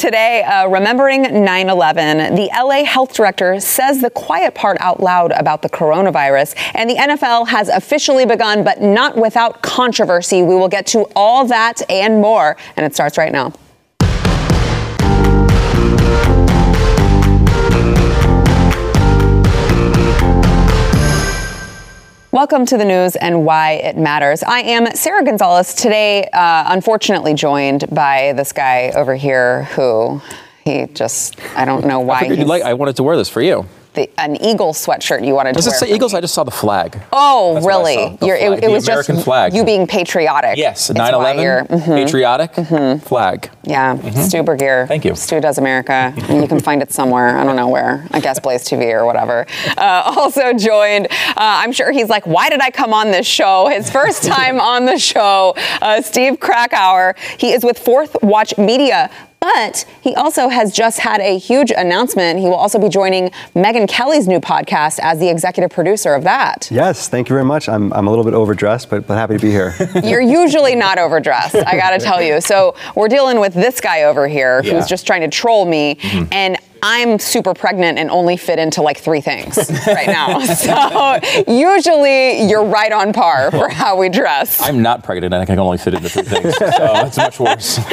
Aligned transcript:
Today, 0.00 0.42
uh, 0.44 0.66
remembering 0.66 1.44
9 1.44 1.68
11, 1.68 2.34
the 2.34 2.48
LA 2.58 2.84
health 2.84 3.12
director 3.12 3.60
says 3.60 4.00
the 4.00 4.08
quiet 4.08 4.54
part 4.54 4.78
out 4.80 5.00
loud 5.00 5.30
about 5.32 5.60
the 5.60 5.68
coronavirus, 5.68 6.54
and 6.74 6.88
the 6.88 6.94
NFL 6.94 7.46
has 7.48 7.68
officially 7.68 8.24
begun, 8.24 8.64
but 8.64 8.80
not 8.80 9.18
without 9.18 9.60
controversy. 9.60 10.42
We 10.42 10.54
will 10.54 10.70
get 10.70 10.86
to 10.86 11.06
all 11.14 11.46
that 11.48 11.82
and 11.90 12.22
more, 12.22 12.56
and 12.78 12.86
it 12.86 12.94
starts 12.94 13.18
right 13.18 13.30
now. 13.30 13.52
Welcome 22.32 22.64
to 22.66 22.76
the 22.76 22.84
news 22.84 23.16
and 23.16 23.44
why 23.44 23.72
it 23.72 23.96
matters. 23.96 24.44
I 24.44 24.60
am 24.60 24.94
Sarah 24.94 25.24
Gonzalez. 25.24 25.74
today, 25.74 26.28
uh, 26.32 26.62
unfortunately 26.68 27.34
joined 27.34 27.92
by 27.92 28.34
this 28.36 28.52
guy 28.52 28.92
over 28.94 29.16
here 29.16 29.64
who 29.64 30.22
he 30.64 30.86
just, 30.86 31.40
I 31.56 31.64
don't 31.64 31.84
know 31.86 31.98
why. 31.98 32.20
I, 32.30 32.34
like, 32.44 32.62
I 32.62 32.74
wanted 32.74 32.94
to 32.96 33.02
wear 33.02 33.16
this 33.16 33.28
for 33.28 33.42
you. 33.42 33.66
The, 33.94 34.08
an 34.20 34.36
Eagle 34.36 34.72
sweatshirt 34.72 35.26
you 35.26 35.34
wanted 35.34 35.54
Does 35.56 35.64
to 35.64 35.70
wear. 35.70 35.74
Does 35.80 35.82
it 35.82 35.86
say 35.88 35.94
Eagles? 35.94 36.12
me. 36.12 36.18
I 36.18 36.20
just 36.20 36.32
saw 36.34 36.44
the 36.44 36.50
flag. 36.52 37.00
Oh, 37.12 37.54
That's 37.54 37.66
really? 37.66 38.16
the 38.20 38.26
You're- 38.26 38.38
flag, 38.38 38.52
it, 38.52 38.60
the 38.60 38.66
it 38.66 38.70
was 38.72 38.86
American 38.88 39.14
just 39.16 39.24
flag. 39.24 39.52
you 39.52 39.64
being 39.64 39.86
patriotic. 39.88 40.56
Yes, 40.58 40.90
It's 40.90 40.96
9 40.96 41.12
why 41.16 41.32
you're- 41.34 41.66
11, 41.68 41.80
mhm. 41.80 42.04
patriotic 42.04 42.54
flag. 43.02 43.50
Yeah, 43.64 43.96
Stu 44.12 44.42
Burguiere. 44.44 44.86
Thank 44.86 45.04
you. 45.04 45.16
Stu 45.16 45.40
Does 45.40 45.58
America. 45.58 46.14
and 46.28 46.40
you 46.40 46.46
can 46.46 46.60
find 46.60 46.82
it 46.82 46.92
somewhere. 46.92 47.36
I 47.36 47.42
don't 47.44 47.56
know 47.56 47.68
where. 47.68 48.06
I 48.12 48.20
guess 48.20 48.38
Blaze 48.38 48.64
TV 48.64 48.92
or 48.92 49.04
whatever. 49.04 49.44
Uh, 49.76 50.02
also 50.16 50.52
joined, 50.52 51.06
uh, 51.10 51.34
I'm 51.36 51.72
sure 51.72 51.90
he's 51.90 52.08
like, 52.08 52.26
why 52.26 52.48
did 52.48 52.60
I 52.60 52.70
come 52.70 52.94
on 52.94 53.10
this 53.10 53.26
show? 53.26 53.66
His 53.68 53.90
first 53.90 54.22
time 54.24 54.60
on 54.60 54.84
the 54.86 54.98
show, 54.98 55.54
uh, 55.82 56.00
Steve 56.00 56.38
Krakauer. 56.38 57.16
He 57.38 57.52
is 57.52 57.64
with 57.64 57.78
Fourth 57.78 58.16
Watch 58.22 58.56
Media. 58.56 59.10
But 59.40 59.86
he 60.02 60.14
also 60.14 60.48
has 60.48 60.70
just 60.70 60.98
had 60.98 61.22
a 61.22 61.38
huge 61.38 61.70
announcement. 61.70 62.38
He 62.40 62.44
will 62.44 62.56
also 62.56 62.78
be 62.78 62.90
joining 62.90 63.30
Megyn 63.54 63.88
Kelly's 63.88 64.28
new 64.28 64.38
podcast 64.38 64.98
as 65.02 65.18
the 65.18 65.30
executive 65.30 65.70
producer 65.70 66.14
of 66.14 66.24
that. 66.24 66.68
Yes, 66.70 67.08
thank 67.08 67.30
you 67.30 67.34
very 67.34 67.44
much. 67.46 67.66
I'm, 67.66 67.90
I'm 67.94 68.06
a 68.06 68.10
little 68.10 68.24
bit 68.24 68.34
overdressed, 68.34 68.90
but, 68.90 69.06
but 69.06 69.14
happy 69.14 69.36
to 69.36 69.40
be 69.40 69.50
here. 69.50 69.74
You're 70.04 70.20
usually 70.20 70.74
not 70.74 70.98
overdressed, 70.98 71.54
I 71.56 71.76
gotta 71.78 71.98
tell 71.98 72.20
you. 72.20 72.42
So 72.42 72.76
we're 72.94 73.08
dealing 73.08 73.40
with 73.40 73.54
this 73.54 73.80
guy 73.80 74.02
over 74.02 74.28
here 74.28 74.60
Yeah. 74.62 74.74
who's 74.74 74.86
just 74.86 75.06
trying 75.06 75.22
to 75.22 75.28
troll 75.28 75.64
me, 75.64 75.94
mm-hmm. 75.94 76.30
and 76.32 76.58
I'm 76.82 77.18
super 77.18 77.54
pregnant 77.54 77.98
and 77.98 78.10
only 78.10 78.36
fit 78.36 78.58
into 78.58 78.82
like 78.82 78.98
three 78.98 79.20
things 79.20 79.58
right 79.86 80.06
now. 80.06 80.40
So 80.40 81.18
usually 81.46 82.48
you're 82.48 82.64
right 82.64 82.92
on 82.92 83.12
par 83.12 83.50
for 83.50 83.68
how 83.68 83.96
we 83.96 84.08
dress. 84.08 84.60
I'm 84.60 84.82
not 84.82 85.04
pregnant 85.04 85.34
and 85.34 85.42
I 85.42 85.46
can 85.46 85.58
only 85.58 85.78
fit 85.78 85.94
into 85.94 86.08
three 86.08 86.22
things, 86.22 86.56
so 86.56 86.66
it's 87.06 87.16
much 87.16 87.38
worse. 87.40 87.78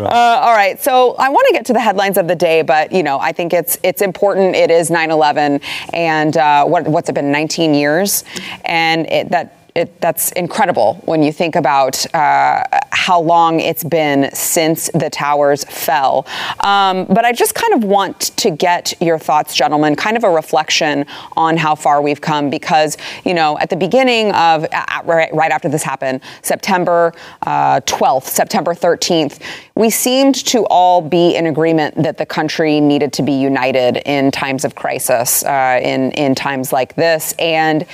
Uh, 0.00 0.40
all 0.42 0.54
right, 0.54 0.80
so 0.80 1.14
I 1.18 1.28
want 1.28 1.46
to 1.48 1.52
get 1.52 1.66
to 1.66 1.72
the 1.72 1.80
headlines 1.80 2.16
of 2.16 2.26
the 2.26 2.34
day, 2.34 2.62
but 2.62 2.90
you 2.90 3.02
know, 3.02 3.18
I 3.18 3.32
think 3.32 3.52
it's 3.52 3.78
it's 3.82 4.02
important. 4.02 4.56
It 4.56 4.70
is 4.70 4.90
9/11, 4.90 5.62
and 5.92 6.36
uh, 6.36 6.64
what 6.64 6.88
what's 6.88 7.08
it 7.08 7.14
been 7.14 7.30
19 7.30 7.74
years, 7.74 8.24
and 8.64 9.06
it, 9.06 9.28
that. 9.30 9.56
It, 9.74 10.00
that's 10.00 10.32
incredible 10.32 10.94
when 11.04 11.22
you 11.22 11.32
think 11.32 11.54
about 11.54 12.04
uh, 12.14 12.64
how 12.90 13.20
long 13.20 13.60
it's 13.60 13.84
been 13.84 14.30
since 14.34 14.90
the 14.94 15.08
towers 15.10 15.64
fell. 15.64 16.26
Um, 16.60 17.06
but 17.06 17.24
I 17.24 17.32
just 17.32 17.54
kind 17.54 17.74
of 17.74 17.84
want 17.84 18.36
to 18.38 18.50
get 18.50 18.94
your 19.00 19.18
thoughts, 19.18 19.54
gentlemen, 19.54 19.96
kind 19.96 20.16
of 20.16 20.24
a 20.24 20.30
reflection 20.30 21.06
on 21.36 21.56
how 21.56 21.74
far 21.74 22.02
we've 22.02 22.20
come 22.20 22.50
because, 22.50 22.96
you 23.24 23.34
know, 23.34 23.58
at 23.58 23.70
the 23.70 23.76
beginning 23.76 24.32
of, 24.32 24.66
uh, 24.72 25.02
right, 25.04 25.32
right 25.34 25.52
after 25.52 25.68
this 25.68 25.82
happened, 25.82 26.20
September 26.42 27.12
uh, 27.42 27.80
12th, 27.82 28.24
September 28.24 28.74
13th, 28.74 29.40
we 29.74 29.88
seemed 29.88 30.34
to 30.34 30.64
all 30.66 31.00
be 31.00 31.36
in 31.36 31.46
agreement 31.46 31.94
that 32.02 32.18
the 32.18 32.26
country 32.26 32.80
needed 32.80 33.12
to 33.12 33.22
be 33.22 33.32
united 33.32 33.98
in 34.04 34.30
times 34.30 34.64
of 34.64 34.74
crisis, 34.74 35.44
uh, 35.44 35.80
in, 35.82 36.10
in 36.12 36.34
times 36.34 36.72
like 36.72 36.94
this. 36.96 37.34
And 37.38 37.86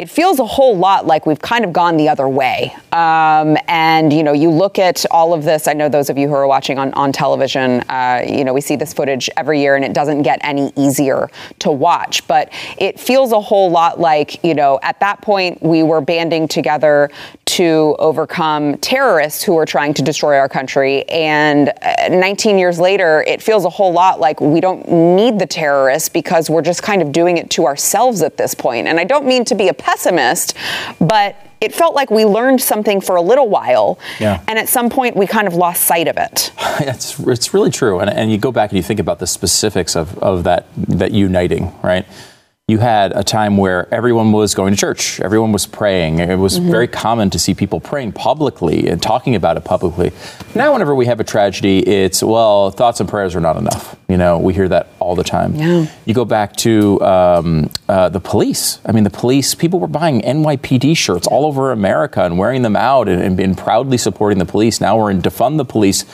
it 0.00 0.08
feels 0.08 0.38
a 0.38 0.46
whole 0.46 0.78
lot 0.78 1.08
like 1.08 1.26
we've 1.26 1.40
kind 1.40 1.64
of 1.64 1.72
gone 1.72 1.96
the 1.96 2.08
other 2.08 2.28
way. 2.28 2.72
Um, 2.92 3.56
and, 3.66 4.12
you 4.12 4.22
know, 4.22 4.32
you 4.32 4.48
look 4.48 4.78
at 4.78 5.04
all 5.10 5.34
of 5.34 5.42
this. 5.42 5.66
I 5.66 5.72
know 5.72 5.88
those 5.88 6.08
of 6.08 6.16
you 6.16 6.28
who 6.28 6.34
are 6.34 6.46
watching 6.46 6.78
on, 6.78 6.94
on 6.94 7.10
television, 7.10 7.80
uh, 7.88 8.24
you 8.24 8.44
know, 8.44 8.54
we 8.54 8.60
see 8.60 8.76
this 8.76 8.94
footage 8.94 9.28
every 9.36 9.60
year 9.60 9.74
and 9.74 9.84
it 9.84 9.92
doesn't 9.92 10.22
get 10.22 10.38
any 10.44 10.72
easier 10.76 11.28
to 11.58 11.72
watch. 11.72 12.24
But 12.28 12.52
it 12.76 13.00
feels 13.00 13.32
a 13.32 13.40
whole 13.40 13.72
lot 13.72 13.98
like, 13.98 14.44
you 14.44 14.54
know, 14.54 14.78
at 14.84 15.00
that 15.00 15.20
point 15.20 15.60
we 15.64 15.82
were 15.82 16.00
banding 16.00 16.46
together 16.46 17.10
to 17.48 17.96
overcome 17.98 18.76
terrorists 18.76 19.42
who 19.42 19.56
are 19.56 19.66
trying 19.66 19.94
to 19.94 20.02
destroy 20.02 20.38
our 20.38 20.48
country. 20.48 21.08
And 21.08 21.70
uh, 21.82 22.08
19 22.10 22.56
years 22.56 22.78
later, 22.78 23.24
it 23.26 23.42
feels 23.42 23.64
a 23.64 23.70
whole 23.70 23.92
lot 23.92 24.20
like 24.20 24.40
we 24.40 24.60
don't 24.60 24.88
need 24.88 25.40
the 25.40 25.46
terrorists 25.46 26.08
because 26.08 26.48
we're 26.48 26.62
just 26.62 26.84
kind 26.84 27.02
of 27.02 27.10
doing 27.10 27.36
it 27.36 27.50
to 27.50 27.66
ourselves 27.66 28.22
at 28.22 28.36
this 28.36 28.54
point. 28.54 28.86
And 28.86 29.00
I 29.00 29.04
don't 29.04 29.26
mean 29.26 29.44
to 29.46 29.56
be 29.56 29.66
a 29.66 29.74
pessimist, 29.88 30.54
but 31.00 31.36
it 31.60 31.74
felt 31.74 31.94
like 31.94 32.10
we 32.10 32.24
learned 32.24 32.60
something 32.60 33.00
for 33.00 33.16
a 33.16 33.22
little 33.22 33.48
while. 33.48 33.98
Yeah. 34.20 34.42
And 34.46 34.58
at 34.58 34.68
some 34.68 34.90
point, 34.90 35.16
we 35.16 35.26
kind 35.26 35.48
of 35.48 35.54
lost 35.54 35.84
sight 35.84 36.08
of 36.08 36.16
it. 36.16 36.52
it's, 36.80 37.18
it's 37.20 37.54
really 37.54 37.70
true. 37.70 37.98
And, 37.98 38.10
and 38.10 38.30
you 38.30 38.38
go 38.38 38.52
back 38.52 38.70
and 38.70 38.76
you 38.76 38.82
think 38.82 39.00
about 39.00 39.18
the 39.18 39.26
specifics 39.26 39.96
of, 39.96 40.16
of 40.18 40.44
that, 40.44 40.66
that 40.76 41.12
uniting, 41.12 41.72
right? 41.82 42.06
You 42.68 42.80
had 42.80 43.16
a 43.16 43.24
time 43.24 43.56
where 43.56 43.88
everyone 43.94 44.30
was 44.30 44.54
going 44.54 44.74
to 44.74 44.78
church, 44.78 45.20
everyone 45.20 45.52
was 45.52 45.64
praying. 45.64 46.18
It 46.18 46.36
was 46.36 46.58
very 46.58 46.86
common 46.86 47.30
to 47.30 47.38
see 47.38 47.54
people 47.54 47.80
praying 47.80 48.12
publicly 48.12 48.88
and 48.88 49.00
talking 49.00 49.34
about 49.34 49.56
it 49.56 49.64
publicly. 49.64 50.12
Now, 50.54 50.74
whenever 50.74 50.94
we 50.94 51.06
have 51.06 51.18
a 51.18 51.24
tragedy, 51.24 51.78
it's, 51.78 52.22
well, 52.22 52.70
thoughts 52.70 53.00
and 53.00 53.08
prayers 53.08 53.34
are 53.34 53.40
not 53.40 53.56
enough. 53.56 53.96
You 54.06 54.18
know, 54.18 54.38
we 54.38 54.52
hear 54.52 54.68
that 54.68 54.88
all 55.00 55.16
the 55.16 55.24
time. 55.24 55.54
Yeah. 55.54 55.86
You 56.04 56.12
go 56.12 56.26
back 56.26 56.56
to 56.56 57.00
um, 57.00 57.70
uh, 57.88 58.10
the 58.10 58.20
police. 58.20 58.80
I 58.84 58.92
mean, 58.92 59.04
the 59.04 59.08
police, 59.08 59.54
people 59.54 59.80
were 59.80 59.86
buying 59.86 60.20
NYPD 60.20 60.94
shirts 60.94 61.26
all 61.26 61.46
over 61.46 61.72
America 61.72 62.22
and 62.22 62.36
wearing 62.36 62.60
them 62.60 62.76
out 62.76 63.08
and, 63.08 63.22
and, 63.22 63.40
and 63.40 63.56
proudly 63.56 63.96
supporting 63.96 64.38
the 64.38 64.44
police. 64.44 64.78
Now 64.78 64.98
we're 64.98 65.10
in 65.10 65.22
defund 65.22 65.56
the 65.56 65.64
police. 65.64 66.04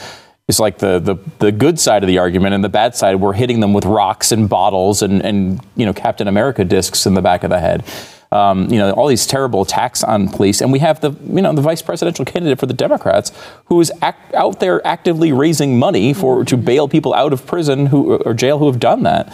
It's 0.46 0.60
like 0.60 0.76
the, 0.76 0.98
the, 0.98 1.16
the 1.38 1.52
good 1.52 1.80
side 1.80 2.02
of 2.02 2.06
the 2.06 2.18
argument, 2.18 2.54
and 2.54 2.62
the 2.62 2.68
bad 2.68 2.94
side, 2.94 3.16
we're 3.16 3.32
hitting 3.32 3.60
them 3.60 3.72
with 3.72 3.86
rocks 3.86 4.30
and 4.30 4.46
bottles 4.46 5.00
and, 5.00 5.24
and 5.24 5.58
you 5.74 5.86
know 5.86 5.94
Captain 5.94 6.28
America 6.28 6.64
discs 6.64 7.06
in 7.06 7.14
the 7.14 7.22
back 7.22 7.44
of 7.44 7.50
the 7.50 7.58
head. 7.58 7.82
Um, 8.30 8.70
you 8.70 8.78
know 8.78 8.90
all 8.92 9.06
these 9.06 9.26
terrible 9.26 9.62
attacks 9.62 10.04
on 10.04 10.28
police, 10.28 10.60
and 10.60 10.70
we 10.70 10.80
have 10.80 11.00
the 11.00 11.12
you 11.12 11.40
know 11.40 11.54
the 11.54 11.62
vice 11.62 11.80
presidential 11.80 12.26
candidate 12.26 12.58
for 12.58 12.66
the 12.66 12.74
Democrats 12.74 13.32
who 13.66 13.80
is 13.80 13.90
act, 14.02 14.34
out 14.34 14.60
there 14.60 14.86
actively 14.86 15.32
raising 15.32 15.78
money 15.78 16.12
for 16.12 16.44
to 16.44 16.58
bail 16.58 16.88
people 16.88 17.14
out 17.14 17.32
of 17.32 17.46
prison 17.46 17.86
who 17.86 18.16
or 18.16 18.34
jail 18.34 18.58
who 18.58 18.66
have 18.66 18.80
done 18.80 19.02
that. 19.04 19.32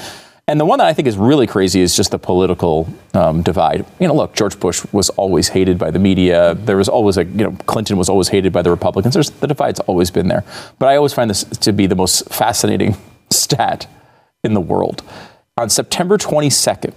And 0.50 0.58
the 0.58 0.64
one 0.64 0.80
that 0.80 0.88
I 0.88 0.92
think 0.92 1.06
is 1.06 1.16
really 1.16 1.46
crazy 1.46 1.80
is 1.80 1.94
just 1.94 2.10
the 2.10 2.18
political 2.18 2.92
um, 3.14 3.40
divide. 3.40 3.86
You 4.00 4.08
know, 4.08 4.16
look, 4.16 4.34
George 4.34 4.58
Bush 4.58 4.84
was 4.90 5.08
always 5.10 5.46
hated 5.46 5.78
by 5.78 5.92
the 5.92 6.00
media. 6.00 6.56
There 6.56 6.76
was 6.76 6.88
always 6.88 7.16
a, 7.16 7.24
you 7.24 7.44
know, 7.44 7.52
Clinton 7.66 7.96
was 7.96 8.08
always 8.08 8.26
hated 8.26 8.52
by 8.52 8.62
the 8.62 8.70
Republicans. 8.70 9.14
There's, 9.14 9.30
the 9.30 9.46
divide's 9.46 9.78
always 9.78 10.10
been 10.10 10.26
there. 10.26 10.42
But 10.80 10.88
I 10.88 10.96
always 10.96 11.12
find 11.12 11.30
this 11.30 11.44
to 11.44 11.72
be 11.72 11.86
the 11.86 11.94
most 11.94 12.28
fascinating 12.30 12.96
stat 13.30 13.86
in 14.42 14.54
the 14.54 14.60
world. 14.60 15.04
On 15.56 15.70
September 15.70 16.18
22nd, 16.18 16.94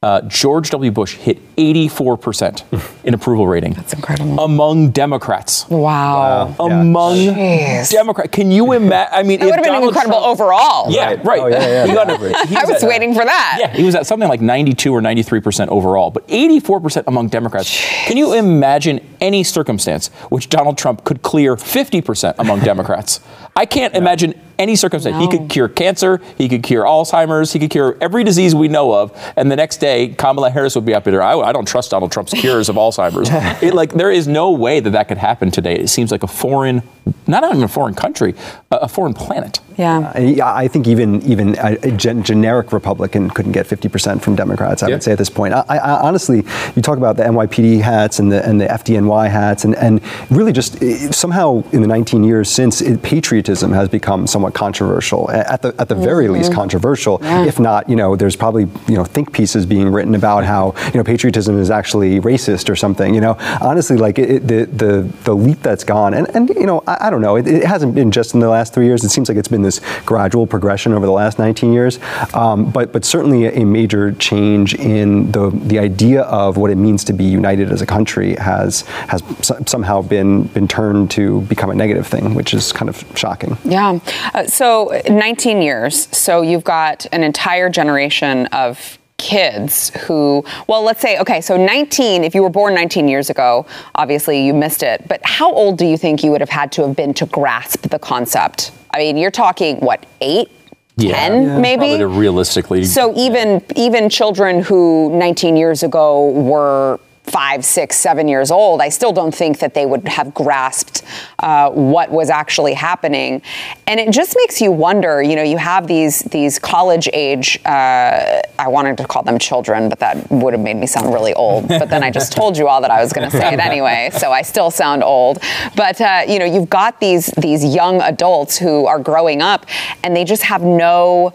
uh, 0.00 0.20
George 0.22 0.70
W. 0.70 0.92
Bush 0.92 1.14
hit 1.16 1.38
84% 1.56 3.02
in 3.04 3.14
approval 3.14 3.48
rating. 3.48 3.72
That's 3.72 3.92
incredible. 3.94 4.38
Among 4.38 4.90
Democrats. 4.92 5.68
Wow. 5.68 6.54
Among 6.60 7.16
Jeez. 7.16 7.90
Democrats. 7.90 8.30
Can 8.30 8.52
you 8.52 8.72
imagine? 8.74 9.12
I 9.16 9.24
mean, 9.24 9.40
It 9.42 9.46
would 9.46 9.56
have 9.56 9.64
been 9.64 9.72
Donald 9.72 9.88
incredible 9.88 10.20
Trump- 10.20 10.40
overall. 10.40 10.92
Yeah, 10.92 11.08
Right. 11.08 11.24
right. 11.24 11.40
Oh, 11.40 11.46
yeah, 11.48 11.66
yeah, 11.66 11.86
He 11.88 11.94
got 11.94 12.08
a- 12.10 12.30
yeah. 12.48 12.60
I 12.60 12.64
was 12.64 12.80
at- 12.84 12.88
waiting 12.88 13.12
for 13.12 13.24
that. 13.24 13.56
Yeah, 13.58 13.72
he 13.76 13.82
was 13.82 13.96
at 13.96 14.06
something 14.06 14.28
like 14.28 14.40
92 14.40 14.92
or 14.94 15.00
93 15.00 15.40
percent 15.40 15.68
overall, 15.72 16.10
but 16.12 16.22
84 16.28 16.80
percent 16.80 17.08
among 17.08 17.26
Democrats. 17.28 17.68
Can 18.06 18.16
you 18.16 18.34
imagine 18.34 19.00
any 19.20 19.42
circumstance 19.42 20.08
which 20.30 20.48
Donald 20.48 20.78
Trump 20.78 21.02
could 21.02 21.22
clear 21.22 21.56
50 21.56 22.02
percent 22.02 22.36
among 22.38 22.60
Democrats? 22.60 23.18
I 23.56 23.66
can't 23.66 23.96
imagine 23.96 24.40
any 24.58 24.76
circumstance. 24.76 25.16
He 25.18 25.28
could 25.28 25.48
cure 25.48 25.68
cancer, 25.68 26.20
he 26.36 26.48
could 26.48 26.62
cure 26.62 26.84
Alzheimer's, 26.84 27.52
he 27.52 27.58
could 27.58 27.70
cure 27.70 27.96
every 28.00 28.24
disease 28.24 28.54
we 28.54 28.68
know 28.68 28.92
of, 28.94 29.12
and 29.36 29.50
the 29.50 29.56
next 29.56 29.78
day 29.78 30.08
Kamala 30.08 30.50
Harris 30.50 30.74
would 30.74 30.84
be 30.84 30.94
up 30.94 31.04
there. 31.04 31.22
I, 31.22 31.38
I 31.38 31.52
don't 31.52 31.66
trust 31.66 31.90
Donald 31.90 32.12
Trump's 32.12 32.32
cures 32.34 32.68
of 32.68 32.76
Alzheimer's. 32.76 33.28
It, 33.62 33.74
like 33.74 33.92
there 33.92 34.10
is 34.10 34.28
no 34.28 34.52
way 34.52 34.80
that 34.80 34.90
that 34.90 35.08
could 35.08 35.18
happen 35.18 35.50
today. 35.50 35.74
It 35.76 35.88
seems 35.88 36.12
like 36.12 36.22
a 36.22 36.26
foreign, 36.26 36.82
not 37.28 37.44
even 37.44 37.62
a 37.62 37.68
foreign 37.68 37.94
country, 37.94 38.34
a, 38.70 38.76
a 38.76 38.88
foreign 38.88 39.14
planet. 39.14 39.60
Yeah. 39.76 40.10
I, 40.14 40.64
I 40.64 40.68
think 40.68 40.88
even 40.88 41.22
even 41.22 41.56
a, 41.58 41.76
a 41.82 41.90
gen- 41.92 42.24
generic 42.24 42.72
Republican 42.72 43.30
couldn't 43.30 43.52
get 43.52 43.66
50% 43.66 44.20
from 44.20 44.34
Democrats. 44.34 44.82
I 44.82 44.88
Yeah. 44.88 44.94
would 44.96 45.02
say 45.04 45.12
at 45.12 45.18
this 45.18 45.30
point. 45.30 45.54
I, 45.54 45.62
I, 45.68 46.00
honestly, 46.00 46.38
you 46.74 46.82
talk 46.82 46.98
about 46.98 47.16
the 47.16 47.22
NYPD 47.22 47.80
hats 47.80 48.18
and 48.18 48.32
the 48.32 48.44
and 48.44 48.60
the 48.60 48.66
FDNY 48.66 49.30
hats, 49.30 49.64
and 49.64 49.76
and 49.76 50.00
really 50.30 50.52
just 50.52 50.82
eh, 50.82 51.10
somehow 51.12 51.62
in 51.72 51.80
the 51.82 51.86
19 51.86 52.24
years 52.24 52.50
since, 52.50 52.80
it, 52.80 53.02
patriotism 53.02 53.70
has 53.72 53.88
become 53.88 54.26
somewhat 54.26 54.54
controversial. 54.54 55.30
At 55.30 55.62
the 55.62 55.74
at 55.78 55.88
the 55.88 55.94
very 55.94 56.26
least, 56.28 56.52
controversial. 56.52 57.20
If 57.22 57.60
not, 57.60 57.88
you 57.88 57.94
know, 57.94 58.16
there's 58.16 58.34
probably 58.36 58.66
you 58.88 58.94
know 58.96 59.04
think 59.04 59.32
pieces 59.32 59.64
being 59.66 59.90
written 59.92 60.14
about 60.16 60.42
how 60.44 60.74
you 60.92 60.98
know 60.98 61.04
patriotism 61.04 61.56
is 61.58 61.70
actually 61.70 62.18
racist 62.20 62.68
or 62.68 62.74
something. 62.74 63.14
You 63.14 63.20
know, 63.20 63.36
honestly, 63.60 63.96
like 63.96 64.18
it, 64.18 64.28
it, 64.30 64.48
the 64.48 64.64
the 64.84 65.12
the 65.24 65.34
leap 65.36 65.60
that's 65.62 65.84
gone, 65.84 66.14
and 66.14 66.26
and 66.34 66.48
you 66.48 66.66
know, 66.66 66.82
I, 66.88 67.06
I 67.06 67.10
don't 67.10 67.17
know. 67.20 67.36
It, 67.36 67.46
it 67.46 67.64
hasn't 67.64 67.94
been 67.94 68.10
just 68.10 68.34
in 68.34 68.40
the 68.40 68.48
last 68.48 68.74
three 68.74 68.86
years. 68.86 69.04
It 69.04 69.10
seems 69.10 69.28
like 69.28 69.38
it's 69.38 69.48
been 69.48 69.62
this 69.62 69.80
gradual 70.04 70.46
progression 70.46 70.92
over 70.92 71.06
the 71.06 71.12
last 71.12 71.38
19 71.38 71.72
years. 71.72 71.98
Um, 72.34 72.70
but 72.70 72.92
but 72.92 73.04
certainly 73.04 73.46
a 73.46 73.64
major 73.64 74.12
change 74.12 74.74
in 74.74 75.32
the 75.32 75.50
the 75.50 75.78
idea 75.78 76.22
of 76.22 76.56
what 76.56 76.70
it 76.70 76.76
means 76.76 77.04
to 77.04 77.12
be 77.12 77.24
united 77.24 77.70
as 77.70 77.82
a 77.82 77.86
country 77.86 78.34
has 78.36 78.82
has 79.08 79.22
somehow 79.66 80.02
been 80.02 80.44
been 80.44 80.68
turned 80.68 81.10
to 81.12 81.42
become 81.42 81.70
a 81.70 81.74
negative 81.74 82.06
thing, 82.06 82.34
which 82.34 82.54
is 82.54 82.72
kind 82.72 82.88
of 82.88 83.04
shocking. 83.14 83.56
Yeah. 83.64 83.98
Uh, 84.34 84.46
so 84.46 85.00
19 85.08 85.62
years. 85.62 86.08
So 86.16 86.42
you've 86.42 86.64
got 86.64 87.06
an 87.12 87.22
entire 87.22 87.68
generation 87.70 88.46
of 88.46 88.97
kids 89.18 89.90
who, 90.06 90.44
well, 90.68 90.82
let's 90.82 91.00
say, 91.00 91.18
okay, 91.18 91.40
so 91.40 91.56
19, 91.56 92.24
if 92.24 92.34
you 92.34 92.42
were 92.42 92.48
born 92.48 92.74
19 92.74 93.08
years 93.08 93.28
ago, 93.28 93.66
obviously 93.94 94.44
you 94.44 94.54
missed 94.54 94.82
it, 94.82 95.06
but 95.08 95.20
how 95.24 95.52
old 95.52 95.76
do 95.76 95.84
you 95.84 95.98
think 95.98 96.24
you 96.24 96.30
would 96.30 96.40
have 96.40 96.48
had 96.48 96.72
to 96.72 96.86
have 96.86 96.96
been 96.96 97.12
to 97.14 97.26
grasp 97.26 97.82
the 97.88 97.98
concept? 97.98 98.72
I 98.94 98.98
mean, 98.98 99.16
you're 99.16 99.30
talking, 99.30 99.76
what, 99.78 100.06
eight? 100.20 100.50
Yeah, 100.96 101.28
10 101.28 101.42
yeah. 101.44 101.58
maybe 101.60 102.02
realistically 102.02 102.84
so 102.84 103.16
even 103.16 103.62
even 103.76 104.08
children 104.08 104.60
who 104.60 105.16
19 105.16 105.56
years 105.56 105.84
ago 105.84 106.30
were 106.30 106.98
five, 107.30 107.64
six, 107.64 107.96
seven 107.96 108.28
years 108.28 108.50
old, 108.50 108.80
I 108.80 108.88
still 108.88 109.12
don't 109.12 109.34
think 109.34 109.58
that 109.60 109.74
they 109.74 109.86
would 109.86 110.06
have 110.08 110.34
grasped 110.34 111.02
uh, 111.38 111.70
what 111.70 112.10
was 112.10 112.30
actually 112.30 112.74
happening. 112.74 113.42
And 113.86 114.00
it 114.00 114.10
just 114.12 114.36
makes 114.36 114.60
you 114.60 114.72
wonder. 114.72 115.22
You 115.22 115.36
know, 115.36 115.42
you 115.42 115.58
have 115.58 115.86
these 115.86 116.20
these 116.20 116.58
college 116.58 117.08
age. 117.12 117.60
Uh, 117.64 118.40
I 118.58 118.68
wanted 118.68 118.96
to 118.98 119.06
call 119.06 119.22
them 119.22 119.38
children, 119.38 119.88
but 119.88 119.98
that 120.00 120.30
would 120.30 120.52
have 120.52 120.62
made 120.62 120.76
me 120.76 120.86
sound 120.86 121.12
really 121.12 121.34
old. 121.34 121.68
But 121.78 121.90
then 121.90 122.02
I 122.02 122.10
just 122.10 122.32
told 122.32 122.58
you 122.58 122.66
all 122.66 122.80
that 122.80 122.90
I 122.90 123.00
was 123.00 123.12
going 123.12 123.30
to 123.30 123.36
say 123.36 123.54
it 123.54 123.60
anyway, 123.60 124.10
so 124.12 124.32
I 124.32 124.42
still 124.42 124.70
sound 124.70 125.04
old. 125.04 125.38
But 125.76 126.00
uh, 126.00 126.22
you 126.26 126.40
know, 126.40 126.44
you've 126.44 126.68
got 126.68 126.98
these 126.98 127.26
these 127.38 127.64
young 127.64 128.00
adults 128.00 128.58
who 128.58 128.86
are 128.86 128.98
growing 128.98 129.40
up, 129.42 129.66
and 130.02 130.16
they 130.16 130.24
just 130.24 130.42
have 130.42 130.62
no 130.62 131.32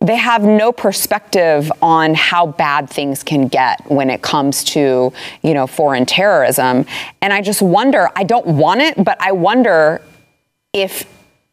they 0.00 0.16
have 0.16 0.42
no 0.42 0.72
perspective 0.72 1.70
on 1.82 2.14
how 2.14 2.46
bad 2.46 2.88
things 2.88 3.22
can 3.22 3.48
get 3.48 3.84
when 3.90 4.08
it 4.08 4.22
comes 4.22 4.64
to, 4.64 5.12
you 5.42 5.54
know, 5.54 5.66
foreign 5.66 6.06
terrorism. 6.06 6.86
And 7.20 7.32
I 7.32 7.42
just 7.42 7.60
wonder, 7.60 8.08
I 8.16 8.24
don't 8.24 8.46
want 8.46 8.80
it, 8.80 9.02
but 9.04 9.20
I 9.20 9.32
wonder 9.32 10.00
if 10.72 11.04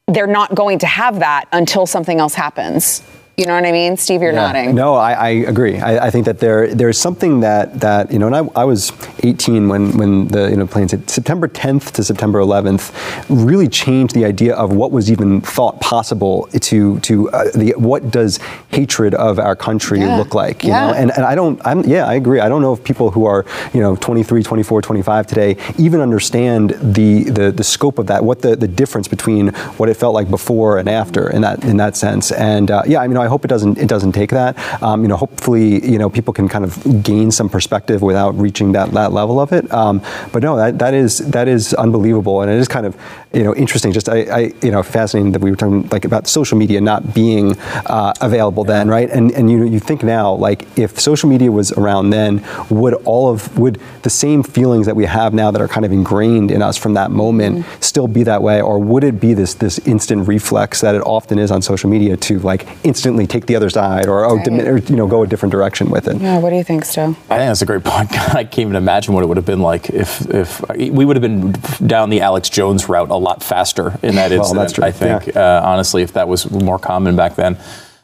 they're 0.07 0.27
not 0.27 0.55
going 0.55 0.79
to 0.79 0.87
have 0.87 1.19
that 1.19 1.45
until 1.51 1.85
something 1.85 2.19
else 2.19 2.35
happens. 2.35 3.01
You 3.39 3.45
know 3.45 3.53
what 3.53 3.65
I 3.67 3.71
mean, 3.71 3.97
Steve? 3.97 4.23
You're 4.23 4.31
yeah. 4.31 4.47
nodding. 4.47 4.73
No, 4.73 4.95
I, 4.95 5.11
I 5.11 5.29
agree. 5.29 5.77
I, 5.77 6.07
I, 6.07 6.09
think 6.09 6.25
that 6.25 6.39
there 6.39 6.73
there's 6.73 6.97
something 6.97 7.41
that 7.41 7.81
that 7.81 8.11
you 8.11 8.17
know, 8.17 8.25
and 8.25 8.35
I, 8.35 8.61
I 8.61 8.63
was 8.63 8.91
18 9.21 9.67
when 9.67 9.95
when 9.95 10.27
the 10.29 10.49
you 10.49 10.55
know 10.55 10.65
planes 10.65 10.89
hit. 10.89 11.07
September 11.07 11.47
10th 11.47 11.91
to 11.91 12.03
September 12.03 12.39
11th 12.39 12.91
really 13.29 13.67
changed 13.67 14.15
the 14.15 14.25
idea 14.25 14.55
of 14.55 14.73
what 14.73 14.91
was 14.91 15.11
even 15.11 15.41
thought 15.41 15.79
possible 15.81 16.47
to 16.61 16.99
to 17.01 17.29
uh, 17.29 17.51
the 17.51 17.75
what 17.77 18.09
does 18.09 18.39
hatred 18.69 19.13
of 19.13 19.37
our 19.37 19.55
country 19.55 19.99
yeah. 19.99 20.17
look 20.17 20.33
like? 20.33 20.63
You 20.63 20.71
yeah. 20.71 20.87
know, 20.87 20.93
and 20.95 21.11
and 21.11 21.23
I 21.23 21.35
don't. 21.35 21.61
I'm 21.63 21.83
yeah, 21.83 22.07
I 22.07 22.15
agree. 22.15 22.39
I 22.39 22.49
don't 22.49 22.63
know 22.63 22.73
if 22.73 22.83
people 22.83 23.11
who 23.11 23.27
are 23.27 23.45
you 23.71 23.81
know 23.81 23.95
23, 23.97 24.41
24, 24.41 24.81
25 24.81 25.27
today 25.27 25.57
even 25.77 26.01
understand 26.01 26.71
the 26.81 27.25
the 27.25 27.51
the 27.51 27.63
scope 27.63 27.99
of 27.99 28.07
that. 28.07 28.23
What 28.23 28.41
the 28.41 28.55
the 28.55 28.67
difference 28.67 29.07
between 29.07 29.49
what 29.77 29.89
it 29.89 29.93
felt 29.93 30.15
like 30.15 30.27
before 30.27 30.79
and 30.79 30.89
after 30.89 31.29
in 31.29 31.41
that 31.41 31.63
in 31.63 31.77
that 31.77 31.95
sense. 31.95 32.31
And 32.31 32.71
uh, 32.71 32.81
yeah, 32.87 32.99
I 33.01 33.07
mean. 33.07 33.26
I 33.26 33.26
hope 33.27 33.45
it 33.45 33.47
doesn't 33.47 33.77
it 33.77 33.87
doesn't 33.87 34.11
take 34.11 34.31
that. 34.31 34.57
Um, 34.81 35.01
you 35.01 35.07
know, 35.07 35.17
hopefully, 35.17 35.85
you 35.85 35.97
know, 35.97 36.09
people 36.09 36.33
can 36.33 36.47
kind 36.47 36.63
of 36.63 37.03
gain 37.03 37.31
some 37.31 37.49
perspective 37.49 38.01
without 38.01 38.37
reaching 38.37 38.71
that, 38.73 38.91
that 38.91 39.11
level 39.11 39.39
of 39.39 39.51
it. 39.51 39.71
Um, 39.71 40.01
but 40.31 40.43
no, 40.43 40.55
that, 40.57 40.79
that 40.79 40.93
is 40.93 41.19
that 41.29 41.47
is 41.47 41.73
unbelievable, 41.73 42.41
and 42.41 42.51
it 42.51 42.57
is 42.57 42.67
kind 42.67 42.85
of 42.85 42.95
you 43.33 43.43
know 43.43 43.55
interesting. 43.55 43.91
Just 43.91 44.09
I, 44.09 44.19
I 44.23 44.39
you 44.61 44.71
know 44.71 44.83
fascinating 44.83 45.31
that 45.33 45.41
we 45.41 45.51
were 45.51 45.57
talking 45.57 45.87
like 45.89 46.05
about 46.05 46.27
social 46.27 46.57
media 46.57 46.81
not 46.81 47.13
being 47.13 47.57
uh, 47.85 48.13
available 48.21 48.63
then, 48.63 48.87
right? 48.87 49.09
And 49.09 49.31
and 49.31 49.49
you 49.49 49.65
you 49.65 49.79
think 49.79 50.03
now 50.03 50.33
like 50.33 50.67
if 50.77 50.99
social 50.99 51.29
media 51.29 51.51
was 51.51 51.71
around 51.73 52.09
then, 52.11 52.43
would 52.69 52.93
all 53.05 53.29
of 53.29 53.57
would 53.57 53.79
the 54.03 54.09
same 54.09 54.43
feelings 54.43 54.85
that 54.85 54.95
we 54.95 55.05
have 55.05 55.33
now 55.33 55.51
that 55.51 55.61
are 55.61 55.67
kind 55.67 55.85
of 55.85 55.91
ingrained 55.91 56.51
in 56.51 56.61
us 56.61 56.77
from 56.77 56.93
that 56.93 57.11
moment 57.11 57.59
mm-hmm. 57.59 57.81
still 57.81 58.07
be 58.07 58.23
that 58.23 58.41
way, 58.41 58.61
or 58.61 58.79
would 58.79 59.03
it 59.03 59.19
be 59.19 59.33
this 59.33 59.53
this 59.55 59.79
instant 59.79 60.27
reflex 60.27 60.81
that 60.81 60.95
it 60.95 61.01
often 61.01 61.39
is 61.39 61.51
on 61.51 61.61
social 61.61 61.89
media 61.89 62.15
to 62.17 62.39
like 62.39 62.67
instantly 62.83 63.16
take 63.25 63.47
the 63.47 63.55
other 63.55 63.69
side 63.69 64.07
or, 64.07 64.25
oh, 64.25 64.35
right. 64.35 64.67
or, 64.67 64.77
you 64.77 64.95
know, 64.95 65.07
go 65.07 65.23
a 65.23 65.27
different 65.27 65.51
direction 65.51 65.89
with 65.89 66.07
it. 66.07 66.17
Yeah, 66.21 66.39
what 66.39 66.51
do 66.51 66.57
you 66.57 66.63
think, 66.63 66.85
Stu? 66.85 67.01
I 67.01 67.05
think 67.05 67.19
that's 67.29 67.61
a 67.61 67.65
great 67.65 67.83
point. 67.83 68.11
I 68.35 68.43
can't 68.43 68.59
even 68.59 68.75
imagine 68.75 69.13
what 69.13 69.23
it 69.23 69.27
would 69.27 69.37
have 69.37 69.45
been 69.45 69.61
like 69.61 69.89
if, 69.89 70.21
if 70.29 70.61
we 70.69 71.05
would 71.05 71.15
have 71.15 71.21
been 71.21 71.53
down 71.87 72.09
the 72.09 72.21
Alex 72.21 72.49
Jones 72.49 72.87
route 72.87 73.09
a 73.09 73.15
lot 73.15 73.41
faster 73.41 73.97
in 74.03 74.15
that 74.15 74.31
incident. 74.31 74.41
well, 74.41 74.53
that's 74.53 74.73
true. 74.73 74.83
I 74.83 74.91
think, 74.91 75.27
yeah. 75.27 75.59
uh, 75.59 75.61
honestly, 75.65 76.03
if 76.03 76.13
that 76.13 76.27
was 76.27 76.49
more 76.51 76.77
common 76.77 77.15
back 77.15 77.35
then. 77.35 77.57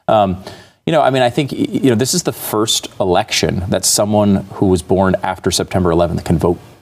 Um, 0.08 0.44
you 0.86 0.92
know, 0.92 1.02
I 1.02 1.12
mean, 1.12 1.22
I 1.22 1.30
think 1.30 1.54
you 1.54 1.90
know 1.90 1.96
this 1.96 2.14
is 2.14 2.24
the 2.24 2.34
first 2.34 2.90
election 3.00 3.64
that 3.70 3.86
someone 3.86 4.44
who 4.56 4.66
was 4.66 4.82
born 4.82 5.16
after 5.24 5.50
September 5.50 5.92
11th 5.92 6.26
can 6.26 6.38
vote 6.38 6.60
I 6.60 6.73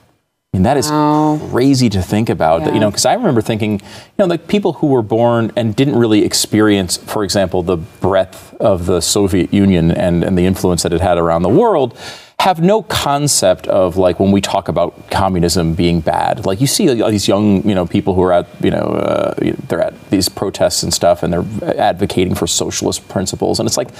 mean, 0.52 0.64
that 0.64 0.76
is 0.76 0.90
wow. 0.90 1.40
crazy 1.50 1.88
to 1.88 2.02
think 2.02 2.28
about. 2.28 2.60
Yeah. 2.60 2.66
That, 2.66 2.74
you 2.74 2.80
know, 2.80 2.90
because 2.90 3.06
I 3.06 3.14
remember 3.14 3.40
thinking, 3.40 3.72
you 3.80 3.80
know, 4.18 4.26
like 4.26 4.48
people 4.48 4.74
who 4.74 4.88
were 4.88 5.02
born 5.02 5.50
and 5.56 5.74
didn't 5.74 5.96
really 5.96 6.24
experience, 6.24 6.98
for 6.98 7.24
example, 7.24 7.62
the 7.62 7.78
breadth 7.78 8.54
of 8.60 8.84
the 8.86 9.00
Soviet 9.00 9.52
Union 9.52 9.90
and, 9.90 10.22
and 10.22 10.36
the 10.36 10.44
influence 10.44 10.82
that 10.82 10.92
it 10.92 11.00
had 11.00 11.16
around 11.16 11.42
the 11.42 11.48
world 11.48 11.98
have 12.38 12.60
no 12.60 12.82
concept 12.82 13.68
of 13.68 13.96
like 13.96 14.18
when 14.18 14.32
we 14.32 14.40
talk 14.40 14.68
about 14.68 15.10
communism 15.10 15.74
being 15.74 16.00
bad. 16.00 16.44
Like 16.44 16.60
you 16.60 16.66
see 16.66 16.92
these 16.92 17.28
young, 17.28 17.66
you 17.66 17.74
know, 17.74 17.86
people 17.86 18.14
who 18.14 18.22
are 18.22 18.32
at, 18.32 18.48
you 18.62 18.70
know, 18.70 18.78
uh, 18.78 19.34
they're 19.68 19.80
at 19.80 20.10
these 20.10 20.28
protests 20.28 20.82
and 20.82 20.92
stuff, 20.92 21.22
and 21.22 21.32
they're 21.32 21.78
advocating 21.78 22.34
for 22.34 22.48
socialist 22.48 23.08
principles, 23.08 23.60
and 23.60 23.66
it's 23.68 23.76
like 23.76 23.90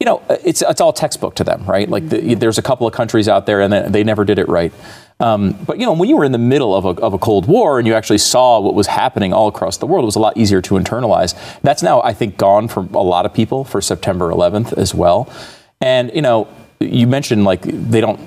you 0.00 0.06
know, 0.06 0.22
it's 0.42 0.62
it's 0.62 0.80
all 0.80 0.94
textbook 0.94 1.34
to 1.36 1.44
them, 1.44 1.64
right? 1.66 1.88
Like 1.88 2.08
the, 2.08 2.34
there's 2.34 2.56
a 2.56 2.62
couple 2.62 2.86
of 2.86 2.94
countries 2.94 3.28
out 3.28 3.44
there 3.44 3.60
and 3.60 3.70
they, 3.70 3.86
they 3.88 4.02
never 4.02 4.24
did 4.24 4.38
it 4.38 4.48
right. 4.48 4.72
Um, 5.20 5.52
but 5.66 5.78
you 5.78 5.84
know, 5.84 5.92
when 5.92 6.08
you 6.08 6.16
were 6.16 6.24
in 6.24 6.32
the 6.32 6.38
middle 6.38 6.74
of 6.74 6.86
a, 6.86 7.00
of 7.02 7.12
a 7.12 7.18
Cold 7.18 7.46
War 7.46 7.78
and 7.78 7.86
you 7.86 7.92
actually 7.92 8.18
saw 8.18 8.58
what 8.60 8.74
was 8.74 8.86
happening 8.86 9.34
all 9.34 9.46
across 9.46 9.76
the 9.76 9.86
world, 9.86 10.04
it 10.04 10.06
was 10.06 10.16
a 10.16 10.20
lot 10.20 10.38
easier 10.38 10.62
to 10.62 10.74
internalize. 10.76 11.34
That's 11.60 11.82
now, 11.82 12.00
I 12.00 12.14
think, 12.14 12.38
gone 12.38 12.66
for 12.66 12.80
a 12.80 13.02
lot 13.02 13.26
of 13.26 13.34
people 13.34 13.62
for 13.62 13.82
September 13.82 14.30
11th 14.30 14.72
as 14.78 14.94
well. 14.94 15.30
And 15.82 16.10
you 16.14 16.22
know, 16.22 16.48
you 16.80 17.06
mentioned 17.06 17.44
like 17.44 17.60
they 17.60 18.00
don't 18.00 18.18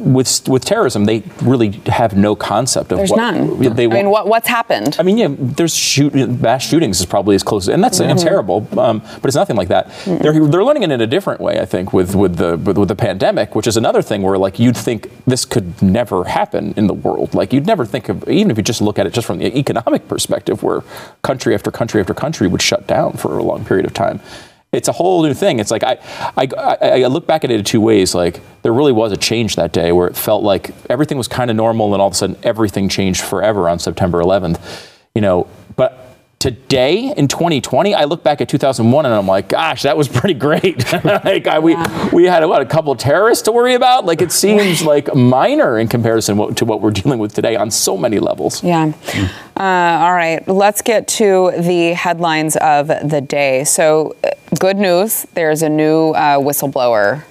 with 0.00 0.48
with 0.48 0.64
terrorism, 0.64 1.04
they 1.04 1.22
really 1.42 1.70
have 1.86 2.16
no 2.16 2.36
concept 2.36 2.92
of 2.92 2.98
there's 2.98 3.10
what 3.10 3.16
none. 3.16 3.74
They, 3.74 3.86
I 3.86 3.88
mean, 3.88 4.10
what, 4.10 4.26
what's 4.26 4.48
happened? 4.48 4.96
I 4.98 5.02
mean, 5.02 5.18
yeah, 5.18 5.28
there's 5.30 5.74
shoot, 5.74 6.14
mass 6.14 6.66
shootings 6.66 7.00
is 7.00 7.06
probably 7.06 7.34
as 7.34 7.42
close, 7.42 7.68
and 7.68 7.82
that's 7.82 8.00
mm-hmm. 8.00 8.18
terrible. 8.18 8.66
Um, 8.78 9.00
but 9.00 9.26
it's 9.26 9.36
nothing 9.36 9.56
like 9.56 9.68
that. 9.68 9.88
Mm-hmm. 9.88 10.22
They're 10.22 10.46
they're 10.48 10.64
learning 10.64 10.84
it 10.84 10.90
in 10.90 11.00
a 11.00 11.06
different 11.06 11.40
way, 11.40 11.60
I 11.60 11.64
think, 11.64 11.92
with 11.92 12.14
with 12.14 12.36
the 12.36 12.56
with, 12.56 12.78
with, 12.78 12.88
the 12.88 12.96
pandemic, 12.96 13.54
which 13.54 13.66
is 13.66 13.76
another 13.76 14.02
thing 14.02 14.22
where 14.22 14.38
like 14.38 14.58
you'd 14.58 14.76
think 14.76 15.10
this 15.24 15.44
could 15.44 15.80
never 15.82 16.24
happen 16.24 16.74
in 16.76 16.86
the 16.86 16.94
world. 16.94 17.34
Like 17.34 17.52
you'd 17.52 17.66
never 17.66 17.84
think 17.84 18.08
of 18.08 18.28
even 18.28 18.50
if 18.50 18.56
you 18.56 18.62
just 18.62 18.80
look 18.80 18.98
at 18.98 19.06
it 19.06 19.12
just 19.12 19.26
from 19.26 19.38
the 19.38 19.56
economic 19.58 20.08
perspective, 20.08 20.62
where 20.62 20.82
country 21.22 21.54
after 21.54 21.70
country 21.70 22.00
after 22.00 22.14
country 22.14 22.48
would 22.48 22.62
shut 22.62 22.86
down 22.86 23.14
for 23.14 23.38
a 23.38 23.42
long 23.42 23.64
period 23.64 23.86
of 23.86 23.94
time 23.94 24.20
it's 24.72 24.88
a 24.88 24.92
whole 24.92 25.22
new 25.22 25.34
thing. 25.34 25.58
It's 25.58 25.70
like 25.70 25.82
I, 25.82 25.98
I, 26.36 26.48
I, 27.02 27.06
look 27.06 27.26
back 27.26 27.42
at 27.42 27.50
it 27.50 27.58
in 27.58 27.64
two 27.64 27.80
ways. 27.80 28.14
Like 28.14 28.40
there 28.62 28.72
really 28.72 28.92
was 28.92 29.10
a 29.10 29.16
change 29.16 29.56
that 29.56 29.72
day 29.72 29.90
where 29.90 30.06
it 30.06 30.16
felt 30.16 30.44
like 30.44 30.70
everything 30.88 31.18
was 31.18 31.26
kind 31.26 31.50
of 31.50 31.56
normal, 31.56 31.92
and 31.92 32.00
all 32.00 32.08
of 32.08 32.14
a 32.14 32.16
sudden 32.16 32.36
everything 32.42 32.88
changed 32.88 33.22
forever 33.22 33.68
on 33.68 33.78
September 33.78 34.22
11th. 34.22 34.60
You 35.14 35.22
know, 35.22 35.48
but 35.74 36.09
today 36.40 37.12
in 37.16 37.28
2020, 37.28 37.94
I 37.94 38.04
look 38.04 38.24
back 38.24 38.40
at 38.40 38.48
2001 38.48 39.04
and 39.04 39.14
I'm 39.14 39.26
like, 39.26 39.50
gosh, 39.50 39.82
that 39.82 39.96
was 39.96 40.08
pretty 40.08 40.34
great. 40.34 40.90
like 41.04 41.46
I, 41.46 41.58
we 41.60 41.76
we 42.12 42.24
had 42.24 42.44
what, 42.46 42.62
a 42.62 42.66
couple 42.66 42.90
of 42.90 42.98
terrorists 42.98 43.44
to 43.44 43.52
worry 43.52 43.74
about. 43.74 44.06
Like 44.06 44.22
it 44.22 44.32
seems 44.32 44.82
like 44.82 45.14
minor 45.14 45.78
in 45.78 45.86
comparison 45.86 46.54
to 46.54 46.64
what 46.64 46.80
we're 46.80 46.90
dealing 46.90 47.20
with 47.20 47.34
today 47.34 47.54
on 47.54 47.70
so 47.70 47.96
many 47.96 48.18
levels. 48.18 48.64
Yeah. 48.64 48.92
Uh, 49.56 49.62
all 50.02 50.14
right, 50.14 50.46
let's 50.48 50.80
get 50.80 51.06
to 51.06 51.52
the 51.58 51.92
headlines 51.92 52.56
of 52.56 52.88
the 52.88 53.20
day. 53.20 53.62
So, 53.64 54.16
uh, 54.24 54.30
good 54.58 54.78
news: 54.78 55.26
there's 55.34 55.60
a 55.60 55.68
new 55.68 56.12
uh, 56.12 56.38
whistleblower 56.38 57.24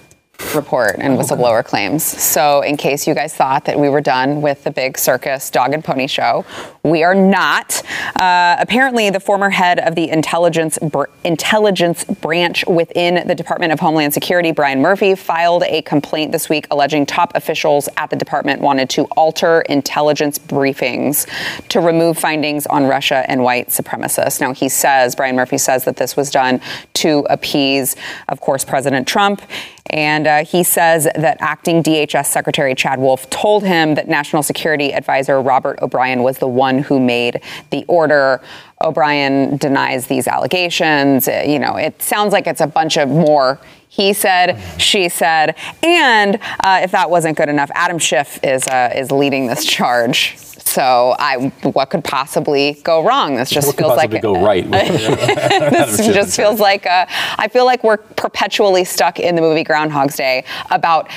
report 0.55 0.95
and 0.99 1.17
whistleblower 1.17 1.63
claims. 1.63 2.03
So, 2.03 2.61
in 2.61 2.77
case 2.77 3.07
you 3.07 3.13
guys 3.13 3.33
thought 3.33 3.65
that 3.65 3.79
we 3.79 3.89
were 3.89 4.01
done 4.01 4.41
with 4.41 4.63
the 4.63 4.71
big 4.71 4.97
circus 4.97 5.49
dog 5.49 5.73
and 5.73 5.83
pony 5.83 6.07
show, 6.07 6.45
we 6.83 7.03
are 7.03 7.15
not. 7.15 7.83
Uh, 8.15 8.55
apparently, 8.59 9.09
the 9.09 9.19
former 9.19 9.49
head 9.49 9.79
of 9.79 9.95
the 9.95 10.09
intelligence 10.09 10.77
br- 10.81 11.05
intelligence 11.23 12.03
branch 12.05 12.65
within 12.67 13.27
the 13.27 13.35
Department 13.35 13.73
of 13.73 13.79
Homeland 13.79 14.13
Security, 14.13 14.51
Brian 14.51 14.81
Murphy, 14.81 15.15
filed 15.15 15.63
a 15.63 15.81
complaint 15.81 16.31
this 16.31 16.49
week 16.49 16.67
alleging 16.71 17.05
top 17.05 17.35
officials 17.35 17.89
at 17.97 18.09
the 18.09 18.15
department 18.15 18.61
wanted 18.61 18.89
to 18.91 19.03
alter 19.17 19.61
intelligence 19.61 20.39
briefings 20.39 21.27
to 21.69 21.79
remove 21.79 22.17
findings 22.17 22.65
on 22.67 22.85
Russia 22.85 23.25
and 23.27 23.43
white 23.43 23.69
supremacists. 23.69 24.39
Now, 24.39 24.53
he 24.53 24.69
says 24.69 25.15
Brian 25.15 25.35
Murphy 25.35 25.57
says 25.57 25.83
that 25.85 25.97
this 25.97 26.15
was 26.15 26.31
done 26.31 26.61
to 26.95 27.25
appease, 27.29 27.95
of 28.27 28.39
course, 28.39 28.63
President 28.63 29.07
Trump. 29.07 29.41
And 29.89 30.27
uh, 30.27 30.45
he 30.45 30.63
says 30.63 31.07
that 31.15 31.37
acting 31.39 31.81
DHS 31.81 32.27
Secretary 32.27 32.75
Chad 32.75 32.99
Wolf 32.99 33.29
told 33.29 33.63
him 33.63 33.95
that 33.95 34.07
National 34.07 34.43
Security 34.43 34.93
Advisor 34.93 35.41
Robert 35.41 35.79
O'Brien 35.81 36.21
was 36.21 36.37
the 36.37 36.47
one 36.47 36.78
who 36.83 36.99
made 36.99 37.41
the 37.69 37.85
order. 37.87 38.41
O'Brien 38.81 39.57
denies 39.57 40.07
these 40.07 40.27
allegations. 40.27 41.27
Uh, 41.27 41.43
You 41.45 41.59
know, 41.59 41.75
it 41.75 42.01
sounds 42.01 42.31
like 42.33 42.47
it's 42.47 42.61
a 42.61 42.67
bunch 42.67 42.97
of 42.97 43.09
more. 43.09 43.59
He 43.89 44.13
said, 44.13 44.61
she 44.77 45.09
said, 45.09 45.55
and 45.83 46.35
uh, 46.63 46.79
if 46.83 46.91
that 46.91 47.09
wasn't 47.09 47.35
good 47.37 47.49
enough, 47.49 47.71
Adam 47.73 47.97
Schiff 47.97 48.39
is 48.43 48.65
uh, 48.67 48.93
is 48.95 49.11
leading 49.11 49.47
this 49.47 49.65
charge. 49.65 50.37
So, 50.37 51.15
I 51.17 51.51
what 51.63 51.89
could 51.89 52.03
possibly 52.03 52.79
go 52.83 53.03
wrong? 53.03 53.35
This 53.35 53.49
just 53.49 53.65
What 53.65 53.75
could 53.77 53.85
feels 53.85 53.97
like 53.97 54.21
go 54.21 54.45
right? 54.45 54.69
this 54.71 55.97
just 55.97 56.35
feels 56.35 56.59
like 56.59 56.85
uh, 56.85 57.07
I 57.37 57.47
feel 57.47 57.65
like 57.65 57.83
we're 57.83 57.97
perpetually 57.97 58.83
stuck 58.85 59.19
in 59.19 59.35
the 59.35 59.41
movie 59.41 59.63
Groundhog's 59.63 60.15
Day 60.15 60.45
about 60.69 61.09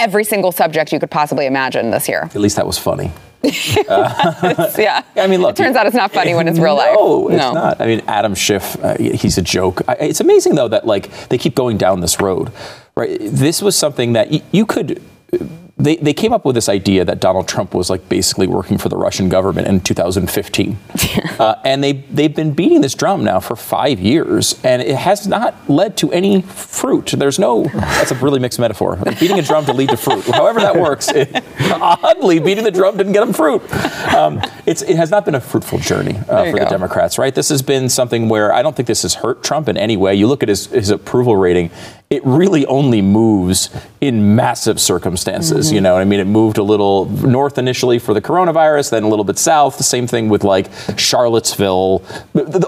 every 0.00 0.24
single 0.24 0.50
subject 0.50 0.92
you 0.92 0.98
could 0.98 1.10
possibly 1.10 1.46
imagine 1.46 1.90
this 1.92 2.08
year. 2.08 2.22
At 2.24 2.36
least 2.36 2.56
that 2.56 2.66
was 2.66 2.78
funny. 2.78 3.12
It's- 3.46 4.78
yeah. 4.78 5.02
I 5.16 5.26
mean, 5.26 5.40
look. 5.42 5.52
It 5.58 5.62
turns 5.62 5.76
out 5.76 5.86
it's 5.86 5.96
not 5.96 6.12
funny 6.12 6.34
when 6.34 6.48
it's 6.48 6.58
real 6.58 6.74
life. 6.76 6.94
No, 6.98 7.28
it's 7.28 7.54
not. 7.54 7.80
I 7.80 7.86
mean, 7.86 8.02
Adam 8.06 8.34
Schiff, 8.34 8.76
uh, 8.84 8.96
he's 8.98 9.38
a 9.38 9.42
joke. 9.42 9.82
I, 9.88 9.94
it's 9.94 10.20
amazing 10.20 10.54
though 10.54 10.68
that 10.68 10.86
like 10.86 11.10
they 11.28 11.38
keep 11.38 11.54
going 11.54 11.76
down 11.78 12.00
this 12.00 12.20
road, 12.20 12.52
right? 12.96 13.18
This 13.20 13.62
was 13.62 13.76
something 13.76 14.12
that 14.14 14.30
y- 14.30 14.42
you 14.52 14.66
could. 14.66 15.02
They, 15.78 15.96
they 15.96 16.14
came 16.14 16.32
up 16.32 16.46
with 16.46 16.54
this 16.54 16.70
idea 16.70 17.04
that 17.04 17.20
Donald 17.20 17.46
Trump 17.46 17.74
was 17.74 17.90
like 17.90 18.08
basically 18.08 18.46
working 18.46 18.78
for 18.78 18.88
the 18.88 18.96
Russian 18.96 19.28
government 19.28 19.68
in 19.68 19.80
2015, 19.80 20.78
uh, 21.38 21.54
and 21.64 21.84
they 21.84 21.92
they've 21.92 22.34
been 22.34 22.52
beating 22.52 22.80
this 22.80 22.94
drum 22.94 23.24
now 23.24 23.40
for 23.40 23.56
five 23.56 24.00
years, 24.00 24.58
and 24.64 24.80
it 24.80 24.96
has 24.96 25.26
not 25.26 25.54
led 25.68 25.98
to 25.98 26.10
any 26.12 26.40
fruit. 26.40 27.14
There's 27.18 27.38
no. 27.38 27.64
That's 27.64 28.10
a 28.10 28.14
really 28.14 28.40
mixed 28.40 28.58
metaphor. 28.58 28.96
beating 29.20 29.38
a 29.38 29.42
drum 29.42 29.66
to 29.66 29.74
lead 29.74 29.90
to 29.90 29.98
fruit. 29.98 30.24
However 30.24 30.60
that 30.60 30.76
works, 30.76 31.08
it, 31.08 31.44
oddly, 31.70 32.38
beating 32.38 32.64
the 32.64 32.70
drum 32.70 32.96
didn't 32.96 33.12
get 33.12 33.20
them 33.20 33.34
fruit. 33.34 33.60
Um, 34.14 34.40
it's 34.64 34.80
it 34.80 34.96
has 34.96 35.10
not 35.10 35.26
been 35.26 35.34
a 35.34 35.40
fruitful 35.42 35.78
journey 35.80 36.16
uh, 36.28 36.50
for 36.50 36.58
the. 36.58 36.66
Democrats, 36.70 37.18
right? 37.18 37.34
This 37.34 37.50
has 37.50 37.60
been 37.62 37.88
something 37.90 38.30
where 38.30 38.52
I 38.52 38.62
don't 38.62 38.74
think 38.74 38.86
this 38.86 39.02
has 39.02 39.14
hurt 39.14 39.42
Trump 39.42 39.68
in 39.68 39.76
any 39.76 39.96
way. 39.96 40.14
You 40.14 40.26
look 40.26 40.42
at 40.42 40.48
his, 40.48 40.66
his 40.66 40.90
approval 40.90 41.36
rating, 41.36 41.70
it 42.08 42.24
really 42.24 42.64
only 42.66 43.02
moves 43.02 43.68
in 44.00 44.36
massive 44.36 44.80
circumstances. 44.80 45.66
Mm-hmm. 45.66 45.74
You 45.74 45.80
know 45.80 45.94
what 45.94 46.02
I 46.02 46.04
mean? 46.04 46.20
It 46.20 46.26
moved 46.26 46.56
a 46.56 46.62
little 46.62 47.06
north 47.06 47.58
initially 47.58 47.98
for 47.98 48.14
the 48.14 48.22
coronavirus, 48.22 48.90
then 48.90 49.02
a 49.02 49.08
little 49.08 49.24
bit 49.24 49.38
south. 49.38 49.76
The 49.76 49.82
same 49.82 50.06
thing 50.06 50.28
with 50.28 50.44
like 50.44 50.68
Charlottesville. 50.96 52.04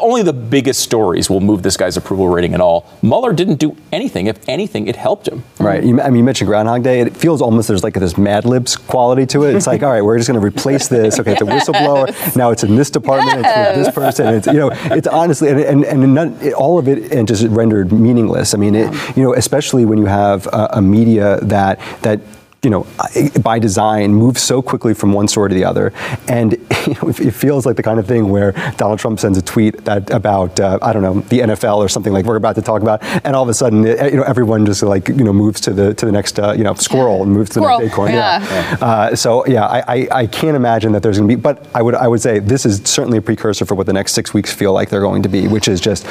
Only 0.01 0.23
the 0.23 0.33
biggest 0.33 0.81
stories 0.81 1.31
will 1.31 1.41
move 1.41 1.63
this 1.63 1.77
guy's 1.77 1.97
approval 1.97 2.29
rating 2.29 2.53
at 2.55 2.61
all. 2.61 2.91
Mueller 3.01 3.33
didn't 3.33 3.61
do 3.61 3.77
anything. 3.93 4.27
If 4.27 4.49
anything, 4.49 4.89
it 4.89 4.97
helped 4.97 5.29
him. 5.29 5.45
Right. 5.61 5.85
You, 5.85 6.01
I 6.01 6.09
mean, 6.09 6.19
you 6.19 6.25
mentioned 6.25 6.49
Groundhog 6.49 6.83
Day. 6.83 7.01
It 7.01 7.17
feels 7.17 7.41
almost 7.41 7.69
there's 7.69 7.85
like 7.85 7.95
this 7.95 8.19
Mad 8.19 8.45
Libs 8.45 8.77
quality 8.77 9.25
to 9.27 9.45
it. 9.45 9.55
It's 9.55 9.69
like, 9.69 9.85
all 9.85 9.93
right, 9.93 10.03
we're 10.03 10.17
just 10.17 10.29
going 10.29 10.41
to 10.41 10.45
replace 10.45 10.89
this. 10.89 11.21
Okay, 11.21 11.33
it's 11.33 11.43
a 11.43 11.45
whistleblower. 11.45 12.37
Now 12.37 12.51
it's 12.51 12.65
in 12.65 12.75
this 12.75 12.91
department. 12.91 13.47
It's 13.47 13.77
with 13.77 13.87
this 13.87 13.95
person. 13.95 14.35
It's 14.35 14.47
you 14.49 14.55
know, 14.55 14.71
it's 14.73 15.07
honestly, 15.07 15.51
and 15.51 15.61
and, 15.61 15.85
and 15.85 16.15
none, 16.15 16.39
it, 16.41 16.55
all 16.55 16.79
of 16.79 16.89
it 16.89 17.13
and 17.13 17.29
just 17.29 17.47
rendered 17.47 17.93
meaningless. 17.93 18.55
I 18.55 18.59
mean, 18.59 18.75
it, 18.75 18.93
you 19.17 19.23
know, 19.23 19.28
especially 19.35 19.85
when 19.85 19.99
you 19.99 20.07
have 20.07 20.47
a, 20.49 20.69
a 20.75 20.83
media 20.83 21.39
that 21.43 21.81
that. 22.03 22.21
You 22.63 22.71
know, 22.71 22.87
by 23.41 23.61
design, 23.61 24.13
moves 24.15 24.43
so 24.43 24.61
quickly 24.63 24.93
from 24.93 25.13
one 25.13 25.29
story 25.29 25.49
to 25.51 25.55
the 25.55 25.65
other, 25.65 25.93
and 26.27 26.53
you 26.89 26.95
know, 26.95 27.09
it 27.09 27.31
feels 27.33 27.65
like 27.65 27.77
the 27.77 27.85
kind 27.85 28.01
of 28.01 28.09
thing 28.09 28.31
where 28.31 28.51
Donald 28.77 28.99
Trump 28.99 29.21
sends 29.21 29.39
a 29.39 29.43
tweet 29.43 29.85
that 29.85 30.11
about 30.11 30.59
uh, 30.59 30.77
I 30.83 30.93
don't 30.93 31.03
know 31.03 31.21
the 31.21 31.39
NFL 31.39 31.77
or 31.77 31.89
something 31.89 32.13
like 32.13 32.25
we're 32.25 32.35
about 32.35 32.57
to 32.57 32.63
talk 32.63 32.83
about, 32.83 33.01
and 33.25 33.37
all 33.37 33.45
of 33.45 33.49
a 33.49 33.55
sudden, 33.55 33.87
uh, 33.87 34.07
you 34.07 34.17
know, 34.17 34.25
everyone 34.25 34.67
just 34.67 34.83
like 34.83 35.07
you 35.09 35.23
know 35.23 35.33
moves 35.33 35.61
to 35.63 35.73
the 35.73 35.95
to 35.95 36.05
the 36.05 36.11
next 36.11 36.41
uh, 36.41 36.53
you 36.53 36.65
know 36.65 36.75
squirrel 36.75 37.23
and 37.23 37.31
moves 37.33 37.51
to 37.51 37.61
Squirrel, 37.61 37.79
the 37.79 37.85
next 37.85 37.95
acorn. 37.95 38.13
yeah. 38.13 38.77
Uh, 38.81 39.15
so 39.15 39.47
yeah, 39.47 39.65
I, 39.65 39.79
I, 39.87 40.09
I 40.11 40.27
can't 40.27 40.57
imagine 40.57 40.91
that 40.93 41.03
there's 41.05 41.19
going 41.19 41.29
to 41.31 41.37
be, 41.37 41.41
but 41.41 41.65
I 41.77 41.83
would 41.83 41.95
I 41.95 42.09
would 42.09 42.21
say 42.21 42.41
this 42.41 42.67
is 42.67 42.83
certainly 42.85 43.19
a 43.19 43.23
precursor 43.23 43.67
for 43.67 43.77
what 43.77 43.87
the 43.87 43.93
next 43.93 44.15
six 44.15 44.35
weeks 44.35 44.53
feel 44.53 44.73
like 44.73 44.91
they're 44.91 45.01
going 45.01 45.23
to 45.23 45.29
be, 45.29 45.47
which 45.47 45.69
is 45.69 45.81
just 45.81 46.07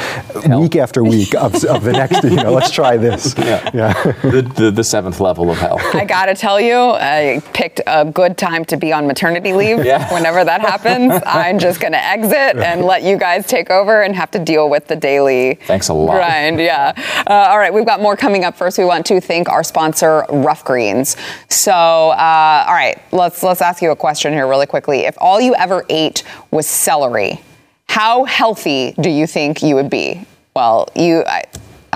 week 0.47 0.77
after 0.77 1.03
week 1.03 1.35
of, 1.35 1.61
of 1.65 1.83
the 1.83 1.91
next. 1.91 2.23
You 2.23 2.37
know, 2.37 2.53
let's 2.53 2.71
try 2.71 2.95
this. 2.95 3.35
Yeah. 3.47 3.69
yeah. 3.73 3.93
The, 4.21 4.41
the, 4.41 4.71
the 4.71 4.83
seventh 4.83 5.19
level 5.19 5.49
of 5.49 5.57
hell. 5.57 5.79
I 5.93 6.03
gotta 6.05 6.36
tell 6.37 6.61
you, 6.61 6.75
I 6.75 7.41
picked 7.53 7.81
a 7.85 8.05
good 8.05 8.37
time 8.37 8.63
to 8.65 8.77
be 8.77 8.93
on 8.93 9.07
maternity 9.07 9.53
leave. 9.53 9.83
Yeah. 9.83 10.11
Whenever 10.13 10.45
that 10.45 10.61
happens, 10.61 11.13
I'm 11.25 11.59
just 11.59 11.81
gonna 11.81 11.97
exit 11.97 12.57
and 12.57 12.85
let 12.85 13.03
you 13.03 13.17
guys 13.17 13.45
take 13.47 13.69
over 13.69 14.03
and 14.03 14.15
have 14.15 14.31
to 14.31 14.39
deal 14.39 14.69
with 14.69 14.87
the 14.87 14.95
daily 14.95 15.55
Thanks 15.65 15.89
a 15.89 15.93
lot. 15.93 16.15
grind. 16.15 16.59
Yeah. 16.59 16.93
Uh, 17.27 17.47
all 17.49 17.57
right, 17.57 17.73
we've 17.73 17.85
got 17.85 18.01
more 18.01 18.15
coming 18.15 18.45
up. 18.45 18.55
First, 18.55 18.77
we 18.77 18.85
want 18.85 19.05
to 19.07 19.19
thank 19.19 19.49
our 19.49 19.63
sponsor, 19.63 20.25
Ruff 20.29 20.63
Greens. 20.63 21.17
So, 21.49 21.71
uh, 21.71 22.65
all 22.67 22.73
right, 22.73 23.01
let's 23.11 23.43
let's 23.43 23.61
ask 23.61 23.81
you 23.81 23.91
a 23.91 23.95
question 23.95 24.31
here 24.33 24.47
really 24.47 24.67
quickly. 24.67 24.99
If 25.01 25.15
all 25.19 25.41
you 25.41 25.55
ever 25.55 25.85
ate 25.89 26.23
was 26.51 26.67
celery, 26.67 27.41
how 27.89 28.25
healthy 28.25 28.93
do 29.01 29.09
you 29.09 29.27
think 29.27 29.61
you 29.61 29.75
would 29.75 29.89
be? 29.89 30.25
Well, 30.55 30.87
you. 30.95 31.23
I, 31.27 31.43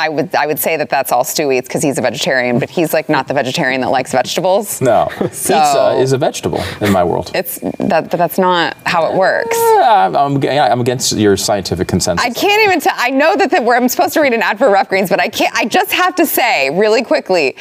I 0.02 0.10
would 0.10 0.34
I 0.34 0.48
would 0.48 0.58
say 0.58 0.78
that 0.78 0.90
that's 0.90 1.12
all 1.12 1.24
Stu 1.24 1.52
eats 1.52 1.68
because 1.68 1.84
he's 1.84 2.00
a 2.00 2.02
vegetarian, 2.02 2.58
but 2.58 2.72
he's 2.72 2.92
like 2.92 3.08
not 3.08 3.28
the 3.28 3.36
vegetarian 3.36 3.82
that 3.82 3.92
likes 3.92 4.12
vegetables. 4.12 4.82
No, 4.82 5.10
So- 5.32 5.54
pizza 5.54 5.96
is 6.00 6.12
a 6.12 6.18
vegetable 6.18 6.64
in 6.82 6.92
my 6.92 7.04
world. 7.04 7.30
It's 7.36 7.60
that 7.78 8.10
that's 8.10 8.40
not 8.40 8.76
how 8.86 9.12
it 9.12 9.16
works. 9.16 9.56
I'm, 9.84 10.16
I'm, 10.16 10.44
I'm 10.44 10.82
against 10.82 11.16
your 11.18 11.38
scientific 11.38 11.88
consensus. 11.88 12.26
I 12.26 12.32
can't 12.32 12.64
even 12.64 12.80
tell. 12.80 12.96
I 12.98 13.12
know 13.12 13.36
that 13.36 13.52
the, 13.52 13.62
where 13.62 13.78
I'm 13.78 13.88
supposed 13.90 14.14
to 14.16 14.22
read 14.22 14.34
an 14.34 14.42
ad 14.42 14.58
for 14.58 14.70
Ruff 14.72 14.90
Greens, 14.90 15.10
but 15.10 15.20
I 15.20 15.30
can't. 15.30 15.54
I 15.56 15.66
just 15.66 15.92
have 15.92 16.16
to 16.16 16.26
say 16.26 16.72
really 16.72 17.04
quickly, 17.04 17.56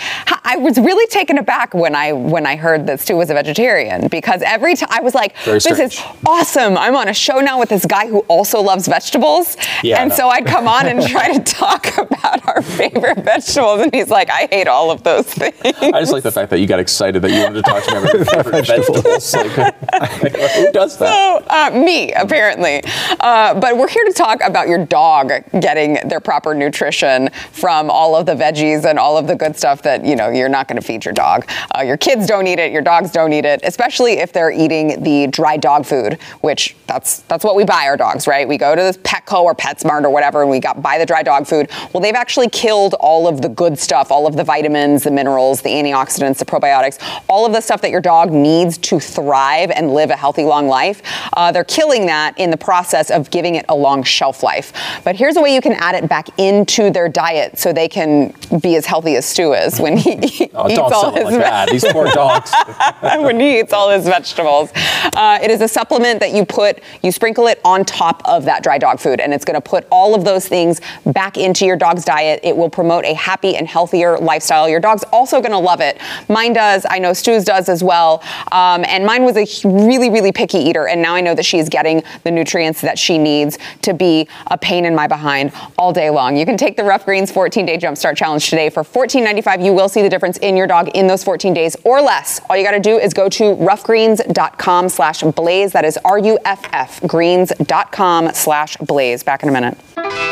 I 0.44 0.56
was 0.56 0.78
really 0.78 1.06
taken 1.08 1.36
aback 1.36 1.74
when 1.74 1.94
I 1.94 2.12
when 2.12 2.46
I 2.46 2.56
heard 2.56 2.86
that 2.86 3.00
Stu 3.00 3.16
was 3.16 3.28
a 3.28 3.34
vegetarian 3.34 4.08
because 4.08 4.40
every 4.42 4.76
time 4.76 4.88
I 4.90 5.00
was 5.00 5.14
like, 5.14 5.34
"This 5.44 5.66
is 5.66 6.02
awesome! 6.26 6.78
I'm 6.78 6.96
on 6.96 7.08
a 7.08 7.14
show 7.14 7.40
now 7.40 7.58
with 7.58 7.68
this 7.68 7.84
guy 7.84 8.06
who 8.06 8.20
also 8.20 8.62
loves 8.62 8.88
vegetables." 8.88 9.58
Yeah, 9.82 10.02
and 10.02 10.10
I 10.10 10.16
so. 10.16 10.28
I'd 10.30 10.46
come 10.46 10.66
on 10.66 10.86
and 10.86 11.06
try 11.06 11.36
to 11.36 11.40
talk 11.60 11.98
about 11.98 12.29
our 12.46 12.62
favorite 12.62 13.18
vegetables, 13.24 13.80
and 13.80 13.94
he's 13.94 14.08
like, 14.08 14.30
"I 14.30 14.48
hate 14.50 14.68
all 14.68 14.90
of 14.90 15.02
those 15.02 15.26
things." 15.26 15.56
I 15.64 16.00
just 16.00 16.12
like 16.12 16.22
the 16.22 16.32
fact 16.32 16.50
that 16.50 16.60
you 16.60 16.66
got 16.66 16.80
excited 16.80 17.22
that 17.22 17.30
you 17.30 17.42
wanted 17.42 17.62
to 17.64 17.70
talk 17.70 17.84
to 17.84 17.92
me 17.92 17.98
about 17.98 18.14
your 18.14 18.24
favorite 18.42 18.66
vegetables. 18.66 19.34
Like, 19.34 19.56
like, 19.56 20.36
who 20.56 20.72
does 20.72 20.96
that? 20.98 21.12
So, 21.12 21.44
uh, 21.48 21.70
me, 21.84 22.12
apparently. 22.12 22.82
Uh, 23.20 23.58
but 23.58 23.76
we're 23.76 23.88
here 23.88 24.04
to 24.04 24.12
talk 24.12 24.40
about 24.42 24.68
your 24.68 24.84
dog 24.84 25.32
getting 25.60 25.94
their 26.08 26.20
proper 26.20 26.54
nutrition 26.54 27.28
from 27.52 27.90
all 27.90 28.16
of 28.16 28.26
the 28.26 28.34
veggies 28.34 28.84
and 28.84 28.98
all 28.98 29.16
of 29.16 29.26
the 29.26 29.36
good 29.36 29.56
stuff 29.56 29.82
that, 29.82 30.04
you 30.04 30.16
know, 30.16 30.28
you're 30.30 30.48
not 30.48 30.68
going 30.68 30.80
to 30.80 30.86
feed 30.86 31.04
your 31.04 31.14
dog. 31.14 31.48
Uh, 31.76 31.82
your 31.82 31.96
kids 31.96 32.26
don't 32.26 32.46
eat 32.46 32.58
it, 32.58 32.72
your 32.72 32.82
dogs 32.82 33.10
don't 33.10 33.32
eat 33.32 33.44
it, 33.44 33.60
especially 33.64 34.14
if 34.14 34.32
they're 34.32 34.50
eating 34.50 35.02
the 35.02 35.26
dry 35.28 35.56
dog 35.56 35.84
food, 35.84 36.14
which 36.40 36.76
that's 36.86 37.20
that's 37.22 37.44
what 37.44 37.56
we 37.56 37.64
buy 37.64 37.86
our 37.86 37.96
dogs, 37.96 38.26
right? 38.26 38.46
We 38.46 38.58
go 38.58 38.74
to 38.74 38.82
this 38.82 38.96
Petco 38.98 39.42
or 39.42 39.54
PetSmart 39.54 40.04
or 40.04 40.10
whatever 40.10 40.42
and 40.42 40.50
we 40.50 40.60
got 40.60 40.82
buy 40.82 40.98
the 40.98 41.06
dry 41.06 41.22
dog 41.22 41.46
food. 41.46 41.70
Well, 41.92 42.00
they've 42.10 42.16
actually 42.16 42.48
killed 42.48 42.94
all 42.94 43.28
of 43.28 43.40
the 43.40 43.48
good 43.48 43.78
stuff, 43.78 44.10
all 44.10 44.26
of 44.26 44.34
the 44.34 44.42
vitamins, 44.42 45.04
the 45.04 45.10
minerals, 45.12 45.62
the 45.62 45.70
antioxidants, 45.70 46.38
the 46.38 46.44
probiotics, 46.44 46.98
all 47.28 47.46
of 47.46 47.52
the 47.52 47.60
stuff 47.60 47.80
that 47.80 47.92
your 47.92 48.00
dog 48.00 48.32
needs 48.32 48.76
to 48.76 48.98
thrive 48.98 49.70
and 49.70 49.94
live 49.94 50.10
a 50.10 50.16
healthy, 50.16 50.42
long 50.42 50.66
life. 50.66 51.02
Uh, 51.34 51.52
they're 51.52 51.62
killing 51.62 52.06
that 52.06 52.36
in 52.36 52.50
the 52.50 52.56
process 52.56 53.12
of 53.12 53.30
giving 53.30 53.54
it 53.54 53.64
a 53.68 53.74
long 53.76 54.02
shelf 54.02 54.42
life. 54.42 54.72
But 55.04 55.14
here's 55.14 55.36
a 55.36 55.40
way 55.40 55.54
you 55.54 55.60
can 55.60 55.74
add 55.74 55.94
it 55.94 56.08
back 56.08 56.26
into 56.36 56.90
their 56.90 57.08
diet 57.08 57.60
so 57.60 57.72
they 57.72 57.86
can 57.86 58.34
be 58.60 58.74
as 58.74 58.86
healthy 58.86 59.14
as 59.14 59.24
Stu 59.24 59.52
is 59.52 59.78
when 59.78 59.96
he 59.96 60.50
Oh, 60.52 60.68
eats 60.68 60.80
all 60.80 61.12
his 61.12 61.36
like. 61.36 61.70
These 61.70 61.84
poor 61.92 62.10
dogs. 62.10 62.52
when 63.00 63.38
he 63.38 63.60
eats 63.60 63.72
all 63.72 63.88
his 63.88 64.04
vegetables. 64.04 64.72
Uh, 65.14 65.38
it 65.40 65.50
is 65.52 65.60
a 65.60 65.68
supplement 65.68 66.18
that 66.18 66.32
you 66.32 66.44
put, 66.44 66.80
you 67.04 67.12
sprinkle 67.12 67.46
it 67.46 67.60
on 67.64 67.84
top 67.84 68.20
of 68.24 68.46
that 68.46 68.64
dry 68.64 68.78
dog 68.78 68.98
food, 68.98 69.20
and 69.20 69.32
it's 69.32 69.44
going 69.44 69.54
to 69.54 69.60
put 69.60 69.86
all 69.92 70.16
of 70.16 70.24
those 70.24 70.48
things 70.48 70.80
back 71.06 71.36
into 71.36 71.64
your 71.64 71.76
dog's 71.76 71.99
diet. 72.04 72.40
It 72.42 72.56
will 72.56 72.70
promote 72.70 73.04
a 73.04 73.14
happy 73.14 73.56
and 73.56 73.66
healthier 73.66 74.18
lifestyle. 74.18 74.68
Your 74.68 74.80
dog's 74.80 75.04
also 75.12 75.40
going 75.40 75.52
to 75.52 75.58
love 75.58 75.80
it. 75.80 75.98
Mine 76.28 76.52
does. 76.52 76.86
I 76.88 76.98
know 76.98 77.12
Stu's 77.12 77.44
does 77.44 77.68
as 77.68 77.82
well. 77.82 78.22
Um, 78.52 78.84
and 78.86 79.04
mine 79.04 79.24
was 79.24 79.36
a 79.36 79.68
really, 79.68 80.10
really 80.10 80.32
picky 80.32 80.58
eater, 80.58 80.88
and 80.88 81.02
now 81.02 81.14
I 81.14 81.20
know 81.20 81.34
that 81.34 81.44
she 81.44 81.58
is 81.58 81.68
getting 81.68 82.02
the 82.24 82.30
nutrients 82.30 82.80
that 82.80 82.98
she 82.98 83.18
needs 83.18 83.58
to 83.82 83.94
be 83.94 84.28
a 84.48 84.58
pain 84.58 84.84
in 84.84 84.94
my 84.94 85.06
behind 85.06 85.52
all 85.78 85.92
day 85.92 86.10
long. 86.10 86.36
You 86.36 86.46
can 86.46 86.56
take 86.56 86.76
the 86.76 86.84
Ruff 86.84 87.04
Greens 87.04 87.30
14-day 87.30 87.78
Jumpstart 87.78 88.16
Challenge 88.16 88.48
today 88.48 88.70
for 88.70 88.82
$14.95. 88.82 89.64
You 89.64 89.72
will 89.72 89.88
see 89.88 90.02
the 90.02 90.08
difference 90.08 90.38
in 90.38 90.56
your 90.56 90.66
dog 90.66 90.88
in 90.94 91.06
those 91.06 91.24
14 91.24 91.54
days 91.54 91.76
or 91.84 92.00
less. 92.00 92.40
All 92.48 92.56
you 92.56 92.64
got 92.64 92.72
to 92.72 92.80
do 92.80 92.98
is 92.98 93.12
go 93.12 93.28
to 93.28 93.56
ruffgreens.com 93.56 94.88
slash 94.88 95.22
blaze. 95.22 95.72
That 95.72 95.84
is 95.84 95.98
R-U-F-F 96.04 97.00
greens.com 97.06 98.32
slash 98.34 98.76
blaze. 98.78 99.22
Back 99.22 99.42
in 99.42 99.48
a 99.48 99.52
minute. 99.52 100.29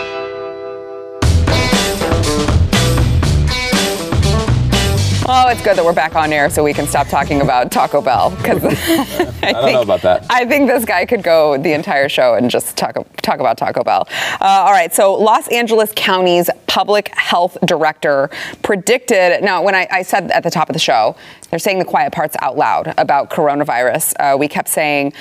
Oh, 5.30 5.48
it's 5.48 5.62
good 5.62 5.76
that 5.76 5.84
we're 5.84 5.92
back 5.92 6.16
on 6.16 6.32
air 6.32 6.48
so 6.48 6.64
we 6.64 6.72
can 6.72 6.86
stop 6.86 7.06
talking 7.08 7.42
about 7.42 7.70
Taco 7.70 8.00
Bell 8.00 8.30
because 8.30 8.64
I, 9.42 9.52
don't 9.52 9.72
know 9.74 9.82
about 9.82 10.00
that. 10.00 10.24
I 10.30 10.46
think 10.46 10.70
this 10.70 10.86
guy 10.86 11.04
could 11.04 11.22
go 11.22 11.58
the 11.58 11.74
entire 11.74 12.08
show 12.08 12.32
and 12.32 12.50
just 12.50 12.78
talk 12.78 12.96
talk 13.20 13.38
about 13.38 13.58
Taco 13.58 13.84
Bell. 13.84 14.08
Uh, 14.40 14.46
all 14.46 14.72
right, 14.72 14.90
so 14.94 15.12
Los 15.12 15.46
Angeles 15.48 15.92
County's 15.94 16.48
public 16.66 17.08
health 17.08 17.58
director 17.66 18.30
predicted. 18.62 19.42
Now, 19.42 19.62
when 19.62 19.74
I, 19.74 19.86
I 19.90 20.00
said 20.00 20.30
at 20.30 20.44
the 20.44 20.50
top 20.50 20.70
of 20.70 20.72
the 20.72 20.78
show, 20.78 21.14
they're 21.50 21.58
saying 21.58 21.78
the 21.78 21.84
quiet 21.84 22.14
parts 22.14 22.34
out 22.40 22.56
loud 22.56 22.94
about 22.96 23.28
coronavirus. 23.28 24.14
Uh, 24.18 24.38
we 24.38 24.48
kept 24.48 24.70
saying 24.70 25.12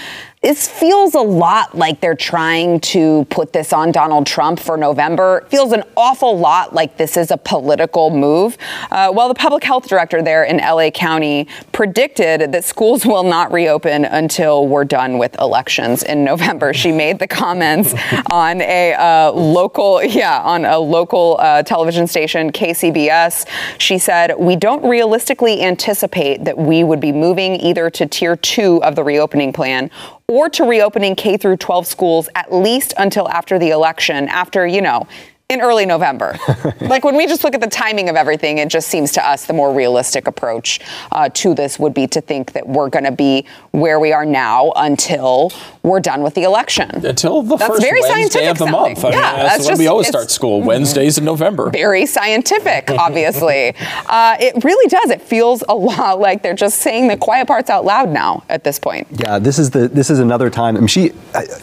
this 0.43 0.67
feels 0.67 1.15
a 1.15 1.19
lot 1.19 1.75
like 1.75 1.99
they're 1.99 2.15
trying 2.15 2.79
to 2.79 3.25
put 3.25 3.51
this 3.51 3.73
on 3.73 3.91
Donald 3.91 4.27
Trump 4.27 4.59
for 4.59 4.77
November. 4.77 5.39
It 5.39 5.49
feels 5.49 5.71
an 5.71 5.83
awful 5.97 6.37
lot 6.37 6.75
like 6.75 6.95
this 6.95 7.17
is 7.17 7.31
a 7.31 7.37
political 7.37 8.11
move. 8.11 8.55
Uh, 8.91 9.11
well, 9.13 9.29
the 9.29 9.33
public 9.33 9.63
health 9.63 9.89
director 9.89 10.21
there 10.21 10.43
in 10.43 10.57
LA 10.57 10.91
County 10.91 11.47
predicted 11.71 12.51
that 12.51 12.63
schools 12.63 13.03
will 13.03 13.23
not 13.23 13.51
reopen 13.51 14.05
until 14.05 14.67
we're 14.67 14.85
done 14.85 15.17
with 15.17 15.37
elections 15.39 16.03
in 16.03 16.23
November. 16.23 16.71
She 16.71 16.91
made 16.91 17.17
the 17.17 17.27
comments 17.27 17.95
on 18.31 18.61
a 18.61 18.93
uh, 18.93 19.31
local, 19.31 20.03
yeah, 20.03 20.41
on 20.41 20.65
a 20.65 20.77
local 20.77 21.37
uh, 21.39 21.63
television 21.63 22.05
station, 22.05 22.51
KCBS. 22.51 23.47
She 23.79 23.97
said, 23.97 24.33
"We 24.37 24.55
don't 24.55 24.87
realistically 24.87 25.63
anticipate 25.63 26.43
that 26.45 26.57
we 26.57 26.83
would 26.83 26.99
be 26.99 27.11
moving 27.11 27.59
either 27.59 27.89
to 27.89 28.05
tier 28.05 28.35
two 28.35 28.83
of 28.83 28.95
the 28.95 29.03
reopening 29.03 29.51
plan." 29.51 29.89
Or 30.29 30.49
to 30.49 30.65
reopening 30.65 31.15
K 31.15 31.37
through 31.37 31.55
12 31.55 31.87
schools 31.87 32.27
at 32.35 32.53
least 32.53 32.93
until 32.97 33.29
after 33.29 33.57
the 33.57 33.69
election, 33.69 34.27
after, 34.27 34.67
you 34.67 34.81
know, 34.81 35.07
in 35.49 35.61
early 35.61 35.85
November. 35.85 36.37
like 36.81 37.05
when 37.05 37.15
we 37.15 37.25
just 37.25 37.45
look 37.45 37.55
at 37.55 37.61
the 37.61 37.69
timing 37.69 38.09
of 38.09 38.17
everything, 38.17 38.57
it 38.57 38.67
just 38.67 38.89
seems 38.89 39.13
to 39.13 39.25
us 39.25 39.45
the 39.45 39.53
more 39.53 39.73
realistic 39.73 40.27
approach 40.27 40.81
uh, 41.13 41.29
to 41.29 41.53
this 41.55 41.79
would 41.79 41.93
be 41.93 42.05
to 42.05 42.19
think 42.19 42.51
that 42.51 42.67
we're 42.67 42.89
going 42.89 43.05
to 43.05 43.13
be 43.13 43.45
where 43.71 43.97
we 43.97 44.11
are 44.11 44.25
now 44.25 44.73
until 44.75 45.53
we're 45.83 46.01
done 46.01 46.21
with 46.21 46.33
the 46.33 46.43
election. 46.43 46.89
Until 47.05 47.43
the 47.43 47.55
That's 47.55 47.69
first 47.69 47.81
very 47.81 48.01
Wednesday 48.01 48.49
of 48.49 48.57
the 48.57 48.65
sounding. 48.65 48.81
month. 48.81 49.05
I 49.05 49.09
mean, 49.11 49.19
Yeah, 49.19 49.35
that's, 49.35 49.49
that's 49.49 49.59
when 49.59 49.69
just- 49.69 49.79
we 49.79 49.87
always 49.87 50.07
start 50.09 50.31
school, 50.31 50.61
Wednesdays 50.61 51.17
in 51.17 51.23
November. 51.23 51.69
Very 51.69 52.05
scientific, 52.05 52.91
obviously. 52.99 53.73
uh, 54.07 54.35
it 54.41 54.61
really 54.65 54.89
does. 54.89 55.11
It 55.11 55.21
feels 55.21 55.63
a 55.69 55.75
lot 55.75 56.19
like 56.27 56.43
they're 56.43 56.55
just 56.55 56.79
saying 56.79 57.07
the 57.07 57.15
quiet 57.15 57.47
parts 57.47 57.69
out 57.69 57.85
loud 57.85 58.09
now 58.09 58.43
at 58.49 58.65
this 58.65 58.79
point. 58.79 59.07
Yeah, 59.11 59.39
this 59.39 59.59
is 59.59 59.69
the 59.71 59.87
this 59.87 60.09
is 60.09 60.19
another 60.19 60.49
time. 60.49 60.75
I 60.75 60.79
mean, 60.81 60.87
she 60.87 61.13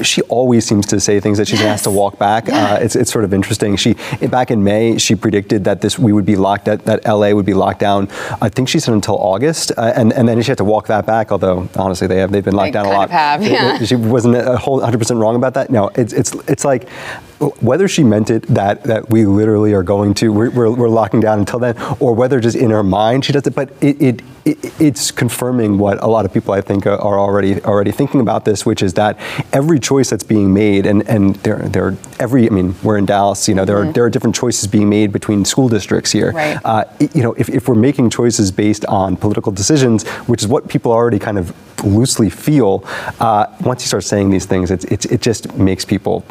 she 0.03 0.23
always 0.23 0.64
seems 0.64 0.87
to 0.87 1.00
say 1.00 1.21
things 1.21 1.37
that 1.37 1.49
she's 1.49 1.61
asked 1.61 1.85
to 1.85 1.91
have 1.91 1.95
to 1.95 1.99
walk 1.99 2.19
back. 2.19 2.49
Uh, 2.49 2.79
it's 2.81 2.97
it's 2.97 3.12
sort 3.12 3.26
of 3.26 3.35
interesting. 3.35 3.74
She 3.76 3.95
back 4.28 4.50
in 4.50 4.64
May 4.64 4.99
she 4.99 5.14
predicted 5.14 5.64
that 5.64 5.81
this 5.81 5.99
we 5.99 6.12
would 6.12 6.26
be 6.26 6.37
locked 6.37 6.64
that, 6.66 6.85
that 6.85 7.04
LA 7.07 7.31
would 7.33 7.47
be 7.47 7.54
locked 7.54 7.81
down. 7.81 8.09
I 8.40 8.49
think 8.49 8.69
she 8.69 8.78
said 8.78 8.95
until 8.95 9.16
August, 9.19 9.73
uh, 9.76 9.93
and 9.97 10.12
and 10.12 10.28
then 10.28 10.40
she 10.43 10.50
had 10.50 10.59
to 10.59 10.64
walk 10.64 10.87
that 10.88 11.07
back. 11.07 11.33
Although 11.33 11.69
honestly, 11.76 12.07
they 12.07 12.19
have 12.19 12.33
they've 12.33 12.45
been 12.45 12.54
locked 12.54 12.73
They 12.73 12.78
down 12.83 12.87
a 12.87 12.90
lot. 12.90 13.11
have, 13.11 13.43
yeah. 13.43 13.78
She 13.85 13.97
wasn't 13.97 14.37
a 14.37 14.57
whole 14.57 14.76
100 14.76 14.99
percent 14.99 15.21
wrong 15.21 15.37
about 15.37 15.54
that. 15.54 15.71
No, 15.71 15.88
it's 15.95 16.12
it's 16.12 16.35
it's 16.49 16.64
like 16.64 16.88
whether 17.61 17.88
she 17.88 18.04
meant 18.04 18.31
it 18.31 18.43
that 18.49 18.85
that 18.85 19.11
we 19.11 19.26
literally 19.26 19.73
are 19.75 19.83
going 19.83 20.14
to 20.14 20.33
we're, 20.33 20.50
we're, 20.50 20.71
we're 20.71 20.88
locking 20.88 21.21
down 21.21 21.38
until 21.38 21.59
then, 21.59 21.76
or 22.00 22.14
whether 22.14 22.40
just 22.40 22.57
in 22.57 22.71
her 22.71 22.83
mind 22.83 23.25
she 23.25 23.33
does 23.33 23.47
it. 23.47 23.54
But 23.54 23.71
it, 23.81 24.00
it 24.00 24.23
it's 24.46 25.10
confirming 25.10 25.78
what 25.78 26.02
a 26.02 26.06
lot 26.06 26.24
of 26.26 26.32
people 26.32 26.52
I 26.52 26.60
think 26.60 26.86
are 26.86 26.98
are 27.00 27.18
already 27.18 27.62
already 27.64 27.92
thinking 27.92 28.20
about 28.20 28.44
this, 28.44 28.66
which 28.66 28.82
is 28.82 28.94
that 28.94 29.18
every 29.52 29.78
choice 29.80 30.10
that's 30.10 30.22
being 30.22 30.52
made, 30.52 30.86
and 30.86 31.08
and 31.08 31.36
there 31.36 31.58
there 31.58 31.96
every 32.18 32.46
I 32.46 32.50
mean 32.50 32.74
we're 32.82 32.98
in 32.98 33.06
Dallas, 33.06 33.48
you 33.48 33.54
know 33.54 33.64
there 33.64 33.78
are 33.78 33.92
there 33.92 34.04
are 34.04 34.10
different 34.10 34.36
choices 34.36 34.68
being 34.68 34.88
made 34.88 35.12
between 35.12 35.44
school 35.44 35.68
districts 35.68 36.12
here. 36.12 36.32
Right. 36.32 36.58
Uh, 36.64 36.84
you 37.14 37.22
know 37.22 37.32
if, 37.34 37.48
if 37.48 37.68
we're 37.68 37.74
making 37.74 38.10
choices 38.10 38.52
based 38.52 38.84
on 38.86 39.16
political 39.16 39.50
decisions, 39.52 40.06
which 40.28 40.42
is 40.42 40.48
what 40.48 40.68
people 40.68 40.92
already 40.92 41.18
kind 41.18 41.38
of 41.38 41.52
loosely 41.84 42.30
feel, 42.30 42.84
uh, 43.20 43.46
once 43.62 43.82
you 43.82 43.88
start 43.88 44.04
saying 44.04 44.30
these 44.30 44.46
things, 44.46 44.70
it's, 44.70 44.84
it's 44.86 45.06
it 45.06 45.20
just 45.22 45.54
makes 45.56 45.84
people 45.84 46.24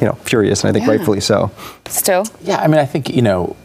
you 0.00 0.06
know 0.06 0.12
furious, 0.24 0.62
and 0.62 0.68
I 0.70 0.72
think 0.72 0.86
Yeah. 0.86 0.96
rightfully 0.96 1.20
so. 1.20 1.50
Still? 1.88 2.26
Yeah, 2.42 2.58
I 2.58 2.66
mean, 2.66 2.78
I 2.80 2.84
think, 2.86 3.08
you 3.08 3.22
know, 3.22 3.56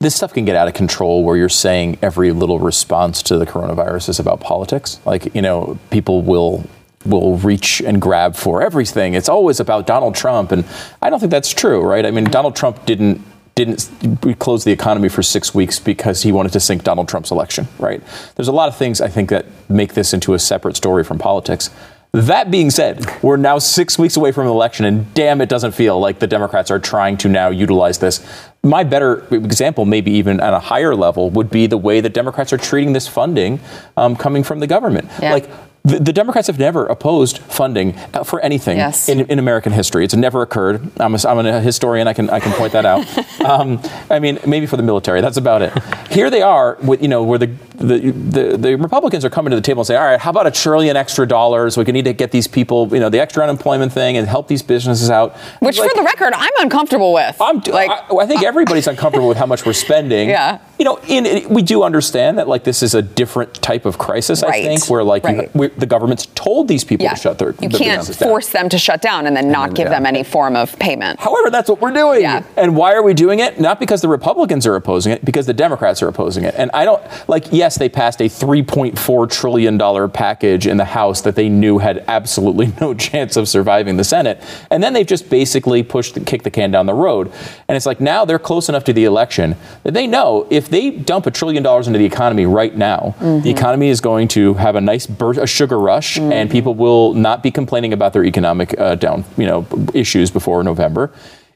this 0.00 0.14
stuff 0.14 0.32
can 0.32 0.44
get 0.44 0.54
out 0.54 0.68
of 0.68 0.74
control 0.74 1.24
where 1.24 1.36
you're 1.36 1.48
saying 1.48 1.98
every 2.02 2.30
little 2.32 2.60
response 2.60 3.22
to 3.24 3.36
the 3.36 3.44
coronavirus 3.44 4.08
is 4.10 4.20
about 4.20 4.40
politics. 4.40 5.00
Like, 5.04 5.34
you 5.34 5.42
know, 5.42 5.78
people 5.90 6.22
will 6.22 6.64
will 7.04 7.38
reach 7.38 7.80
and 7.80 8.00
grab 8.00 8.34
for 8.34 8.60
everything. 8.60 9.14
It's 9.14 9.28
always 9.28 9.60
about 9.60 9.86
Donald 9.86 10.14
Trump 10.14 10.52
and 10.52 10.64
I 11.00 11.10
don't 11.10 11.20
think 11.20 11.30
that's 11.30 11.52
true, 11.54 11.80
right? 11.80 12.04
I 12.04 12.10
mean, 12.10 12.24
Donald 12.24 12.56
Trump 12.56 12.84
didn't 12.86 13.20
didn't 13.54 14.38
close 14.38 14.62
the 14.62 14.70
economy 14.70 15.08
for 15.08 15.20
6 15.20 15.52
weeks 15.52 15.80
because 15.80 16.22
he 16.22 16.30
wanted 16.30 16.52
to 16.52 16.60
sink 16.60 16.84
Donald 16.84 17.08
Trump's 17.08 17.32
election, 17.32 17.66
right? 17.80 18.00
There's 18.36 18.46
a 18.46 18.52
lot 18.52 18.68
of 18.68 18.76
things 18.76 19.00
I 19.00 19.08
think 19.08 19.30
that 19.30 19.46
make 19.68 19.94
this 19.94 20.14
into 20.14 20.34
a 20.34 20.38
separate 20.38 20.76
story 20.76 21.02
from 21.02 21.18
politics. 21.18 21.70
That 22.12 22.50
being 22.50 22.70
said, 22.70 23.04
we're 23.22 23.36
now 23.36 23.58
six 23.58 23.98
weeks 23.98 24.16
away 24.16 24.32
from 24.32 24.46
an 24.46 24.50
election, 24.50 24.86
and 24.86 25.12
damn, 25.12 25.42
it 25.42 25.48
doesn't 25.48 25.72
feel 25.72 26.00
like 26.00 26.20
the 26.20 26.26
Democrats 26.26 26.70
are 26.70 26.78
trying 26.78 27.18
to 27.18 27.28
now 27.28 27.50
utilize 27.50 27.98
this. 27.98 28.26
My 28.62 28.82
better 28.82 29.26
example, 29.34 29.84
maybe 29.84 30.10
even 30.12 30.40
at 30.40 30.54
a 30.54 30.58
higher 30.58 30.94
level, 30.94 31.28
would 31.30 31.50
be 31.50 31.66
the 31.66 31.76
way 31.76 32.00
that 32.00 32.14
Democrats 32.14 32.52
are 32.52 32.58
treating 32.58 32.94
this 32.94 33.06
funding 33.06 33.60
um, 33.96 34.16
coming 34.16 34.42
from 34.42 34.60
the 34.60 34.66
government. 34.66 35.10
Yeah. 35.20 35.34
Like, 35.34 35.50
the, 35.88 35.98
the 36.00 36.12
Democrats 36.12 36.46
have 36.46 36.58
never 36.58 36.86
opposed 36.86 37.38
funding 37.38 37.94
for 38.24 38.40
anything 38.40 38.76
Yes. 38.76 39.08
in, 39.08 39.20
in 39.20 39.38
American 39.38 39.72
history. 39.72 40.04
It's 40.04 40.14
never 40.14 40.42
occurred. 40.42 40.90
I'm 41.00 41.14
a, 41.14 41.18
I'm 41.26 41.44
a 41.44 41.60
historian. 41.60 42.06
I 42.08 42.12
can 42.12 42.28
I 42.30 42.40
can 42.40 42.52
point 42.52 42.72
that 42.72 42.84
out. 42.84 43.06
um, 43.44 43.80
I 44.10 44.18
mean, 44.18 44.38
maybe 44.46 44.66
for 44.66 44.76
the 44.76 44.82
military. 44.82 45.20
That's 45.20 45.36
about 45.36 45.62
it. 45.62 45.72
Here 46.10 46.30
they 46.30 46.42
are, 46.42 46.76
with 46.82 47.02
you 47.02 47.08
know, 47.08 47.22
where 47.22 47.38
the 47.38 47.46
the, 47.76 48.10
the 48.10 48.56
the 48.56 48.74
Republicans 48.76 49.24
are 49.24 49.30
coming 49.30 49.50
to 49.50 49.56
the 49.56 49.62
table 49.62 49.80
and 49.80 49.86
say, 49.86 49.96
all 49.96 50.04
right, 50.04 50.20
how 50.20 50.30
about 50.30 50.46
a 50.46 50.50
trillion 50.50 50.96
extra 50.96 51.26
dollars? 51.26 51.76
We 51.76 51.84
can 51.84 51.94
need 51.94 52.04
to 52.06 52.12
get 52.12 52.32
these 52.32 52.46
people, 52.48 52.88
you 52.92 53.00
know, 53.00 53.08
the 53.08 53.20
extra 53.20 53.42
unemployment 53.42 53.92
thing 53.92 54.16
and 54.16 54.26
help 54.26 54.48
these 54.48 54.62
businesses 54.62 55.10
out. 55.10 55.36
Which, 55.60 55.78
Like, 55.78 55.90
for 55.90 55.96
the 55.96 56.02
record, 56.02 56.32
I'm 56.36 56.52
uncomfortable 56.60 57.12
with. 57.12 57.36
I'm, 57.40 57.60
like, 57.68 57.90
I, 57.90 58.04
I 58.16 58.26
think 58.26 58.42
everybody's 58.42 58.86
uncomfortable 58.92 59.28
with 59.28 59.38
how 59.38 59.46
much 59.46 59.64
we're 59.64 59.72
spending. 59.72 60.28
Yeah. 60.28 60.58
You 60.78 60.84
know, 60.84 60.98
in, 61.08 61.24
in- 61.26 61.48
we 61.48 61.62
do 61.62 61.82
understand 61.84 62.38
that 62.38 62.48
like 62.48 62.64
this 62.64 62.82
is 62.82 62.94
a 62.94 63.02
different 63.02 63.54
type 63.62 63.84
of 63.86 63.96
crisis. 63.98 64.42
I 64.42 64.62
think 64.62 64.88
where 64.90 65.04
like 65.04 65.24
you- 65.24 65.48
we, 65.54 65.68
the 65.78 65.86
government's 65.86 66.26
told 66.34 66.68
these 66.68 66.84
people 66.84 67.04
yeah, 67.04 67.14
to 67.14 67.20
shut 67.20 67.38
their. 67.38 67.50
you 67.60 67.68
their 67.68 67.78
can't 67.78 68.00
businesses 68.00 68.18
down. 68.18 68.28
force 68.28 68.50
them 68.50 68.68
to 68.68 68.78
shut 68.78 69.00
down 69.00 69.26
and 69.26 69.36
then 69.36 69.50
not 69.50 69.68
then, 69.68 69.74
give 69.74 69.84
yeah. 69.86 69.90
them 69.90 70.06
any 70.06 70.22
form 70.22 70.56
of 70.56 70.78
payment. 70.78 71.18
However, 71.20 71.50
that's 71.50 71.68
what 71.68 71.80
we're 71.80 71.92
doing. 71.92 72.22
Yeah. 72.22 72.42
And 72.56 72.76
why 72.76 72.94
are 72.94 73.02
we 73.02 73.14
doing 73.14 73.38
it? 73.38 73.60
Not 73.60 73.80
because 73.80 74.02
the 74.02 74.08
Republicans 74.08 74.66
are 74.66 74.74
opposing 74.74 75.12
it, 75.12 75.24
because 75.24 75.46
the 75.46 75.54
Democrats 75.54 76.02
are 76.02 76.08
opposing 76.08 76.44
it. 76.44 76.54
And 76.56 76.70
I 76.74 76.84
don't 76.84 77.02
like. 77.28 77.46
Yes, 77.52 77.78
they 77.78 77.88
passed 77.88 78.20
a 78.20 78.24
3.4 78.24 79.30
trillion 79.30 79.78
dollar 79.78 80.08
package 80.08 80.66
in 80.66 80.76
the 80.76 80.84
House 80.84 81.20
that 81.22 81.36
they 81.36 81.48
knew 81.48 81.78
had 81.78 82.04
absolutely 82.08 82.72
no 82.80 82.94
chance 82.94 83.36
of 83.36 83.48
surviving 83.48 83.96
the 83.96 84.04
Senate, 84.04 84.42
and 84.70 84.82
then 84.82 84.92
they've 84.92 85.06
just 85.06 85.30
basically 85.30 85.82
pushed, 85.82 86.24
kicked 86.26 86.44
the 86.44 86.50
can 86.50 86.70
down 86.70 86.86
the 86.86 86.94
road. 86.94 87.32
And 87.68 87.76
it's 87.76 87.86
like 87.86 88.00
now 88.00 88.24
they're 88.24 88.38
close 88.38 88.68
enough 88.68 88.84
to 88.84 88.92
the 88.92 89.04
election 89.04 89.56
that 89.84 89.94
they 89.94 90.06
know 90.06 90.46
if 90.50 90.68
they 90.68 90.90
dump 90.90 91.26
a 91.26 91.30
trillion 91.30 91.62
dollars 91.62 91.86
into 91.86 91.98
the 91.98 92.04
economy 92.04 92.46
right 92.46 92.74
now, 92.76 93.14
the 93.18 93.24
mm-hmm. 93.24 93.48
economy 93.48 93.88
is 93.88 94.00
going 94.00 94.28
to 94.28 94.54
have 94.54 94.76
a 94.76 94.80
nice 94.80 95.06
burst, 95.06 95.38
a 95.38 95.46
sugar 95.58 95.78
rush, 95.78 96.18
and 96.18 96.50
people 96.50 96.74
will 96.74 97.14
not 97.14 97.42
be 97.42 97.50
complaining 97.50 97.92
about 97.92 98.12
their 98.12 98.24
economic 98.24 98.78
uh, 98.78 98.94
down, 98.94 99.24
you 99.36 99.46
know, 99.46 99.66
issues 99.92 100.30
before 100.30 100.62
November. 100.62 101.10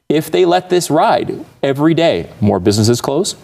If 0.09 0.29
they 0.29 0.45
let 0.45 0.69
this 0.69 0.91
ride 0.91 1.29
every 1.63 1.93
day, 1.93 2.29
more 2.41 2.59
businesses 2.59 2.99
close, 3.01 3.35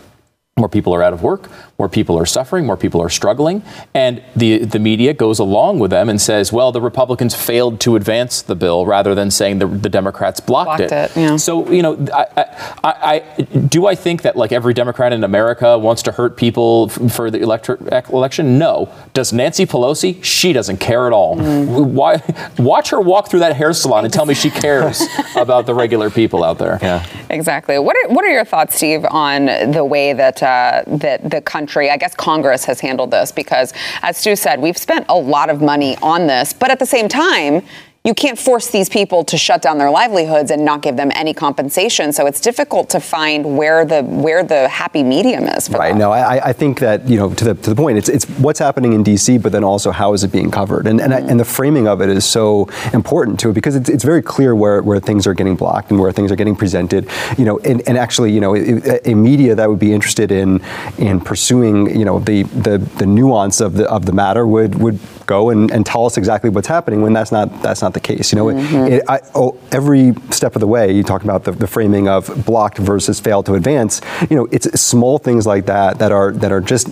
more 0.57 0.67
people 0.69 0.93
are 0.93 1.01
out 1.01 1.13
of 1.13 1.23
work, 1.23 1.49
more 1.77 1.87
people 1.87 2.19
are 2.19 2.25
suffering, 2.25 2.65
more 2.65 2.75
people 2.75 3.01
are 3.01 3.07
struggling, 3.09 3.63
and 3.93 4.21
the 4.35 4.65
the 4.65 4.79
media 4.79 5.13
goes 5.13 5.39
along 5.39 5.79
with 5.79 5.89
them 5.91 6.09
and 6.09 6.19
says, 6.19 6.51
"Well, 6.51 6.73
the 6.73 6.81
Republicans 6.81 7.33
failed 7.33 7.79
to 7.81 7.95
advance 7.95 8.41
the 8.41 8.55
bill," 8.55 8.85
rather 8.85 9.15
than 9.15 9.31
saying 9.31 9.59
the, 9.59 9.67
the 9.67 9.87
Democrats 9.87 10.41
blocked, 10.41 10.79
Blocked 10.79 10.91
it, 10.91 11.11
yeah. 11.15 11.37
So 11.37 11.69
you 11.71 11.81
know, 11.81 12.05
I, 12.13 12.25
I, 12.35 12.45
I, 12.83 12.93
I 13.13 13.43
do 13.43 13.87
I 13.87 13.95
think 13.95 14.23
that 14.23 14.35
like 14.35 14.51
every 14.51 14.73
Democrat 14.73 15.13
in 15.13 15.23
America 15.23 15.77
wants 15.77 16.03
to 16.03 16.11
hurt 16.11 16.35
people 16.35 16.91
f- 16.91 17.13
for 17.13 17.31
the 17.31 17.39
electri- 17.39 17.89
ec- 17.93 18.09
election? 18.09 18.57
No. 18.59 18.89
Does 19.13 19.31
Nancy 19.31 19.65
Pelosi? 19.65 20.21
She 20.23 20.51
doesn't 20.51 20.77
care 20.77 21.07
at 21.07 21.13
all. 21.13 21.37
Mm. 21.37 21.91
Why? 21.91 22.21
Watch 22.57 22.89
her 22.89 22.99
walk 22.99 23.29
through 23.29 23.39
that 23.39 23.55
hair 23.55 23.71
salon 23.71 24.03
and 24.03 24.13
tell 24.13 24.25
me 24.25 24.33
she 24.33 24.49
cares 24.49 25.01
about 25.37 25.65
the 25.65 25.73
regular 25.73 26.09
people 26.09 26.43
out 26.43 26.57
there. 26.57 26.79
Yeah. 26.81 27.05
Exactly. 27.29 27.79
What 27.79 27.95
are 27.95 28.09
what 28.13 28.25
are 28.25 28.31
your 28.31 28.43
thoughts, 28.45 28.75
Steve, 28.75 29.05
on 29.09 29.45
the 29.71 29.85
way 29.85 30.11
that 30.11 30.43
uh, 30.43 30.48
Uh, 30.49 30.83
that 30.87 31.29
the 31.29 31.41
country, 31.41 31.91
I 31.91 31.97
guess 31.97 32.15
Congress, 32.15 32.65
has 32.65 32.79
handled 32.79 33.11
this? 33.11 33.31
Because 33.31 33.71
as 34.01 34.17
Stu 34.17 34.35
said, 34.35 34.59
we've 34.59 34.79
spent 34.79 35.05
a 35.07 35.15
lot 35.15 35.47
of 35.51 35.61
money 35.61 35.95
on 36.01 36.25
this, 36.25 36.53
but 36.53 36.71
at 36.71 36.79
the 36.79 36.87
same 36.87 37.07
time. 37.07 37.61
You 38.09 38.15
can't 38.15 38.39
force 38.39 38.71
these 38.71 38.89
people 38.89 39.23
to 39.25 39.37
shut 39.37 39.61
down 39.61 39.77
their 39.77 39.91
livelihoods 39.91 40.49
and 40.49 40.65
not 40.65 40.81
give 40.81 40.95
them 40.97 41.11
any 41.13 41.31
compensation. 41.31 42.11
So 42.11 42.25
it's 42.25 42.41
difficult 42.41 42.89
to 42.89 42.99
find 42.99 43.55
where 43.55 43.85
the 43.85 44.01
where 44.01 44.43
the 44.43 44.67
happy 44.67 45.03
medium 45.03 45.43
is. 45.43 45.67
For 45.67 45.77
Right. 45.77 45.93
that. 45.93 45.99
No, 45.99 46.11
I, 46.11 46.49
I 46.49 46.53
think 46.53 46.79
that 46.79 47.07
you 47.07 47.17
know 47.17 47.31
to 47.35 47.45
the 47.45 47.53
to 47.53 47.69
the 47.69 47.75
point, 47.75 47.99
it's 47.99 48.09
it's 48.09 48.25
what's 48.39 48.57
happening 48.57 48.93
in 48.93 49.03
D.C., 49.03 49.37
but 49.37 49.51
then 49.51 49.63
also 49.63 49.91
how 49.91 50.13
is 50.13 50.23
it 50.23 50.31
being 50.31 50.49
covered, 50.49 50.87
and 50.87 50.99
and, 50.99 51.13
I, 51.13 51.19
mm-hmm. 51.19 51.29
and 51.29 51.39
the 51.39 51.45
framing 51.45 51.87
of 51.87 52.01
it 52.01 52.09
is 52.09 52.25
so 52.25 52.67
important 52.93 53.39
to 53.41 53.51
it 53.51 53.53
because 53.53 53.75
it's, 53.75 53.89
it's 53.89 54.03
very 54.03 54.23
clear 54.23 54.55
where, 54.55 54.81
where 54.81 54.99
things 54.99 55.27
are 55.27 55.35
getting 55.35 55.55
blocked 55.55 55.91
and 55.91 55.99
where 55.99 56.11
things 56.11 56.31
are 56.31 56.35
getting 56.35 56.55
presented. 56.55 57.07
You 57.37 57.45
know, 57.45 57.59
and, 57.59 57.87
and 57.87 57.95
actually, 57.95 58.31
you 58.31 58.41
know, 58.41 58.55
a, 58.55 59.11
a 59.11 59.13
media 59.13 59.53
that 59.53 59.69
would 59.69 59.77
be 59.77 59.93
interested 59.93 60.31
in 60.31 60.61
in 60.97 61.21
pursuing 61.21 61.95
you 61.95 62.05
know 62.05 62.17
the 62.17 62.41
the, 62.67 62.79
the 62.97 63.05
nuance 63.05 63.61
of 63.61 63.73
the 63.73 63.87
of 63.87 64.07
the 64.07 64.13
matter 64.13 64.47
would 64.47 64.73
would 64.81 64.99
go 65.29 65.51
and, 65.51 65.69
and 65.71 65.85
tell 65.85 66.05
us 66.07 66.17
exactly 66.17 66.49
what's 66.49 66.67
happening 66.67 67.01
when 67.03 67.13
that's 67.13 67.31
not 67.31 67.47
that's 67.61 67.81
not 67.81 67.93
the 67.93 67.99
case. 67.99 68.31
You 68.31 68.37
know, 68.37 68.45
mm-hmm. 68.47 68.93
it, 68.93 69.03
I, 69.07 69.19
oh, 69.35 69.57
every 69.71 70.13
step 70.31 70.55
of 70.55 70.59
the 70.59 70.67
way, 70.67 70.91
you 70.91 71.03
talk 71.03 71.23
about 71.23 71.43
the, 71.43 71.51
the 71.51 71.67
framing 71.67 72.07
of 72.07 72.45
blocked 72.45 72.79
versus 72.79 73.19
failed 73.19 73.45
to 73.45 73.53
advance. 73.53 74.01
You 74.29 74.35
know, 74.37 74.47
it's 74.51 74.67
small 74.81 75.19
things 75.19 75.45
like 75.45 75.67
that 75.67 75.99
that 75.99 76.11
are 76.11 76.31
that 76.41 76.51
are 76.51 76.61
just 76.61 76.87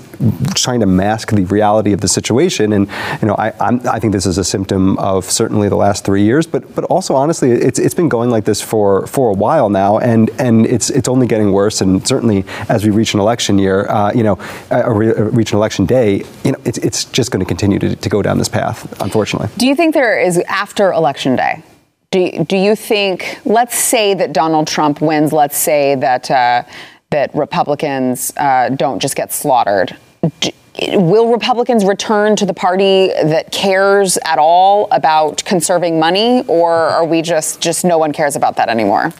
trying 0.56 0.82
to 0.82 0.86
mask 0.86 1.32
the 1.32 1.46
reality 1.46 1.94
of 1.94 2.02
the 2.02 2.08
situation. 2.08 2.74
And 2.74 2.88
you 3.22 3.28
know, 3.28 3.36
I 3.36 3.48
I'm, 3.60 3.76
i 3.96 4.00
think 4.00 4.14
this 4.14 4.28
is 4.28 4.38
a 4.38 4.44
symptom 4.44 4.98
of 5.00 5.26
certainly 5.26 5.68
the 5.70 5.82
last 5.86 6.06
three 6.06 6.24
years, 6.24 6.46
but 6.46 6.64
but 6.76 6.84
also 6.86 7.16
honestly, 7.16 7.52
it's 7.52 7.80
it's 7.80 7.96
been 7.96 8.10
going 8.10 8.30
like 8.30 8.46
this 8.46 8.62
for 8.62 9.08
for 9.08 9.26
a 9.30 9.38
while 9.46 9.70
now, 9.70 9.98
and 10.12 10.30
and 10.38 10.66
it's 10.76 10.90
it's 10.90 11.10
only 11.10 11.28
getting 11.34 11.52
worse. 11.52 11.82
And 11.82 12.08
certainly 12.08 12.46
as 12.70 12.86
we 12.86 12.92
reach 12.92 13.16
an 13.16 13.20
election 13.20 13.58
year, 13.58 13.78
uh, 13.90 14.12
you 14.14 14.24
know, 14.24 14.38
uh, 14.72 14.92
reach 15.40 15.52
an 15.54 15.58
election 15.58 15.86
day, 15.86 16.24
you 16.46 16.52
know, 16.52 16.62
it's 16.66 16.78
it's 16.88 17.06
just 17.18 17.32
going 17.32 17.44
to 17.46 17.50
continue 17.54 17.80
to, 17.80 17.96
to 17.96 18.10
go 18.10 18.22
down 18.22 18.27
this 18.36 18.50
path, 18.50 19.00
unfortunately. 19.02 19.50
Do 19.58 19.68
you 19.68 19.76
think 19.76 19.94
there 19.94 20.20
is 20.20 20.40
after 20.48 20.92
election 20.92 21.36
day? 21.36 21.64
Do, 22.12 22.44
do 22.46 22.58
you 22.58 22.76
think, 22.76 23.40
let's 23.46 23.78
say 23.78 24.14
that 24.14 24.34
Donald 24.34 24.68
Trump 24.68 25.02
wins, 25.02 25.34
let's 25.34 25.58
say 25.58 25.96
that, 25.96 26.32
uh, 26.32 26.64
that 27.12 27.34
Republicans 27.36 28.34
uh, 28.38 28.70
don't 28.70 29.00
just 29.00 29.16
get 29.16 29.32
slaughtered. 29.32 29.96
Do, 30.40 30.52
will 30.94 31.32
Republicans 31.32 31.84
return 31.86 32.36
to 32.36 32.46
the 32.46 32.54
party 32.54 33.08
that 33.08 33.52
cares 33.52 34.18
at 34.26 34.38
all 34.38 34.88
about 34.92 35.44
conserving 35.44 36.00
money, 36.00 36.44
or 36.48 36.72
are 36.72 37.06
we 37.06 37.22
just, 37.22 37.62
just 37.62 37.84
no 37.84 37.98
one 37.98 38.14
cares 38.14 38.36
about 38.36 38.56
that 38.58 38.70
anymore? 38.70 39.12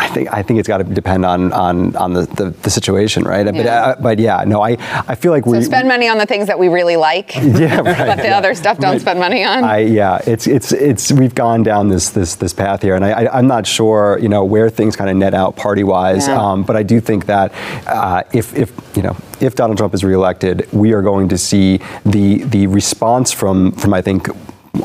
I 0.00 0.08
think 0.08 0.32
I 0.32 0.42
think 0.42 0.60
it's 0.60 0.68
got 0.68 0.78
to 0.78 0.84
depend 0.84 1.24
on 1.24 1.52
on 1.52 1.96
on 1.96 2.12
the, 2.12 2.22
the, 2.26 2.50
the 2.50 2.70
situation, 2.70 3.24
right? 3.24 3.44
Yeah. 3.46 3.52
But 3.52 3.66
uh, 3.66 3.96
but 4.00 4.18
yeah, 4.20 4.44
no, 4.46 4.62
I 4.62 4.76
I 5.08 5.16
feel 5.16 5.32
like 5.32 5.44
we 5.44 5.60
so 5.60 5.66
spend 5.66 5.88
money 5.88 6.08
on 6.08 6.18
the 6.18 6.26
things 6.26 6.46
that 6.46 6.58
we 6.58 6.68
really 6.68 6.96
like. 6.96 7.34
Yeah, 7.58 7.80
right, 7.80 8.06
but 8.06 8.18
the 8.18 8.24
yeah. 8.24 8.38
other 8.38 8.54
stuff 8.54 8.78
don't 8.78 8.92
right. 8.92 9.00
spend 9.00 9.18
money 9.18 9.42
on. 9.42 9.64
I, 9.64 9.78
yeah, 9.78 10.20
it's 10.26 10.46
it's 10.46 10.70
it's 10.70 11.10
we've 11.10 11.34
gone 11.34 11.62
down 11.62 11.88
this 11.88 12.10
this 12.10 12.36
this 12.36 12.52
path 12.52 12.82
here, 12.82 12.94
and 12.94 13.04
I, 13.04 13.24
I 13.24 13.38
am 13.38 13.48
not 13.48 13.66
sure 13.66 14.18
you 14.20 14.28
know 14.28 14.44
where 14.44 14.70
things 14.70 14.94
kind 14.94 15.10
of 15.10 15.16
net 15.16 15.34
out 15.34 15.56
party 15.56 15.82
wise. 15.82 16.28
Yeah. 16.28 16.40
Um, 16.40 16.62
but 16.62 16.76
I 16.76 16.82
do 16.82 17.00
think 17.00 17.26
that 17.26 17.52
uh, 17.86 18.22
if 18.32 18.54
if 18.54 18.70
you 18.94 19.02
know 19.02 19.16
if 19.40 19.54
Donald 19.54 19.78
Trump 19.78 19.94
is 19.94 20.04
reelected, 20.04 20.70
we 20.72 20.92
are 20.92 21.02
going 21.02 21.28
to 21.30 21.38
see 21.38 21.80
the 22.04 22.44
the 22.44 22.66
response 22.66 23.32
from 23.32 23.72
from 23.72 23.94
I 23.94 24.02
think 24.02 24.28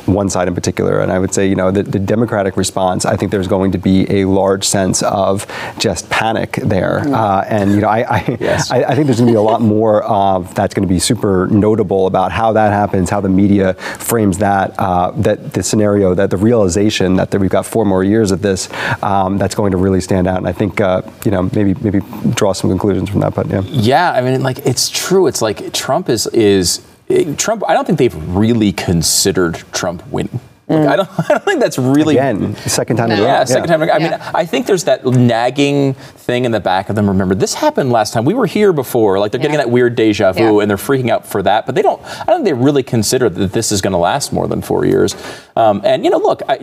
one 0.05 0.29
side 0.29 0.47
in 0.47 0.55
particular. 0.55 0.99
And 0.99 1.11
I 1.11 1.19
would 1.19 1.33
say, 1.33 1.47
you 1.47 1.55
know, 1.55 1.71
the, 1.71 1.83
the, 1.83 1.99
Democratic 1.99 2.57
response, 2.57 3.05
I 3.05 3.15
think 3.15 3.31
there's 3.31 3.47
going 3.47 3.71
to 3.71 3.77
be 3.77 4.09
a 4.09 4.25
large 4.25 4.65
sense 4.65 5.01
of 5.03 5.47
just 5.79 6.09
panic 6.09 6.51
there. 6.63 7.01
Mm. 7.01 7.13
Uh, 7.13 7.43
and, 7.47 7.71
you 7.71 7.81
know, 7.81 7.87
I, 7.87 8.17
I, 8.17 8.37
yes. 8.39 8.71
I, 8.71 8.83
I, 8.83 8.95
think 8.95 9.07
there's 9.07 9.19
going 9.19 9.27
to 9.27 9.33
be 9.33 9.37
a 9.37 9.41
lot 9.41 9.61
more 9.61 10.03
of 10.03 10.53
that's 10.53 10.73
going 10.73 10.87
to 10.87 10.93
be 10.93 10.99
super 10.99 11.47
notable 11.47 12.07
about 12.07 12.31
how 12.31 12.53
that 12.53 12.71
happens, 12.71 13.09
how 13.09 13.21
the 13.21 13.29
media 13.29 13.73
frames 13.73 14.37
that, 14.39 14.77
uh, 14.77 15.11
that 15.11 15.53
the 15.53 15.63
scenario, 15.63 16.13
that 16.13 16.29
the 16.29 16.37
realization 16.37 17.15
that, 17.15 17.31
that 17.31 17.39
we've 17.39 17.49
got 17.49 17.65
four 17.65 17.85
more 17.85 18.03
years 18.03 18.31
of 18.31 18.41
this, 18.41 18.69
um, 19.01 19.37
that's 19.37 19.55
going 19.55 19.71
to 19.71 19.77
really 19.77 20.01
stand 20.01 20.27
out. 20.27 20.37
And 20.37 20.47
I 20.47 20.53
think, 20.53 20.81
uh, 20.81 21.01
you 21.25 21.31
know, 21.31 21.43
maybe 21.53 21.73
maybe 21.81 22.01
draw 22.31 22.53
some 22.53 22.69
conclusions 22.69 23.09
from 23.09 23.21
that. 23.21 23.33
But 23.33 23.47
yeah. 23.47 23.61
Yeah, 23.61 24.11
I 24.11 24.21
mean, 24.21 24.43
like, 24.43 24.59
it's 24.65 24.89
true. 24.89 25.27
It's 25.27 25.41
like 25.41 25.73
Trump 25.73 26.09
is 26.09 26.27
is 26.27 26.81
Trump, 27.37 27.63
I 27.67 27.73
don't 27.73 27.85
think 27.85 27.99
they've 27.99 28.35
really 28.35 28.71
considered 28.71 29.55
Trump 29.71 30.05
winning. 30.07 30.39
Like, 30.67 30.87
I, 30.87 30.95
don't, 30.95 31.09
I 31.19 31.27
don't 31.29 31.43
think 31.43 31.59
that's 31.59 31.77
really 31.77 32.17
again 32.17 32.55
second 32.55 32.97
time. 32.97 33.09
No. 33.09 33.15
Yeah, 33.15 33.21
yeah, 33.21 33.43
second 33.43 33.67
time. 33.67 33.81
I 33.83 33.99
mean, 33.99 34.13
I 34.13 34.45
think 34.45 34.65
there's 34.65 34.85
that 34.85 35.05
nagging 35.05 35.93
thing 36.23 36.45
in 36.45 36.51
the 36.51 36.59
back 36.59 36.89
of 36.89 36.95
them. 36.95 37.07
Remember, 37.07 37.35
this 37.35 37.53
happened 37.53 37.91
last 37.91 38.13
time. 38.13 38.25
We 38.25 38.33
were 38.33 38.45
here 38.45 38.73
before. 38.73 39.19
Like 39.19 39.31
they're 39.31 39.39
yeah. 39.39 39.43
getting 39.43 39.57
that 39.57 39.69
weird 39.69 39.95
deja 39.95 40.31
vu, 40.31 40.57
yeah. 40.57 40.61
and 40.61 40.69
they're 40.69 40.77
freaking 40.77 41.09
out 41.09 41.27
for 41.27 41.41
that. 41.43 41.65
But 41.65 41.75
they 41.75 41.81
don't. 41.81 42.01
I 42.03 42.25
don't 42.25 42.43
think 42.43 42.45
they 42.45 42.53
really 42.53 42.83
consider 42.83 43.29
that 43.29 43.51
this 43.51 43.71
is 43.71 43.81
going 43.81 43.91
to 43.91 43.97
last 43.97 44.33
more 44.33 44.47
than 44.47 44.61
four 44.61 44.85
years. 44.85 45.15
Um, 45.55 45.81
and 45.83 46.03
you 46.03 46.09
know, 46.09 46.17
look, 46.17 46.41
I, 46.47 46.57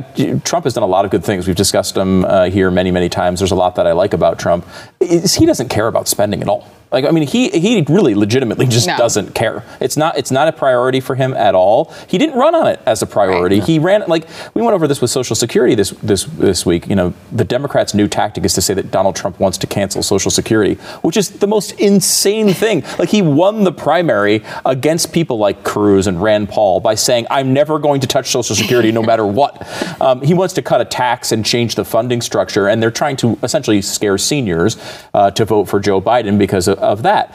Trump 0.45 0.65
has 0.65 0.75
done 0.75 0.83
a 0.83 0.87
lot 0.87 1.05
of 1.05 1.11
good 1.11 1.25
things. 1.25 1.47
We've 1.47 1.57
discussed 1.57 1.97
him 1.97 2.25
uh, 2.25 2.51
here 2.51 2.71
many, 2.71 2.91
many 2.91 3.09
times. 3.09 3.41
There's 3.41 3.53
a 3.53 3.57
lot 3.57 3.77
that 3.77 3.87
I 3.87 3.93
like 3.93 4.15
about 4.15 4.39
Trump. 4.39 4.67
It's, 4.99 5.35
he 5.35 5.47
doesn't 5.47 5.69
care 5.69 5.87
about 5.87 6.09
spending 6.09 6.43
at 6.43 6.49
all. 6.49 6.69
Like 6.93 7.05
I 7.05 7.11
mean, 7.11 7.27
he 7.27 7.51
he 7.51 7.81
really 7.89 8.15
legitimately 8.15 8.67
just 8.67 8.89
no. 8.89 8.97
doesn't 8.97 9.35
care. 9.35 9.65
It's 9.79 9.97
not 9.97 10.19
it's 10.19 10.31
not 10.31 10.49
a 10.49 10.53
priority 10.53 11.01
for 11.01 11.15
him 11.15 11.35
at 11.35 11.55
all. 11.55 11.95
He 12.09 12.19
didn't 12.19 12.37
run 12.37 12.55
on 12.55 12.67
it 12.67 12.81
as 12.85 13.01
a 13.01 13.07
priority. 13.07 13.61
Right. 13.61 13.69
He 13.69 13.79
ran 13.79 14.03
like 14.09 14.27
we 14.55 14.63
went 14.63 14.75
over 14.75 14.89
this 14.89 15.01
with 15.01 15.11
Social 15.11 15.37
Security 15.37 15.77
this 15.77 15.91
this 16.03 16.25
this 16.25 16.67
week. 16.67 16.89
You 16.89 16.97
know, 16.97 17.15
the 17.31 17.45
Democrats' 17.45 17.95
new 17.95 18.09
tactic 18.09 18.45
is 18.45 18.55
to 18.55 18.61
say 18.61 18.75
that 18.75 18.91
Donald 18.91 19.15
Trump 19.15 19.39
wants 19.51 19.59
to 19.59 19.67
cancel 19.67 20.03
Social 20.03 20.31
Security, 20.31 20.75
which 21.03 21.17
is 21.17 21.31
the 21.31 21.47
most 21.47 21.73
insane 21.81 22.53
thing. 22.53 22.85
Like 22.99 23.09
he 23.09 23.23
won 23.23 23.65
the 23.65 23.73
primary 23.73 24.45
against 24.65 25.13
people 25.13 25.39
like 25.39 25.65
Cruz 25.65 26.07
and 26.07 26.23
Rand 26.23 26.49
Paul 26.49 26.79
by 26.79 26.95
saying, 26.95 27.27
"I'm 27.31 27.53
never 27.53 27.79
going 27.79 28.01
to 28.03 28.07
touch 28.07 28.31
Social 28.31 28.55
Security 28.55 28.93
no 28.93 29.03
matter 29.03 29.27
what." 29.27 29.67
Um, 30.01 30.23
he 30.23 30.35
wants 30.35 30.55
to 30.55 30.63
cut 30.63 30.81
a 30.81 30.85
tax 30.85 31.31
and 31.31 31.45
change 31.45 31.75
the 31.75 31.85
funding 31.85 32.23
structure, 32.23 32.69
and 32.69 32.83
they're 32.83 32.91
trying 32.91 33.17
to 33.17 33.39
essentially 33.43 33.83
scare 33.83 34.17
seniors 34.17 34.77
uh, 35.13 35.31
to 35.33 35.45
vote 35.45 35.65
for 35.65 35.79
Joe 35.79 36.01
Biden 36.01 36.39
because 36.39 36.69
of 36.69 36.79
of 36.91 37.03
that. 37.03 37.35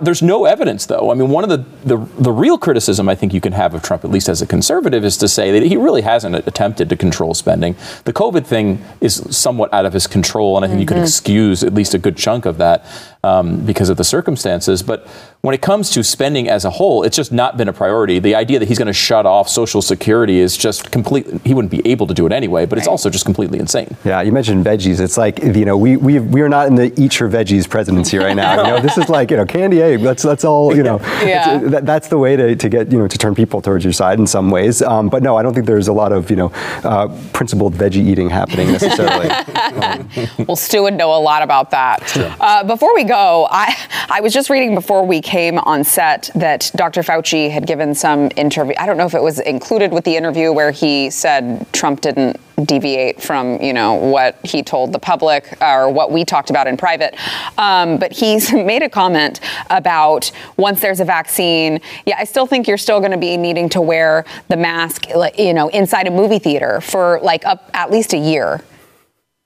There's 0.00 0.22
no 0.22 0.44
evidence, 0.44 0.86
though. 0.86 1.10
I 1.10 1.14
mean, 1.14 1.30
one 1.30 1.44
of 1.44 1.50
the, 1.50 1.64
the, 1.96 1.96
the 2.20 2.32
real 2.32 2.58
criticism 2.58 3.08
I 3.08 3.14
think 3.14 3.32
you 3.32 3.40
can 3.40 3.52
have 3.52 3.74
of 3.74 3.82
Trump, 3.82 4.04
at 4.04 4.10
least 4.10 4.28
as 4.28 4.42
a 4.42 4.46
conservative, 4.46 5.04
is 5.04 5.16
to 5.18 5.28
say 5.28 5.52
that 5.52 5.62
he 5.62 5.76
really 5.76 6.02
hasn't 6.02 6.34
attempted 6.34 6.88
to 6.88 6.96
control 6.96 7.34
spending. 7.34 7.74
The 8.04 8.12
COVID 8.12 8.46
thing 8.46 8.84
is 9.00 9.14
somewhat 9.36 9.72
out 9.72 9.86
of 9.86 9.92
his 9.92 10.06
control, 10.06 10.56
and 10.56 10.64
I 10.64 10.68
think 10.68 10.80
mm-hmm. 10.80 10.80
you 10.80 10.86
could 10.86 10.98
excuse 10.98 11.55
at 11.62 11.74
least 11.74 11.94
a 11.94 11.98
good 11.98 12.16
chunk 12.16 12.46
of 12.46 12.58
that 12.58 12.84
um, 13.26 13.64
because 13.66 13.88
of 13.88 13.96
the 13.96 14.04
circumstances. 14.04 14.82
But 14.82 15.06
when 15.40 15.54
it 15.54 15.62
comes 15.62 15.90
to 15.90 16.02
spending 16.02 16.48
as 16.48 16.64
a 16.64 16.70
whole, 16.70 17.02
it's 17.02 17.16
just 17.16 17.32
not 17.32 17.56
been 17.56 17.68
a 17.68 17.72
priority. 17.72 18.18
The 18.18 18.34
idea 18.34 18.58
that 18.58 18.68
he's 18.68 18.78
going 18.78 18.86
to 18.86 18.92
shut 18.92 19.26
off 19.26 19.48
Social 19.48 19.82
Security 19.82 20.38
is 20.38 20.56
just 20.56 20.90
completely, 20.90 21.40
he 21.44 21.54
wouldn't 21.54 21.70
be 21.70 21.86
able 21.86 22.06
to 22.06 22.14
do 22.14 22.26
it 22.26 22.32
anyway, 22.32 22.66
but 22.66 22.78
it's 22.78 22.88
also 22.88 23.10
just 23.10 23.24
completely 23.24 23.58
insane. 23.58 23.96
Yeah, 24.04 24.22
you 24.22 24.32
mentioned 24.32 24.64
veggies. 24.64 25.00
It's 25.00 25.16
like, 25.16 25.42
you 25.42 25.64
know, 25.64 25.76
we, 25.76 25.96
we, 25.96 26.18
we 26.18 26.40
are 26.40 26.48
not 26.48 26.68
in 26.68 26.74
the 26.74 26.92
eat 27.00 27.18
your 27.20 27.28
veggies 27.28 27.68
presidency 27.68 28.18
right 28.18 28.34
now. 28.34 28.46
You 28.66 28.72
know, 28.72 28.80
this 28.80 28.98
is 28.98 29.08
like, 29.08 29.30
you 29.30 29.36
know, 29.36 29.44
candy 29.44 29.80
aid. 29.80 30.00
Let's, 30.00 30.24
let's 30.24 30.44
all, 30.44 30.74
you 30.74 30.82
know, 30.82 30.98
yeah. 31.22 31.58
that, 31.58 31.86
that's 31.86 32.08
the 32.08 32.18
way 32.18 32.34
to, 32.36 32.56
to 32.56 32.68
get, 32.68 32.90
you 32.90 32.98
know, 32.98 33.06
to 33.06 33.18
turn 33.18 33.34
people 33.34 33.60
towards 33.60 33.84
your 33.84 33.92
side 33.92 34.18
in 34.18 34.26
some 34.26 34.50
ways. 34.50 34.82
Um, 34.82 35.08
but 35.08 35.22
no, 35.22 35.36
I 35.36 35.42
don't 35.42 35.54
think 35.54 35.66
there's 35.66 35.88
a 35.88 35.92
lot 35.92 36.10
of, 36.10 36.30
you 36.30 36.36
know, 36.36 36.50
uh, 36.82 37.08
principled 37.32 37.74
veggie 37.74 38.04
eating 38.04 38.30
happening 38.30 38.72
necessarily. 38.72 39.28
um. 39.82 40.08
Well, 40.46 40.56
Stu 40.56 40.82
would 40.82 40.94
know 40.94 41.14
a 41.14 41.20
lot 41.20 41.42
about 41.42 41.70
that. 41.70 42.16
Uh, 42.16 42.64
before 42.64 42.94
we 42.94 43.04
go, 43.04 43.15
I, 43.16 43.74
I 44.10 44.20
was 44.20 44.34
just 44.34 44.50
reading 44.50 44.74
before 44.74 45.06
we 45.06 45.22
came 45.22 45.58
on 45.58 45.84
set 45.84 46.28
that 46.34 46.70
Dr. 46.76 47.02
Fauci 47.02 47.50
had 47.50 47.66
given 47.66 47.94
some 47.94 48.30
interview. 48.36 48.74
I 48.78 48.84
don't 48.84 48.98
know 48.98 49.06
if 49.06 49.14
it 49.14 49.22
was 49.22 49.38
included 49.40 49.90
with 49.90 50.04
the 50.04 50.16
interview 50.16 50.52
where 50.52 50.70
he 50.70 51.08
said 51.08 51.66
Trump 51.72 52.02
didn't 52.02 52.38
deviate 52.64 53.22
from 53.22 53.60
you 53.60 53.72
know 53.72 53.94
what 53.94 54.38
he 54.42 54.62
told 54.62 54.92
the 54.92 54.98
public 54.98 55.56
or 55.62 55.90
what 55.90 56.10
we 56.10 56.24
talked 56.26 56.50
about 56.50 56.66
in 56.66 56.76
private. 56.76 57.14
Um, 57.58 57.96
but 57.96 58.12
he's 58.12 58.52
made 58.72 58.82
a 58.82 58.90
comment 58.90 59.40
about 59.70 60.30
once 60.58 60.80
there's 60.80 61.00
a 61.00 61.04
vaccine. 61.04 61.80
Yeah, 62.04 62.16
I 62.18 62.24
still 62.24 62.46
think 62.46 62.68
you're 62.68 62.76
still 62.76 63.00
going 63.00 63.12
to 63.12 63.18
be 63.18 63.38
needing 63.38 63.70
to 63.70 63.80
wear 63.80 64.26
the 64.48 64.58
mask, 64.58 65.06
you 65.38 65.54
know, 65.54 65.68
inside 65.68 66.06
a 66.06 66.10
movie 66.10 66.38
theater 66.38 66.82
for 66.82 67.18
like 67.22 67.46
up 67.46 67.70
at 67.72 67.90
least 67.90 68.12
a 68.12 68.18
year. 68.18 68.62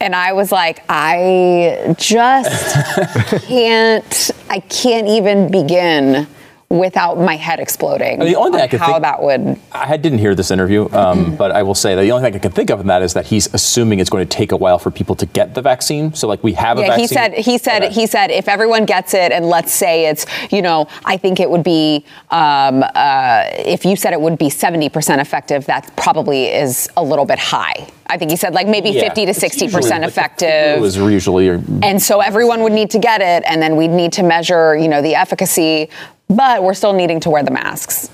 And 0.01 0.17
I 0.17 0.33
was 0.33 0.51
like, 0.51 0.83
I 0.89 1.95
just 1.99 3.45
can't, 3.47 4.31
I 4.49 4.61
can't 4.61 5.07
even 5.09 5.51
begin 5.51 6.27
without 6.71 7.19
my 7.19 7.35
head 7.35 7.59
exploding. 7.59 8.21
the 8.21 8.37
only 8.37 8.53
thing 8.53 8.61
I 8.61 8.69
could 8.69 8.79
how 8.79 8.93
think, 8.93 9.03
that 9.03 9.21
would. 9.21 9.59
I 9.73 9.97
didn't 9.97 10.21
hear 10.21 10.37
this 10.37 10.53
interview, 10.53 10.85
um, 10.85 10.91
mm-hmm. 10.91 11.37
but 11.37 11.51
I 11.51 11.65
will 11.65 11.75
say 11.75 11.97
that 11.97 12.03
the 12.03 12.13
only 12.13 12.31
thing 12.31 12.37
I 12.37 12.39
can 12.39 12.53
think 12.53 12.71
of 12.71 12.79
in 12.81 12.87
that 12.87 13.03
is 13.03 13.13
that 13.15 13.27
he's 13.27 13.53
assuming 13.53 13.99
it's 13.99 14.09
going 14.09 14.27
to 14.27 14.37
take 14.37 14.53
a 14.53 14.57
while 14.57 14.79
for 14.79 14.93
people 14.93 15.17
to 15.17 15.27
get 15.27 15.55
the 15.55 15.63
vaccine. 15.63 16.15
So 16.15 16.29
like 16.29 16.45
we 16.45 16.53
have 16.53 16.79
yeah, 16.79 16.85
a 16.85 16.89
vaccine. 16.89 17.03
he 17.03 17.07
said 17.09 17.33
he 17.35 17.59
said 17.59 17.83
okay. 17.83 17.93
he 17.93 18.07
said 18.07 18.31
if 18.31 18.49
everyone 18.49 18.85
gets 18.85 19.15
it, 19.15 19.33
and 19.33 19.49
let's 19.49 19.73
say 19.73 20.07
it's 20.07 20.27
you 20.53 20.63
know 20.63 20.87
I 21.05 21.17
think 21.17 21.41
it 21.41 21.51
would 21.51 21.65
be 21.65 22.05
um, 22.31 22.85
uh, 22.95 23.47
if 23.59 23.85
you 23.85 23.97
said 23.97 24.13
it 24.13 24.21
would 24.21 24.39
be 24.39 24.49
seventy 24.49 24.89
percent 24.89 25.21
effective, 25.21 25.67
that 25.67 25.91
probably 25.97 26.47
is 26.47 26.89
a 26.97 27.03
little 27.03 27.25
bit 27.25 27.41
high. 27.41 27.89
I 28.07 28.17
think 28.17 28.31
he 28.31 28.37
said 28.37 28.55
like 28.55 28.67
maybe 28.67 28.91
yeah, 28.91 29.03
50 29.03 29.27
to 29.27 29.35
60 29.35 29.69
percent 29.71 30.05
effective. 30.05 30.49
It 30.49 30.81
was 30.81 30.97
usually, 30.97 31.49
and 31.49 32.03
so 32.03 32.21
everyone 32.21 32.63
would 32.63 32.73
need 32.73 32.91
to 32.91 32.99
get 32.99 33.21
it, 33.21 33.45
and 33.47 33.61
then 33.61 33.77
we'd 33.77 33.89
need 33.89 34.13
to 34.15 34.23
measure, 34.23 34.77
you 34.77 34.89
know, 34.89 35.01
the 35.01 35.15
efficacy 35.15 35.89
but 36.31 36.62
we're 36.62 36.75
still 36.75 36.93
needing 36.93 37.21
to 37.21 37.31
wear 37.31 37.43
the 37.43 37.51
masks. 37.51 38.09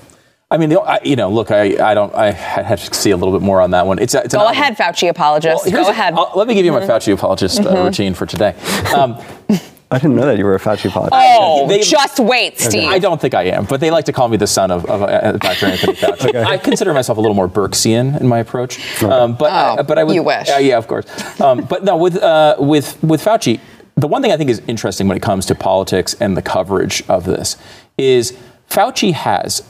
I 0.49 0.57
mean, 0.57 0.75
I, 0.77 0.99
you 1.03 1.17
know, 1.17 1.29
look, 1.29 1.51
I, 1.51 1.91
I 1.91 1.93
don't, 1.93 2.13
I 2.15 2.31
have 2.31 2.83
to 2.85 2.93
see 2.93 3.11
a 3.11 3.17
little 3.17 3.37
bit 3.37 3.43
more 3.43 3.59
on 3.61 3.71
that 3.71 3.85
one. 3.85 3.99
It's, 3.99 4.15
it's 4.15 4.33
go 4.33 4.47
ahead, 4.47 4.77
Fauci 4.77 5.09
apologist. 5.09 5.65
Well, 5.65 5.83
go 5.83 5.89
ahead. 5.89 6.13
I'll, 6.13 6.31
let 6.35 6.47
me 6.47 6.53
give 6.53 6.65
you 6.65 6.71
my 6.71 6.79
mm-hmm. 6.79 6.89
Fauci 6.89 7.13
apologist 7.13 7.59
uh, 7.59 7.63
mm-hmm. 7.63 7.83
routine 7.83 8.13
for 8.13 8.25
today. 8.25 8.55
Um, 8.95 9.21
I 9.89 9.99
didn't 9.99 10.15
know 10.15 10.25
that 10.25 10.37
you 10.37 10.45
were 10.45 10.55
a 10.55 10.59
Fauci 10.59 10.89
apologist. 10.89 11.15
Oh, 11.15 11.67
they, 11.67 11.81
just 11.81 12.19
wait, 12.19 12.59
Steve. 12.59 12.89
I 12.89 12.99
don't 12.99 13.19
think 13.19 13.33
I 13.33 13.43
am, 13.43 13.65
but 13.65 13.79
they 13.79 13.91
like 13.91 14.05
to 14.05 14.13
call 14.13 14.27
me 14.27 14.35
the 14.35 14.47
son 14.47 14.71
of, 14.71 14.85
of 14.85 15.01
uh, 15.01 15.33
Dr. 15.33 15.65
Anthony 15.65 15.93
Fauci. 15.95 16.29
okay. 16.29 16.43
I 16.43 16.57
consider 16.57 16.93
myself 16.93 17.17
a 17.17 17.21
little 17.21 17.35
more 17.35 17.47
Birxian 17.47 18.19
in 18.19 18.27
my 18.27 18.39
approach. 18.39 18.79
Okay. 18.97 19.05
Um, 19.05 19.35
but, 19.35 19.79
oh, 19.79 19.83
but 19.83 19.97
I 19.97 20.03
would, 20.05 20.15
you 20.15 20.23
wish. 20.23 20.49
Uh, 20.49 20.57
yeah, 20.57 20.77
of 20.77 20.87
course. 20.87 21.05
Um, 21.41 21.65
but 21.65 21.83
no, 21.83 21.97
with, 21.97 22.17
uh, 22.17 22.55
with, 22.59 23.01
with 23.01 23.23
Fauci, 23.23 23.61
the 23.97 24.07
one 24.07 24.21
thing 24.21 24.31
I 24.31 24.37
think 24.37 24.49
is 24.49 24.61
interesting 24.67 25.07
when 25.07 25.17
it 25.17 25.23
comes 25.23 25.45
to 25.47 25.55
politics 25.55 26.15
and 26.19 26.37
the 26.37 26.41
coverage 26.41 27.03
of 27.09 27.25
this 27.25 27.57
is 27.97 28.37
Fauci 28.69 29.11
has 29.11 29.63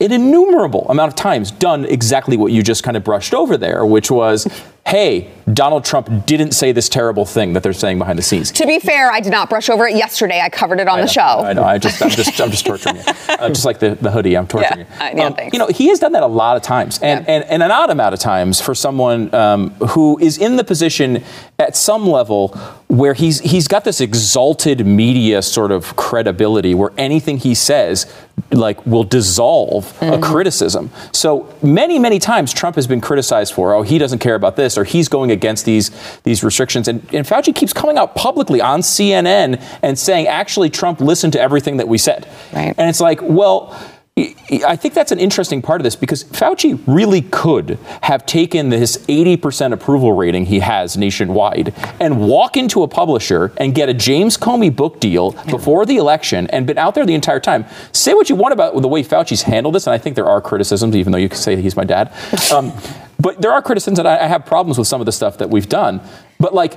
an 0.00 0.12
innumerable 0.12 0.88
amount 0.88 1.08
of 1.08 1.16
times 1.16 1.50
done 1.50 1.84
exactly 1.84 2.36
what 2.36 2.52
you 2.52 2.62
just 2.62 2.84
kind 2.84 2.96
of 2.96 3.02
brushed 3.02 3.34
over 3.34 3.56
there, 3.56 3.84
which 3.84 4.10
was, 4.10 4.46
hey, 4.86 5.30
Donald 5.52 5.84
Trump 5.84 6.26
didn't 6.26 6.52
say 6.52 6.70
this 6.72 6.88
terrible 6.88 7.24
thing 7.24 7.54
that 7.54 7.62
they're 7.62 7.72
saying 7.72 7.98
behind 7.98 8.18
the 8.18 8.22
scenes. 8.22 8.50
To 8.52 8.66
be 8.66 8.78
fair, 8.78 9.10
I 9.10 9.20
did 9.20 9.30
not 9.30 9.48
brush 9.48 9.68
over 9.70 9.86
it 9.86 9.96
yesterday. 9.96 10.40
I 10.40 10.48
covered 10.50 10.78
it 10.78 10.88
on 10.88 11.00
the 11.00 11.06
show. 11.06 11.20
I 11.22 11.52
know. 11.54 11.64
I 11.64 11.78
just, 11.78 12.02
I'm 12.02 12.10
just, 12.10 12.38
I'm 12.40 12.50
just 12.50 12.66
torturing 12.66 12.96
you. 12.96 13.02
Uh, 13.34 13.48
just 13.48 13.64
like 13.64 13.80
the, 13.80 13.96
the 13.96 14.10
hoodie, 14.12 14.36
I'm 14.36 14.46
torturing 14.46 14.86
Yeah, 14.86 15.06
you. 15.06 15.12
Um, 15.12 15.18
yeah, 15.18 15.30
thanks. 15.30 15.52
you 15.52 15.58
know, 15.58 15.66
he 15.66 15.88
has 15.88 15.98
done 15.98 16.12
that 16.12 16.22
a 16.22 16.26
lot 16.28 16.56
of 16.56 16.62
times, 16.62 17.00
and, 17.02 17.26
Yeah. 17.26 17.34
and, 17.34 17.44
and 17.44 17.62
an 17.64 17.70
odd 17.72 17.90
amount 17.90 18.14
of 18.14 18.20
times 18.20 18.60
for 18.60 18.74
someone 18.76 19.34
um, 19.34 19.70
who 19.90 20.16
is 20.20 20.38
in 20.38 20.54
the 20.56 20.62
position 20.62 21.24
at 21.58 21.74
some 21.76 22.06
level 22.08 22.48
where 22.88 23.12
he's 23.14 23.40
he's 23.40 23.66
got 23.66 23.82
this 23.84 24.00
exalted 24.00 24.86
media 24.86 25.42
sort 25.42 25.72
of 25.72 25.96
credibility, 25.96 26.74
where 26.74 26.92
anything 26.96 27.38
he 27.38 27.54
says 27.56 28.10
like 28.54 28.84
will 28.86 29.04
dissolve 29.04 29.92
Mm-hmm. 29.94 30.14
a 30.14 30.18
criticism. 30.18 30.90
So 31.12 31.54
many, 31.62 31.98
many 31.98 32.18
times 32.18 32.52
Trump 32.52 32.76
has 32.76 32.86
been 32.86 33.00
criticized 33.00 33.54
for, 33.54 33.74
oh, 33.74 33.82
he 33.82 33.98
doesn't 33.98 34.18
care 34.18 34.34
about 34.34 34.56
this, 34.56 34.76
or 34.76 34.84
he's 34.84 35.08
going 35.08 35.30
against 35.30 35.64
these 35.64 35.90
these 36.24 36.42
restrictions. 36.44 36.88
And, 36.88 37.00
and 37.12 37.26
Fauci 37.26 37.54
keeps 37.54 37.72
coming 37.72 37.96
out 37.96 38.14
publicly 38.14 38.60
on 38.60 38.80
CNN 38.80 39.62
and 39.82 39.98
saying, 39.98 40.26
actually, 40.26 40.70
Trump 40.70 41.00
listened 41.00 41.32
to 41.34 41.40
everything 41.40 41.76
that 41.78 41.88
we 41.88 41.98
said. 41.98 42.28
Right. 42.52 42.74
And 42.76 42.88
it's 42.88 43.00
like, 43.00 43.20
well. 43.22 43.76
I- 44.16 44.76
think 44.76 44.94
that's 44.94 45.10
an 45.10 45.18
interesting 45.18 45.60
part 45.60 45.80
of 45.80 45.82
this 45.82 45.96
because 45.96 46.22
Fauci 46.24 46.78
really 46.86 47.22
could 47.22 47.78
have 48.02 48.24
taken 48.26 48.68
this 48.68 48.98
80% 49.08 49.72
approval 49.72 50.12
rating 50.12 50.46
he 50.46 50.60
has 50.60 50.96
nationwide 50.96 51.74
and 51.98 52.20
walk 52.28 52.56
into 52.56 52.84
a 52.84 52.88
publisher 52.88 53.50
and 53.56 53.74
get 53.74 53.88
a 53.88 53.94
James 53.94 54.36
Comey 54.36 54.74
book 54.74 55.00
deal 55.00 55.32
before 55.50 55.84
the 55.84 55.96
election 55.96 56.46
and 56.50 56.64
been 56.64 56.78
out 56.78 56.94
there 56.94 57.04
the 57.04 57.14
entire 57.14 57.40
time. 57.40 57.64
Say 57.90 58.14
what 58.14 58.30
you 58.30 58.36
want 58.36 58.52
about 58.52 58.80
the 58.80 58.86
way 58.86 59.02
Fauci's 59.02 59.42
handled 59.42 59.74
this, 59.74 59.88
and 59.88 59.94
I 59.94 59.98
think 59.98 60.14
there 60.14 60.28
are 60.28 60.40
criticisms, 60.40 60.94
even 60.94 61.10
though 61.10 61.18
you 61.18 61.28
can 61.28 61.38
say 61.38 61.60
he's 61.60 61.76
my 61.76 61.84
dad. 61.84 62.12
Um, 62.52 62.72
but 63.18 63.42
there 63.42 63.52
are 63.52 63.62
criticisms, 63.62 63.98
and 63.98 64.06
I 64.06 64.26
have 64.28 64.46
problems 64.46 64.78
with 64.78 64.86
some 64.86 65.00
of 65.00 65.06
the 65.06 65.12
stuff 65.12 65.38
that 65.38 65.50
we've 65.50 65.68
done. 65.68 66.00
But 66.38 66.54
like, 66.54 66.76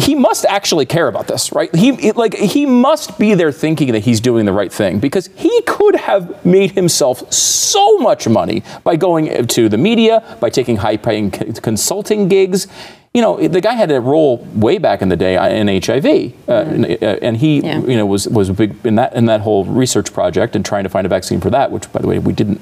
he 0.00 0.14
must 0.14 0.44
actually 0.46 0.86
care 0.86 1.08
about 1.08 1.26
this, 1.26 1.52
right? 1.52 1.74
He 1.74 1.90
it- 2.08 2.16
like 2.16 2.34
he 2.34 2.64
must 2.66 3.18
be 3.18 3.34
there 3.34 3.52
thinking 3.52 3.92
that 3.92 4.00
he's 4.00 4.20
doing 4.20 4.46
the 4.46 4.52
right 4.52 4.72
thing 4.72 4.98
because 5.00 5.28
he 5.36 5.62
could 5.62 5.96
have 5.96 6.44
made 6.44 6.72
himself 6.72 7.30
so 7.32 7.98
much 7.98 8.26
money 8.28 8.62
by 8.84 8.96
going 8.96 9.46
to 9.46 9.68
the 9.68 9.78
media, 9.78 10.22
by 10.40 10.48
taking 10.50 10.76
high-paying 10.76 11.32
c- 11.32 11.52
consulting 11.60 12.28
gigs. 12.28 12.66
You 13.12 13.22
know, 13.22 13.48
the 13.48 13.60
guy 13.60 13.74
had 13.74 13.90
a 13.90 14.00
role 14.00 14.46
way 14.54 14.78
back 14.78 15.02
in 15.02 15.08
the 15.08 15.16
day 15.16 15.34
in 15.58 15.66
HIV, 15.68 16.06
uh, 16.48 16.52
and, 16.52 16.84
uh, 17.02 17.16
and 17.26 17.36
he, 17.36 17.60
Yeah. 17.60 17.80
you 17.80 17.96
know, 17.96 18.06
was 18.06 18.28
was 18.28 18.48
a 18.48 18.54
big 18.54 18.74
in 18.84 18.94
that 18.96 19.14
in 19.14 19.26
that 19.26 19.40
whole 19.40 19.64
research 19.64 20.12
project 20.12 20.54
and 20.56 20.64
trying 20.64 20.84
to 20.84 20.90
find 20.90 21.04
a 21.06 21.08
vaccine 21.08 21.40
for 21.40 21.50
that, 21.50 21.72
which, 21.72 21.92
by 21.92 22.00
the 22.00 22.06
way, 22.06 22.18
we 22.20 22.32
didn't. 22.32 22.60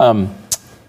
Um, 0.00 0.34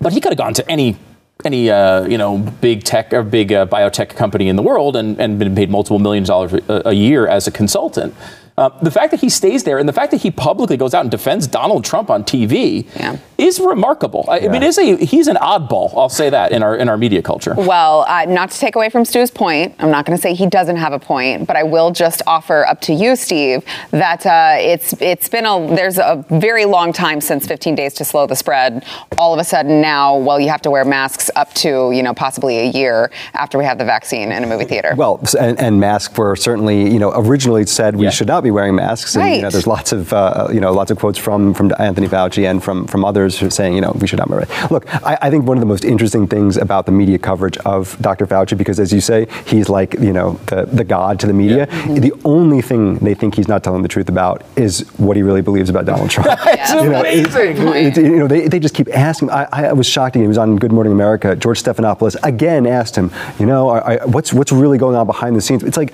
but 0.01 0.11
he 0.13 0.19
could 0.19 0.31
have 0.31 0.37
gone 0.39 0.53
to 0.55 0.69
any 0.69 0.97
any 1.43 1.69
uh, 1.69 2.05
you 2.05 2.17
know 2.17 2.37
big 2.37 2.83
tech 2.83 3.13
or 3.13 3.23
big 3.23 3.51
uh, 3.51 3.65
biotech 3.65 4.09
company 4.15 4.47
in 4.47 4.55
the 4.55 4.63
world 4.63 4.95
and, 4.95 5.19
and 5.19 5.37
been 5.37 5.55
paid 5.55 5.69
multiple 5.69 5.99
millions 5.99 6.29
of 6.29 6.49
dollars 6.49 6.53
a, 6.69 6.89
a 6.89 6.93
year 6.93 7.27
as 7.27 7.47
a 7.47 7.51
consultant. 7.51 8.13
Uh, 8.57 8.69
the 8.81 8.89
fact 8.91 9.11
that 9.11 9.19
he 9.19 9.27
stays 9.27 9.65
there 9.65 9.79
and 9.79 9.89
the 9.89 9.91
fact 9.91 10.11
that 10.11 10.21
he 10.21 10.31
publicly 10.31 10.77
goes 10.77 10.93
out 10.93 11.01
and 11.01 11.11
defends 11.11 11.45
Donald 11.45 11.83
Trump 11.83 12.09
on 12.09 12.23
TV 12.23 12.85
Yeah. 12.95 13.17
is 13.37 13.59
remarkable. 13.59 14.23
I, 14.29 14.39
I 14.39 14.47
mean, 14.47 14.63
is 14.63 14.77
a 14.77 14.95
he's 14.95 15.27
an 15.27 15.35
oddball. 15.35 15.91
I'll 15.97 16.07
say 16.07 16.29
that 16.29 16.53
in 16.53 16.63
our 16.63 16.73
in 16.77 16.87
our 16.87 16.95
media 16.97 17.21
culture. 17.21 17.53
Well, 17.57 18.05
uh, 18.07 18.23
not 18.23 18.51
to 18.51 18.57
take 18.57 18.77
away 18.77 18.89
from 18.89 19.03
Stu's 19.03 19.29
point, 19.29 19.75
I'm 19.79 19.91
not 19.91 20.05
going 20.05 20.17
to 20.17 20.21
say 20.21 20.33
he 20.33 20.47
doesn't 20.47 20.77
have 20.77 20.93
a 20.93 20.99
point, 20.99 21.47
but 21.47 21.57
I 21.57 21.63
will 21.63 21.91
just 21.91 22.21
offer 22.27 22.65
up 22.65 22.79
to 22.81 22.93
you, 22.93 23.17
Steve, 23.17 23.65
that 23.91 24.25
uh, 24.25 24.55
it's 24.57 24.93
it's 25.01 25.27
been 25.27 25.45
a 25.45 25.75
there's 25.75 25.97
a 25.97 26.23
very 26.29 26.63
long 26.63 26.93
time 26.93 27.19
since 27.19 27.45
15 27.45 27.75
days 27.75 27.93
to 27.95 28.05
slow 28.05 28.25
the 28.25 28.37
spread. 28.37 28.85
All 29.17 29.33
of 29.33 29.39
a 29.41 29.43
sudden 29.43 29.81
now, 29.81 30.15
well, 30.17 30.39
you 30.39 30.47
have 30.47 30.61
to 30.61 30.71
wear 30.71 30.85
masks 30.85 31.29
up 31.35 31.53
to 31.55 31.91
you 31.91 32.03
know 32.03 32.13
possibly 32.13 32.59
a 32.59 32.71
year 32.71 33.11
after 33.33 33.57
we 33.57 33.65
have 33.65 33.79
the 33.79 33.85
vaccine 33.85 34.31
in 34.31 34.45
a 34.45 34.47
movie 34.47 34.63
theater. 34.63 34.93
Well, 34.95 35.21
and, 35.37 35.59
and 35.59 35.77
masks 35.81 36.17
were 36.17 36.37
certainly, 36.37 36.89
you 36.89 36.99
know, 36.99 37.11
originally 37.13 37.65
said 37.65 37.97
we 37.97 38.05
Yeah. 38.05 38.11
should 38.11 38.27
not 38.29 38.44
be 38.45 38.51
wearing 38.51 38.75
masks. 38.75 39.15
And, 39.15 39.23
you 39.25 39.37
know, 39.37 39.43
Right. 39.43 39.51
there's 39.51 39.67
lots 39.67 39.91
of, 39.91 40.11
uh, 40.13 40.47
you 40.53 40.59
know, 40.59 40.71
lots 40.71 40.91
of 40.91 40.97
quotes 40.99 41.17
from, 41.19 41.53
from 41.53 41.71
Anthony 41.79 42.07
Fauci 42.07 42.49
and 42.49 42.63
from, 42.63 42.87
from 42.87 43.03
others 43.03 43.37
who 43.39 43.47
are 43.47 43.49
saying, 43.49 43.73
you 43.75 43.81
know, 43.81 43.91
we 43.99 44.07
should 44.07 44.19
not 44.19 44.29
wear 44.29 44.41
it. 44.41 44.49
Look, 44.71 44.83
I, 45.05 45.17
I 45.23 45.29
think 45.29 45.45
one 45.45 45.57
of 45.57 45.61
the 45.61 45.65
most 45.67 45.83
interesting 45.85 46.27
things 46.27 46.57
about 46.57 46.85
the 46.85 46.91
media 46.91 47.17
coverage 47.17 47.57
of 47.59 47.97
Dr. 48.01 48.25
Fauci, 48.27 48.57
because 48.57 48.79
as 48.79 48.93
you 48.93 49.01
say, 49.01 49.27
he's 49.45 49.67
like, 49.69 49.93
you 49.95 50.13
know, 50.13 50.39
the, 50.47 50.65
the 50.65 50.83
god 50.83 51.19
to 51.21 51.27
the 51.27 51.33
media. 51.33 51.65
The 51.87 52.13
only 52.23 52.61
thing 52.61 52.95
they 52.99 53.13
think 53.15 53.35
he's 53.35 53.47
not 53.47 53.63
telling 53.63 53.81
the 53.81 53.87
truth 53.87 54.09
about 54.09 54.43
is 54.55 54.81
what 54.97 55.15
he 55.17 55.23
really 55.23 55.41
believes 55.41 55.69
about 55.69 55.85
Donald 55.85 56.09
Trump. 56.09 56.39
It's 56.47 56.71
You 56.85 56.89
know, 56.89 56.99
amazing. 57.01 57.57
it- 57.57 57.97
you 57.97 58.17
know, 58.19 58.27
they, 58.27 58.47
they 58.47 58.59
just 58.59 58.73
keep 58.75 58.87
asking. 58.93 59.29
I, 59.29 59.47
I 59.51 59.73
was 59.73 59.87
shocked. 59.87 60.15
He 60.15 60.27
was 60.27 60.37
on 60.37 60.55
Good 60.57 60.71
Morning 60.71 60.93
America. 60.93 61.35
George 61.35 61.61
Stephanopoulos 61.63 62.15
again 62.23 62.65
asked 62.67 62.95
him, 62.95 63.11
you 63.39 63.45
know, 63.45 63.69
are- 63.69 63.99
what's 64.05 64.31
what's 64.33 64.51
really 64.51 64.77
going 64.77 64.95
on 64.95 65.05
behind 65.07 65.35
the 65.35 65.41
scenes? 65.41 65.63
It's 65.63 65.77
like, 65.77 65.93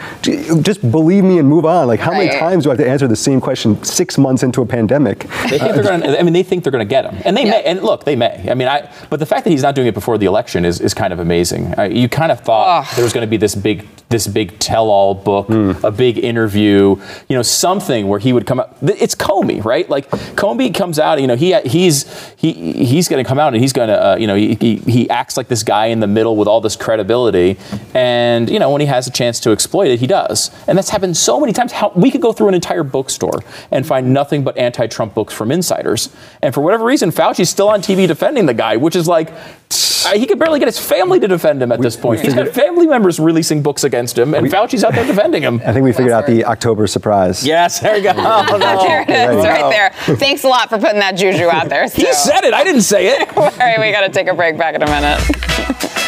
just 0.62 0.82
believe 0.92 1.24
me 1.24 1.40
and 1.40 1.48
move 1.48 1.66
on. 1.66 1.88
Like, 1.88 2.00
how 2.00 2.12
many 2.12 2.28
Right. 2.30 2.40
Times 2.42 2.64
do 2.64 2.70
I 2.70 2.74
have 2.74 2.80
to 2.80 2.90
answer 2.90 3.08
the 3.08 3.16
same 3.16 3.40
question 3.42 3.82
six 3.84 4.18
months 4.18 4.44
into 4.44 4.62
a 4.62 4.66
pandemic? 4.66 5.20
They 5.50 5.58
think 5.60 5.74
they're 5.76 5.84
going 5.84 6.02
to. 6.02 6.20
I 6.20 6.24
mean, 6.24 6.34
they 6.34 6.44
think 6.44 6.64
they're 6.64 6.72
going 6.72 6.88
to 6.88 6.90
get 6.90 7.06
him, 7.06 7.22
and 7.26 7.36
they 7.38 7.44
Yeah. 7.46 7.52
may. 7.52 7.64
And 7.64 7.82
look, 7.82 8.04
they 8.04 8.16
may. 8.16 8.48
I 8.50 8.54
mean, 8.56 8.68
I. 8.68 8.90
But 9.10 9.20
the 9.20 9.26
fact 9.26 9.44
that 9.46 9.52
he's 9.52 9.62
not 9.64 9.76
doing 9.76 9.88
it 9.88 9.94
before 9.94 10.18
the 10.18 10.26
election 10.26 10.66
is, 10.66 10.80
is 10.80 10.94
kind 10.94 11.14
of 11.14 11.20
amazing. 11.20 11.74
Uh, 11.78 11.84
you 11.84 12.10
kind 12.10 12.32
of 12.32 12.40
thought 12.42 12.84
Ugh. 12.86 12.96
there 12.96 13.04
was 13.04 13.14
going 13.14 13.26
to 13.26 13.30
be 13.30 13.38
this 13.38 13.56
big 13.56 13.88
this 14.10 14.28
big 14.28 14.60
tell-all 14.60 15.14
book, 15.16 15.50
a 15.86 15.90
big 15.92 16.18
interview, 16.18 16.98
you 17.30 17.36
know, 17.38 17.42
something 17.42 18.10
where 18.10 18.20
he 18.20 18.34
would 18.34 18.46
come 18.46 18.60
out. 18.60 18.76
It's 18.82 19.16
Comey, 19.16 19.64
right? 19.64 19.90
Like 19.90 20.10
Comey 20.36 20.74
comes 20.76 21.00
out. 21.00 21.22
You 21.22 21.28
know, 21.28 21.36
he 21.38 21.58
he's 21.62 22.06
he 22.36 22.52
he's 22.74 23.08
going 23.08 23.24
to 23.24 23.28
come 23.28 23.40
out 23.40 23.54
and 23.54 23.62
he's 23.62 23.72
going 23.74 23.88
to 23.88 24.08
uh, 24.12 24.16
you 24.18 24.28
know 24.28 24.36
he, 24.36 24.56
he 24.56 24.76
he 24.78 25.10
acts 25.10 25.38
like 25.38 25.48
this 25.48 25.64
guy 25.64 25.86
in 25.88 26.00
the 26.02 26.08
middle 26.08 26.36
with 26.36 26.48
all 26.48 26.60
this 26.60 26.76
credibility, 26.76 27.58
and 27.94 28.50
you 28.50 28.60
know 28.60 28.70
when 28.72 28.82
he 28.82 28.88
has 28.88 29.08
a 29.08 29.12
chance 29.12 29.40
to 29.42 29.52
exploit 29.52 29.88
it, 29.88 30.00
he 30.00 30.08
does. 30.08 30.52
And 30.68 30.78
that's 30.78 30.90
happened 30.90 31.16
so 31.16 31.40
many 31.40 31.54
times. 31.54 31.72
How 31.72 31.92
we 31.96 32.12
could 32.12 32.22
go 32.22 32.31
through 32.34 32.48
an 32.50 32.54
entire 32.54 32.84
bookstore 32.84 33.44
and 33.72 33.86
find 33.86 34.14
nothing 34.14 34.44
but 34.44 34.58
anti-Trump 34.58 35.14
books 35.14 35.34
from 35.34 35.52
insiders, 35.52 36.10
and 36.42 36.54
for 36.54 36.62
whatever 36.62 36.86
reason, 36.86 37.12
Fauci's 37.12 37.50
still 37.50 37.70
on 37.70 37.82
TV 37.82 38.08
defending 38.08 38.46
the 38.46 38.54
guy, 38.54 38.78
which 38.78 38.96
is 38.96 39.08
like. 39.08 39.32
uh, 39.32 40.14
He 40.16 40.26
could 40.26 40.40
barely 40.40 40.60
get 40.60 40.68
his 40.68 40.80
family 40.80 41.20
to 41.20 41.28
defend 41.28 41.62
him 41.62 41.72
at 41.72 41.80
this 41.82 41.96
point. 41.96 42.22
He's 42.22 42.34
got 42.34 42.48
family 42.50 42.88
members 42.88 43.20
releasing 43.20 43.62
books 43.62 43.84
against 43.84 44.18
him, 44.18 44.34
and 44.34 44.48
Fauci's 44.48 44.84
out 44.84 44.94
there 44.94 45.06
defending 45.06 45.44
him. 45.44 45.62
I 45.66 45.74
think 45.74 45.84
we 45.84 45.92
figured 45.94 46.12
out 46.14 46.26
the 46.28 46.44
October 46.46 46.88
surprise. 46.88 47.46
Yes, 47.46 47.80
there 47.80 47.96
you 47.98 48.04
go. 48.04 48.14
Oh, 48.16 48.46
no. 48.58 48.84
there 48.84 49.02
it 49.04 49.10
is, 49.10 49.46
right 49.46 49.70
there. 49.70 50.18
Thanks 50.18 50.44
a 50.44 50.48
lot 50.48 50.70
for 50.70 50.78
putting 50.80 51.00
that 51.00 51.16
juju 51.16 51.48
out 51.50 51.70
there. 51.70 51.88
Stu. 51.88 52.02
He 52.08 52.14
said 52.14 52.44
it. 52.44 52.54
I 52.54 52.64
didn't 52.64 52.82
say 52.82 53.08
it. 53.16 53.38
All 53.38 53.50
right, 53.60 53.80
we 53.80 53.92
got 53.92 54.02
to 54.02 54.10
take 54.10 54.28
a 54.28 54.34
break. 54.34 54.58
Back 54.58 54.76
in 54.76 54.84
a 54.84 54.86
minute. 54.88 55.20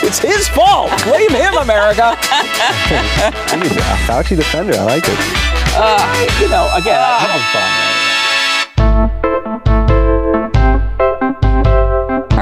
It's 0.05 0.19
his 0.19 0.47
fault. 0.49 0.91
Blame 1.05 1.29
him, 1.29 1.55
America. 1.55 2.15
He's 2.17 3.71
a 3.77 3.97
Fauci 4.05 4.35
defender. 4.35 4.73
I 4.73 4.83
like 4.83 5.03
it. 5.07 5.62
Uh, 5.75 6.27
you 6.39 6.47
know, 6.49 6.69
again, 6.75 6.99
I- 7.01 7.92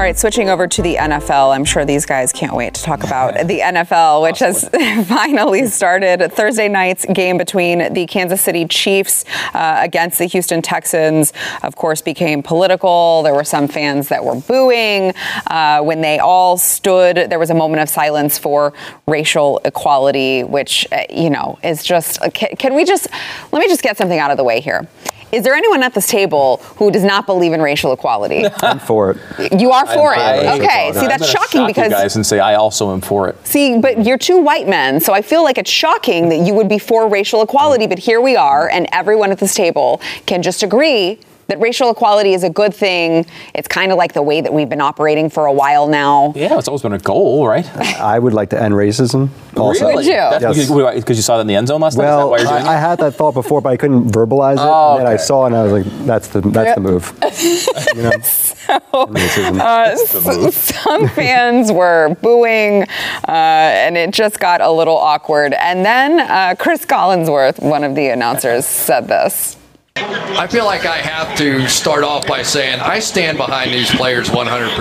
All 0.02 0.08
right, 0.08 0.18
switching 0.18 0.48
over 0.48 0.66
to 0.66 0.82
the 0.82 0.96
NFL. 0.96 1.54
I'm 1.54 1.64
sure 1.64 1.84
these 1.84 2.06
guys 2.06 2.32
can't 2.32 2.56
wait 2.56 2.74
to 2.74 2.82
talk 2.82 3.04
about 3.04 3.46
the 3.46 3.60
NFL, 3.60 4.22
which 4.22 4.40
has 4.40 4.68
finally 5.06 5.66
started. 5.66 6.32
Thursday 6.32 6.66
night's 6.66 7.04
game 7.04 7.38
between 7.38 7.92
the 7.92 8.04
Kansas 8.06 8.40
City 8.40 8.66
Chiefs 8.66 9.24
uh, 9.54 9.78
against 9.80 10.18
the 10.18 10.24
Houston 10.24 10.60
Texans, 10.60 11.32
of 11.62 11.76
course, 11.76 12.02
became 12.02 12.42
political. 12.42 13.22
There 13.22 13.32
were 13.32 13.44
some 13.44 13.68
fans 13.68 14.08
that 14.08 14.24
were 14.24 14.34
booing. 14.34 15.12
Uh, 15.46 15.82
when 15.82 16.00
they 16.00 16.18
all 16.18 16.56
stood, 16.56 17.30
there 17.30 17.38
was 17.38 17.50
a 17.50 17.54
moment 17.54 17.80
of 17.80 17.88
silence 17.88 18.38
for 18.38 18.72
racial 19.06 19.60
equality, 19.64 20.42
which, 20.42 20.84
uh, 20.90 21.04
you 21.10 21.30
know, 21.30 21.60
is 21.62 21.84
just. 21.84 22.20
Can, 22.34 22.56
can 22.56 22.74
we 22.74 22.84
just. 22.84 23.06
Let 23.52 23.60
me 23.60 23.68
just 23.68 23.84
get 23.84 23.96
something 23.96 24.18
out 24.18 24.32
of 24.32 24.36
the 24.36 24.42
way 24.42 24.60
here. 24.60 24.88
Is 25.32 25.44
there 25.44 25.54
anyone 25.54 25.82
at 25.82 25.94
this 25.94 26.06
table 26.08 26.58
who 26.76 26.90
does 26.90 27.02
not 27.02 27.24
believe 27.24 27.54
in 27.54 27.62
racial 27.62 27.92
equality? 27.92 28.44
I'm 28.58 28.78
for 28.78 29.12
it. 29.38 29.60
You 29.60 29.70
are 29.70 29.86
for 29.86 30.14
I- 30.14 30.34
it. 30.34 30.60
Okay. 30.60 30.92
See, 30.92 31.00
I'm 31.00 31.08
that's 31.08 31.26
shocking 31.26 31.50
shock 31.50 31.54
you 31.54 31.66
because 31.66 31.90
guys 31.90 32.16
and 32.16 32.24
say 32.24 32.38
I 32.38 32.54
also 32.54 32.92
am 32.92 33.00
for 33.00 33.28
it. 33.28 33.46
see, 33.46 33.78
but 33.78 34.04
you're 34.04 34.18
two 34.18 34.38
white 34.38 34.68
men, 34.68 35.00
so 35.00 35.14
I 35.14 35.22
feel 35.22 35.42
like 35.42 35.56
it's 35.56 35.70
shocking 35.70 36.28
that 36.28 36.46
you 36.46 36.54
would 36.54 36.68
be 36.68 36.78
for 36.78 37.08
racial 37.08 37.40
equality, 37.42 37.86
but 37.86 37.98
here 37.98 38.20
we 38.20 38.36
are, 38.36 38.68
and 38.68 38.86
everyone 38.92 39.32
at 39.32 39.38
this 39.38 39.54
table 39.54 40.00
can 40.26 40.42
just 40.42 40.62
agree 40.62 41.18
that 41.48 41.60
racial 41.60 41.90
equality 41.90 42.34
is 42.34 42.44
a 42.44 42.50
good 42.50 42.74
thing. 42.74 43.26
It's 43.54 43.68
kind 43.68 43.92
of 43.92 43.98
like 43.98 44.12
the 44.14 44.22
way 44.22 44.40
that 44.40 44.52
we've 44.52 44.68
been 44.68 44.80
operating 44.80 45.28
for 45.30 45.46
a 45.46 45.52
while 45.52 45.86
now. 45.86 46.32
Yeah, 46.36 46.58
it's 46.58 46.68
always 46.68 46.82
been 46.82 46.92
a 46.92 46.98
goal, 46.98 47.46
right? 47.46 47.66
I 48.00 48.18
would 48.18 48.32
like 48.32 48.50
to 48.50 48.60
end 48.62 48.74
racism. 48.74 49.28
Also. 49.56 49.80
Really? 49.84 49.94
Would 49.96 50.06
you? 50.06 50.12
That's 50.12 50.42
Yes. 50.56 50.68
because, 50.68 50.94
because 50.94 51.16
you 51.18 51.22
saw 51.22 51.36
that 51.36 51.42
in 51.42 51.46
the 51.46 51.54
end 51.56 51.68
zone 51.68 51.80
last 51.80 51.96
night. 51.96 52.04
Well, 52.04 52.30
why 52.30 52.38
you're 52.38 52.46
doing 52.48 52.62
I, 52.66 52.74
I 52.74 52.76
had 52.76 52.98
that 53.00 53.12
thought 53.14 53.34
before, 53.34 53.60
but 53.60 53.68
I 53.70 53.76
couldn't 53.76 54.10
verbalize 54.10 54.54
it. 54.54 54.60
Oh, 54.60 54.96
and 54.96 55.06
then 55.06 55.12
I 55.12 55.16
saw 55.16 55.44
it 55.44 55.48
and 55.48 55.56
I 55.56 55.62
was 55.64 55.72
like, 55.72 56.06
that's 56.06 56.28
the 56.28 56.40
that's 56.40 56.74
the 56.74 56.80
move. 56.80 57.12
you 57.96 58.02
know? 58.02 58.10
Racism. 58.10 59.60
Uh, 59.60 60.50
Some 60.50 61.08
fans 61.08 61.70
were 61.72 62.16
booing, 62.22 62.82
uh, 62.82 62.86
and 63.28 63.96
it 63.96 64.10
just 64.12 64.38
got 64.40 64.60
a 64.60 64.70
little 64.70 64.96
awkward. 64.96 65.54
And 65.54 65.84
then 65.84 66.20
uh, 66.20 66.54
Cris 66.58 66.84
Collinsworth, 66.86 67.60
one 67.62 67.84
of 67.84 67.94
the 67.94 68.08
announcers, 68.08 68.64
said 68.66 69.08
this. 69.08 69.56
I 70.02 70.46
feel 70.46 70.64
like 70.64 70.86
I 70.86 70.98
have 70.98 71.36
to 71.38 71.68
start 71.68 72.04
off 72.04 72.26
by 72.26 72.42
saying 72.42 72.80
I 72.80 72.98
stand 72.98 73.38
behind 73.38 73.72
these 73.72 73.90
players 73.90 74.28
100%. 74.28 74.74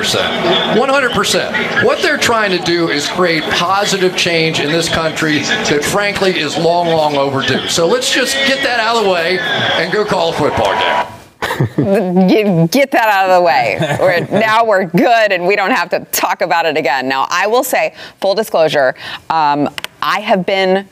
100%. 0.75 1.85
What 1.85 2.01
they're 2.01 2.17
trying 2.17 2.57
to 2.57 2.63
do 2.63 2.89
is 2.89 3.07
create 3.07 3.43
positive 3.43 4.15
change 4.15 4.59
in 4.59 4.71
this 4.71 4.89
country 4.89 5.39
that, 5.39 5.83
frankly, 5.83 6.39
is 6.39 6.57
long, 6.57 6.87
long 6.87 7.15
overdue. 7.15 7.67
So 7.67 7.87
let's 7.87 8.13
just 8.13 8.33
get 8.47 8.63
that 8.63 8.79
out 8.79 8.97
of 8.97 9.03
the 9.03 9.09
way 9.09 9.39
and 9.39 9.91
go 9.91 10.05
call 10.05 10.29
a 10.29 10.33
football 10.33 10.73
game 10.73 11.11
get, 12.67 12.91
that 12.91 13.09
out 13.09 13.29
of 13.29 13.39
the 13.39 13.45
way. 13.45 13.77
We're, 13.99 14.39
now 14.39 14.65
we're 14.65 14.85
good 14.85 15.31
and 15.31 15.45
we 15.47 15.55
don't 15.55 15.71
have 15.71 15.89
to 15.89 15.99
talk 16.11 16.41
about 16.41 16.65
it 16.65 16.77
again. 16.77 17.07
Now, 17.07 17.27
I 17.29 17.47
will 17.47 17.63
say, 17.63 17.95
full 18.19 18.35
disclosure, 18.35 18.95
um, 19.29 19.69
I 20.01 20.19
have 20.21 20.45
been 20.45 20.87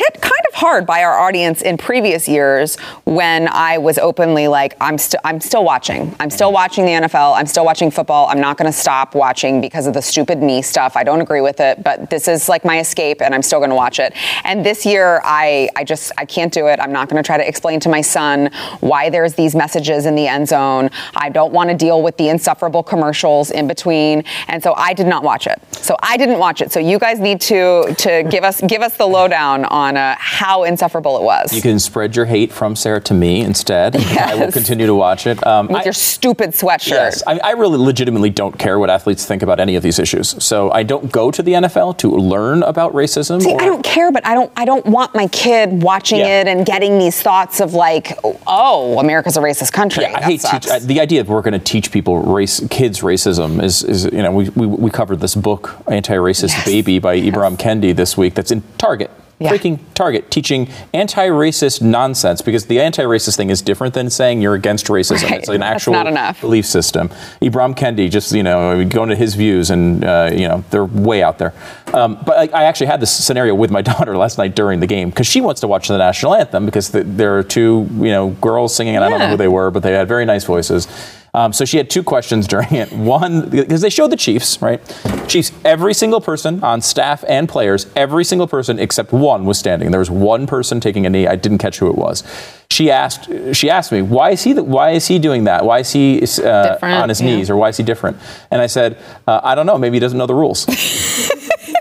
hit 0.00 0.22
kind 0.22 0.32
of 0.48 0.54
hard 0.54 0.86
by 0.86 1.02
our 1.04 1.18
audience 1.18 1.60
in 1.60 1.76
previous 1.76 2.26
years 2.26 2.76
when 3.04 3.48
I 3.48 3.76
was 3.76 3.98
openly 3.98 4.48
like, 4.48 4.74
I'm, 4.80 4.96
st- 4.96 5.20
I'm 5.24 5.40
still 5.40 5.62
watching. 5.62 6.16
I'm 6.18 6.30
still 6.30 6.52
watching 6.52 6.86
the 6.86 6.92
NFL. 6.92 7.36
I'm 7.36 7.44
still 7.44 7.66
watching 7.66 7.90
football. 7.90 8.26
I'm 8.28 8.40
not 8.40 8.56
going 8.56 8.70
to 8.70 8.76
stop 8.76 9.14
watching 9.14 9.60
because 9.60 9.86
of 9.86 9.92
the 9.92 10.00
stupid 10.00 10.38
knee 10.38 10.62
stuff. 10.62 10.96
I 10.96 11.04
don't 11.04 11.20
agree 11.20 11.42
with 11.42 11.60
it, 11.60 11.84
but 11.84 12.08
this 12.08 12.28
is 12.28 12.48
like 12.48 12.64
my 12.64 12.80
escape 12.80 13.20
and 13.20 13.34
I'm 13.34 13.42
still 13.42 13.58
going 13.58 13.68
to 13.68 13.76
watch 13.76 13.98
it. 13.98 14.14
And 14.44 14.64
this 14.64 14.86
year, 14.86 15.20
I, 15.22 15.68
I 15.76 15.84
just, 15.84 16.12
I 16.16 16.24
can't 16.24 16.52
do 16.52 16.68
it. 16.68 16.80
I'm 16.80 16.92
not 16.92 17.10
going 17.10 17.22
to 17.22 17.26
try 17.26 17.36
to 17.36 17.46
explain 17.46 17.78
to 17.80 17.90
my 17.90 18.00
son 18.00 18.50
why 18.80 19.10
there's 19.10 19.34
these 19.34 19.54
messages 19.54 20.06
in 20.06 20.14
the 20.14 20.26
end 20.26 20.48
zone. 20.48 20.88
I 21.14 21.28
don't 21.28 21.52
want 21.52 21.68
to 21.68 21.76
deal 21.76 22.02
with 22.02 22.16
the 22.16 22.30
insufferable 22.30 22.82
commercials 22.82 23.50
in 23.50 23.68
between. 23.68 24.24
And 24.48 24.62
so 24.62 24.72
I 24.76 24.94
did 24.94 25.06
not 25.06 25.22
watch 25.24 25.46
it. 25.46 25.60
So 25.72 25.96
I 26.02 26.16
didn't 26.16 26.38
watch 26.38 26.62
it. 26.62 26.72
So 26.72 26.80
you 26.80 26.98
guys 26.98 27.20
need 27.20 27.42
to, 27.42 27.94
to 27.98 28.22
give 28.30 28.44
us, 28.44 28.62
give 28.62 28.80
us 28.80 28.96
the 28.96 29.06
lowdown 29.06 29.66
on 29.66 29.89
on 29.90 29.96
uh, 29.96 30.16
how 30.18 30.64
insufferable 30.64 31.16
it 31.16 31.22
was. 31.22 31.52
You 31.52 31.60
can 31.60 31.78
spread 31.78 32.14
your 32.16 32.24
hate 32.24 32.52
from 32.52 32.76
Sarah 32.76 33.00
to 33.02 33.14
me 33.14 33.40
instead. 33.40 33.94
Yes. 33.94 34.32
I 34.32 34.34
will 34.34 34.52
continue 34.52 34.86
to 34.86 34.94
watch 34.94 35.26
it. 35.26 35.44
Um, 35.46 35.68
With 35.68 35.78
I, 35.78 35.84
your 35.84 35.92
stupid 35.92 36.50
sweatshirt. 36.50 36.90
Yes, 36.90 37.22
I, 37.26 37.38
I, 37.38 37.50
really 37.52 37.78
legitimately 37.78 38.30
don't 38.30 38.58
care 38.58 38.78
what 38.78 38.90
athletes 38.90 39.24
think 39.24 39.42
about 39.42 39.60
any 39.60 39.76
of 39.76 39.82
these 39.82 39.98
issues. 39.98 40.42
So 40.42 40.70
I 40.72 40.82
don't 40.82 41.10
go 41.12 41.30
to 41.30 41.42
the 41.42 41.52
NFL 41.52 41.98
to 41.98 42.10
learn 42.10 42.62
about 42.62 42.92
racism. 42.92 43.40
See, 43.42 43.52
or, 43.52 43.62
I 43.62 43.66
don't 43.66 43.84
care, 43.84 44.10
but 44.10 44.26
I 44.26 44.34
don't. 44.34 44.52
I 44.56 44.64
don't 44.64 44.84
want 44.86 45.14
my 45.14 45.26
kid 45.28 45.82
watching 45.82 46.18
yeah. 46.18 46.40
it 46.40 46.48
and 46.48 46.66
getting 46.66 46.98
these 46.98 47.20
thoughts 47.22 47.60
of 47.60 47.74
like, 47.74 48.18
oh, 48.46 48.98
America's 48.98 49.36
a 49.36 49.40
racist 49.40 49.72
country. 49.72 50.04
Yeah, 50.04 50.18
I 50.18 50.22
hate 50.22 50.40
teach, 50.40 50.68
I, 50.68 50.78
the 50.80 51.00
idea 51.00 51.22
that 51.22 51.30
we're 51.30 51.42
going 51.42 51.52
to 51.52 51.58
teach 51.58 51.92
people 51.92 52.22
race 52.22 52.66
kids 52.68 53.00
racism 53.00 53.62
is, 53.62 53.82
is 53.82 54.04
you 54.04 54.22
know 54.22 54.32
we, 54.32 54.48
we, 54.50 54.66
we 54.66 54.90
covered 54.90 55.20
this 55.20 55.34
book 55.34 55.76
anti-racist 55.86 56.48
yes. 56.48 56.64
baby 56.64 56.98
by. 56.98 57.20
Ibram 57.20 57.56
Kendi 57.56 57.94
this 57.94 58.16
week 58.16 58.34
that's 58.34 58.50
in 58.50 58.62
Target 58.78 59.10
yeah. 59.40 59.50
freaking 59.50 59.80
Target 59.94 60.30
teaching 60.30 60.68
anti-racist 60.94 61.82
nonsense 61.82 62.42
because 62.42 62.66
the 62.66 62.80
anti-racist 62.80 63.36
thing 63.36 63.50
is 63.50 63.62
different 63.62 63.94
than 63.94 64.08
saying 64.10 64.40
you're 64.40 64.54
against 64.54 64.86
racism. 64.86 65.30
Right. 65.30 65.40
It's 65.40 65.48
like 65.48 65.56
an 65.56 65.62
actual 65.62 65.94
belief 66.40 66.66
system. 66.66 67.08
Ibram 67.40 67.74
Kendi, 67.74 68.10
just 68.10 68.32
you 68.32 68.42
know, 68.42 68.84
go 68.84 69.02
into 69.02 69.16
his 69.16 69.34
views, 69.34 69.70
and 69.70 70.04
uh, 70.04 70.30
you 70.32 70.46
know 70.46 70.64
they're 70.70 70.84
way 70.84 71.22
out 71.22 71.38
there. 71.38 71.54
Um, 71.92 72.22
but 72.24 72.54
I, 72.54 72.60
I, 72.60 72.64
actually 72.64 72.86
had 72.86 73.00
this 73.00 73.12
scenario 73.12 73.54
with 73.54 73.70
my 73.70 73.82
daughter 73.90 74.16
last 74.16 74.38
night 74.38 74.54
during 74.54 74.80
the 74.80 74.86
game 74.86 75.10
because 75.10 75.26
she 75.26 75.40
wants 75.40 75.60
to 75.62 75.68
watch 75.68 75.88
the 75.88 75.98
national 75.98 76.34
anthem 76.34 76.64
because 76.64 76.90
the, 76.90 77.02
there 77.02 77.36
are 77.38 77.42
two 77.42 77.88
you 77.94 78.10
know 78.10 78.30
girls 78.40 78.74
singing, 78.74 78.96
and 78.96 79.02
yeah. 79.02 79.06
I 79.06 79.10
don't 79.10 79.18
know 79.18 79.30
who 79.30 79.36
they 79.36 79.48
were, 79.48 79.70
but 79.70 79.82
they 79.82 79.92
had 79.92 80.06
very 80.06 80.24
nice 80.24 80.44
voices. 80.44 80.86
Um, 81.32 81.52
so 81.52 81.64
she 81.64 81.76
had 81.76 81.88
two 81.88 82.02
questions 82.02 82.46
during 82.46 82.72
it. 82.74 82.92
One, 83.10 83.48
because 83.48 83.80
they 83.80 83.90
showed 83.90 84.10
the 84.10 84.16
Chiefs, 84.16 84.60
right? 84.60 84.80
Chiefs, 85.28 85.52
every 85.64 85.94
single 85.94 86.20
person 86.20 86.62
on 86.62 86.80
staff 86.80 87.24
and 87.28 87.48
players, 87.48 87.86
every 87.94 88.24
single 88.24 88.46
person 88.46 88.78
except 88.78 89.12
one 89.12 89.44
was 89.44 89.58
standing. 89.58 89.90
There 89.90 90.00
was 90.00 90.10
one 90.10 90.46
person 90.46 90.80
taking 90.80 91.06
a 91.06 91.10
knee. 91.10 91.26
I 91.26 91.36
didn't 91.36 91.58
catch 91.58 91.78
who 91.78 91.88
it 91.88 91.96
was. 91.96 92.24
She 92.70 92.90
asked. 92.90 93.28
She 93.52 93.68
asked 93.68 93.90
me, 93.92 94.02
"Why 94.02 94.30
is 94.30 94.42
he? 94.42 94.54
Why 94.54 94.90
is 94.90 95.06
he 95.06 95.18
doing 95.18 95.44
that? 95.44 95.64
Why 95.64 95.80
is 95.80 95.90
he 95.90 96.22
uh, 96.42 96.78
on 96.82 97.08
his 97.08 97.20
yeah. 97.20 97.26
knees, 97.26 97.50
or 97.50 97.56
why 97.56 97.68
is 97.68 97.76
he 97.76 97.82
different?" 97.82 98.16
And 98.50 98.62
I 98.62 98.66
said, 98.66 98.96
uh, 99.26 99.40
"I 99.42 99.54
don't 99.54 99.66
know. 99.66 99.76
Maybe 99.76 99.96
he 99.96 100.00
doesn't 100.00 100.18
know 100.18 100.26
the 100.26 100.34
rules." 100.34 100.66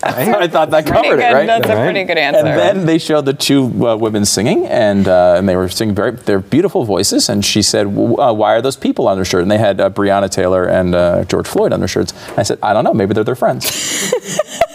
I 0.04 0.48
thought 0.48 0.70
that 0.70 0.86
covered 0.86 1.16
good. 1.16 1.20
it, 1.20 1.32
right? 1.32 1.46
That's 1.46 1.68
right. 1.68 1.78
a 1.78 1.84
pretty 1.84 2.04
good 2.04 2.18
answer. 2.18 2.46
And 2.46 2.58
then 2.58 2.86
they 2.86 2.98
showed 2.98 3.26
the 3.26 3.34
two 3.34 3.86
uh, 3.86 3.96
women 3.96 4.24
singing, 4.24 4.66
and 4.66 5.06
uh, 5.06 5.34
and 5.36 5.48
they 5.48 5.56
were 5.56 5.68
singing 5.68 5.94
very 5.94 6.12
their 6.12 6.40
beautiful 6.40 6.84
voices. 6.84 7.28
And 7.28 7.44
she 7.44 7.62
said, 7.62 7.86
uh, 7.86 8.32
"Why 8.32 8.54
are 8.54 8.62
those 8.62 8.76
people 8.76 9.08
on 9.08 9.16
their 9.16 9.24
shirt?" 9.24 9.42
And 9.42 9.50
they 9.50 9.58
had 9.58 9.80
uh, 9.80 9.90
Breonna 9.90 10.30
Taylor 10.30 10.64
and 10.64 10.94
uh, 10.94 11.24
George 11.24 11.46
Floyd 11.46 11.72
on 11.72 11.80
their 11.80 11.88
shirts. 11.88 12.12
And 12.28 12.38
I 12.38 12.42
said, 12.42 12.58
"I 12.62 12.72
don't 12.72 12.84
know. 12.84 12.94
Maybe 12.94 13.14
they're 13.14 13.24
their 13.24 13.34
friends." 13.36 14.12